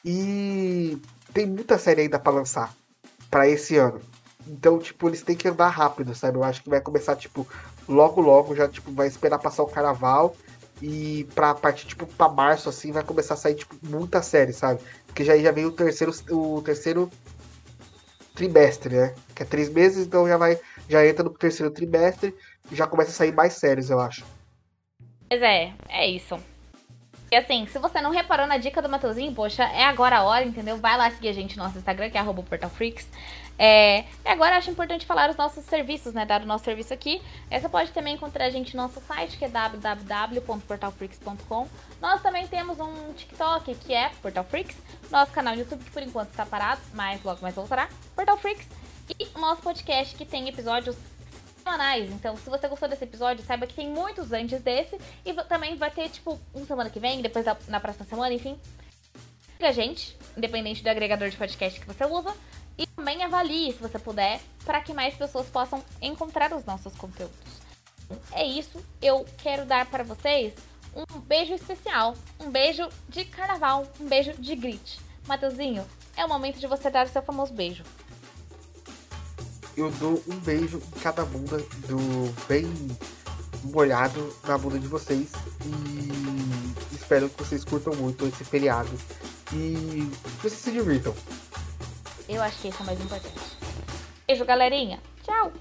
E 0.04 0.98
tem 1.32 1.46
muita 1.46 1.78
série 1.78 2.02
ainda 2.02 2.18
para 2.18 2.32
lançar 2.32 2.74
para 3.30 3.48
esse 3.48 3.76
ano. 3.76 4.00
Então, 4.46 4.78
tipo, 4.78 5.08
eles 5.08 5.22
têm 5.22 5.36
que 5.36 5.48
andar 5.48 5.68
rápido, 5.68 6.14
sabe? 6.14 6.38
Eu 6.38 6.44
acho 6.44 6.62
que 6.62 6.70
vai 6.70 6.80
começar, 6.80 7.16
tipo, 7.16 7.46
logo, 7.88 8.20
logo, 8.20 8.54
já, 8.54 8.68
tipo, 8.68 8.92
vai 8.92 9.06
esperar 9.06 9.38
passar 9.38 9.62
o 9.62 9.68
carnaval. 9.68 10.34
E 10.80 11.28
pra 11.34 11.54
partir, 11.54 11.86
tipo, 11.86 12.06
pra 12.06 12.28
março, 12.28 12.68
assim, 12.68 12.90
vai 12.90 13.04
começar 13.04 13.34
a 13.34 13.36
sair, 13.36 13.54
tipo, 13.54 13.76
muita 13.82 14.20
série, 14.20 14.52
sabe? 14.52 14.80
Porque 15.06 15.24
já, 15.24 15.36
já 15.38 15.52
veio 15.52 15.68
o 15.68 15.72
terceiro, 15.72 16.12
o 16.30 16.60
terceiro 16.62 17.10
trimestre, 18.34 18.96
né? 18.96 19.14
Que 19.34 19.42
é 19.42 19.46
três 19.46 19.68
meses, 19.68 20.06
então 20.06 20.26
já 20.26 20.36
vai, 20.36 20.58
já 20.88 21.06
entra 21.06 21.22
no 21.22 21.30
terceiro 21.30 21.72
trimestre 21.72 22.34
e 22.70 22.74
já 22.74 22.86
começa 22.86 23.10
a 23.10 23.14
sair 23.14 23.32
mais 23.32 23.52
séries, 23.54 23.90
eu 23.90 24.00
acho. 24.00 24.24
Pois 25.28 25.40
é, 25.40 25.72
é 25.88 26.06
isso. 26.08 26.36
E 27.30 27.36
assim, 27.36 27.66
se 27.66 27.78
você 27.78 28.00
não 28.02 28.10
reparou 28.10 28.46
na 28.46 28.58
dica 28.58 28.82
do 28.82 28.90
Matheusinho, 28.90 29.32
poxa, 29.32 29.62
é 29.64 29.84
agora 29.84 30.18
a 30.18 30.22
hora, 30.22 30.44
entendeu? 30.44 30.76
Vai 30.76 30.98
lá 30.98 31.10
seguir 31.10 31.28
a 31.28 31.32
gente 31.32 31.56
no 31.56 31.64
nosso 31.64 31.78
Instagram, 31.78 32.10
que 32.10 32.18
é 32.18 32.20
arroba 32.20 32.42
portalfreaks. 32.42 33.08
É, 33.58 34.04
e 34.24 34.28
agora 34.28 34.56
acho 34.56 34.70
importante 34.70 35.04
falar 35.06 35.30
os 35.30 35.36
nossos 35.36 35.64
serviços, 35.64 36.12
né? 36.14 36.26
Dar 36.26 36.42
o 36.42 36.46
nosso 36.46 36.64
serviço 36.64 36.92
aqui. 36.92 37.22
Você 37.50 37.68
pode 37.68 37.90
também 37.92 38.14
encontrar 38.14 38.46
a 38.46 38.50
gente 38.50 38.76
no 38.76 38.82
nosso 38.82 39.00
site, 39.00 39.36
que 39.36 39.44
é 39.44 39.48
www.portalfreaks.com. 39.48 41.68
Nós 42.00 42.20
também 42.22 42.48
temos 42.48 42.80
um 42.80 43.12
TikTok, 43.12 43.74
que 43.76 43.94
é 43.94 44.10
Portal 44.20 44.42
Freaks. 44.44 44.76
Nosso 45.10 45.32
canal 45.32 45.54
no 45.54 45.60
YouTube, 45.60 45.84
que 45.84 45.90
por 45.90 46.02
enquanto 46.02 46.30
está 46.30 46.46
parado, 46.46 46.80
mas 46.94 47.22
logo 47.22 47.40
mais 47.42 47.54
voltará. 47.54 47.88
Portal 48.14 48.36
Freaks. 48.36 48.66
E 49.18 49.28
o 49.34 49.38
nosso 49.38 49.62
podcast, 49.62 50.14
que 50.16 50.24
tem 50.24 50.48
episódios 50.48 50.96
semanais. 51.62 52.10
Então, 52.10 52.36
se 52.36 52.50
você 52.50 52.68
gostou 52.68 52.88
desse 52.88 53.04
episódio, 53.04 53.44
saiba 53.44 53.66
que 53.66 53.74
tem 53.74 53.88
muitos 53.88 54.32
antes 54.32 54.60
desse. 54.60 54.98
E 55.24 55.32
também 55.44 55.76
vai 55.76 55.90
ter, 55.90 56.08
tipo, 56.08 56.38
um 56.54 56.66
semana 56.66 56.90
que 56.90 56.98
vem, 56.98 57.22
depois 57.22 57.44
da, 57.44 57.56
na 57.68 57.80
próxima 57.80 58.04
semana, 58.06 58.34
enfim. 58.34 58.58
Siga 59.56 59.68
a 59.68 59.72
gente, 59.72 60.16
independente 60.36 60.82
do 60.82 60.88
agregador 60.88 61.28
de 61.28 61.36
podcast 61.36 61.80
que 61.80 61.86
você 61.86 62.04
usa. 62.04 62.34
E 62.78 62.86
também 62.86 63.22
avalie, 63.22 63.72
se 63.72 63.78
você 63.78 63.98
puder, 63.98 64.40
para 64.64 64.80
que 64.80 64.94
mais 64.94 65.14
pessoas 65.14 65.46
possam 65.46 65.82
encontrar 66.00 66.52
os 66.52 66.64
nossos 66.64 66.94
conteúdos. 66.94 67.36
É 68.32 68.44
isso. 68.44 68.82
Eu 69.00 69.26
quero 69.38 69.64
dar 69.64 69.86
para 69.86 70.04
vocês 70.04 70.54
um 70.94 71.20
beijo 71.20 71.54
especial. 71.54 72.14
Um 72.40 72.50
beijo 72.50 72.88
de 73.08 73.24
carnaval. 73.24 73.86
Um 74.00 74.06
beijo 74.06 74.32
de 74.34 74.54
grit. 74.56 75.00
Mateuzinho, 75.26 75.86
é 76.16 76.24
o 76.24 76.28
momento 76.28 76.58
de 76.58 76.66
você 76.66 76.90
dar 76.90 77.06
o 77.06 77.08
seu 77.08 77.22
famoso 77.22 77.52
beijo 77.52 77.84
eu 79.76 79.90
dou 79.92 80.22
um 80.28 80.36
beijo 80.40 80.78
em 80.96 81.00
cada 81.00 81.24
bunda 81.24 81.58
do 81.88 82.46
bem 82.46 82.66
molhado 83.64 84.34
na 84.46 84.58
bunda 84.58 84.78
de 84.78 84.86
vocês 84.86 85.30
e 85.64 86.94
espero 86.94 87.28
que 87.28 87.42
vocês 87.42 87.64
curtam 87.64 87.94
muito 87.94 88.26
esse 88.26 88.44
feriado 88.44 88.90
e 89.52 90.08
vocês 90.42 90.60
se 90.60 90.70
divirtam. 90.70 91.14
Eu 92.28 92.42
acho 92.42 92.60
que 92.60 92.68
isso 92.68 92.78
é 92.80 92.82
o 92.82 92.86
mais 92.86 93.00
importante. 93.00 93.56
Beijo, 94.26 94.44
galerinha. 94.44 95.00
Tchau! 95.24 95.52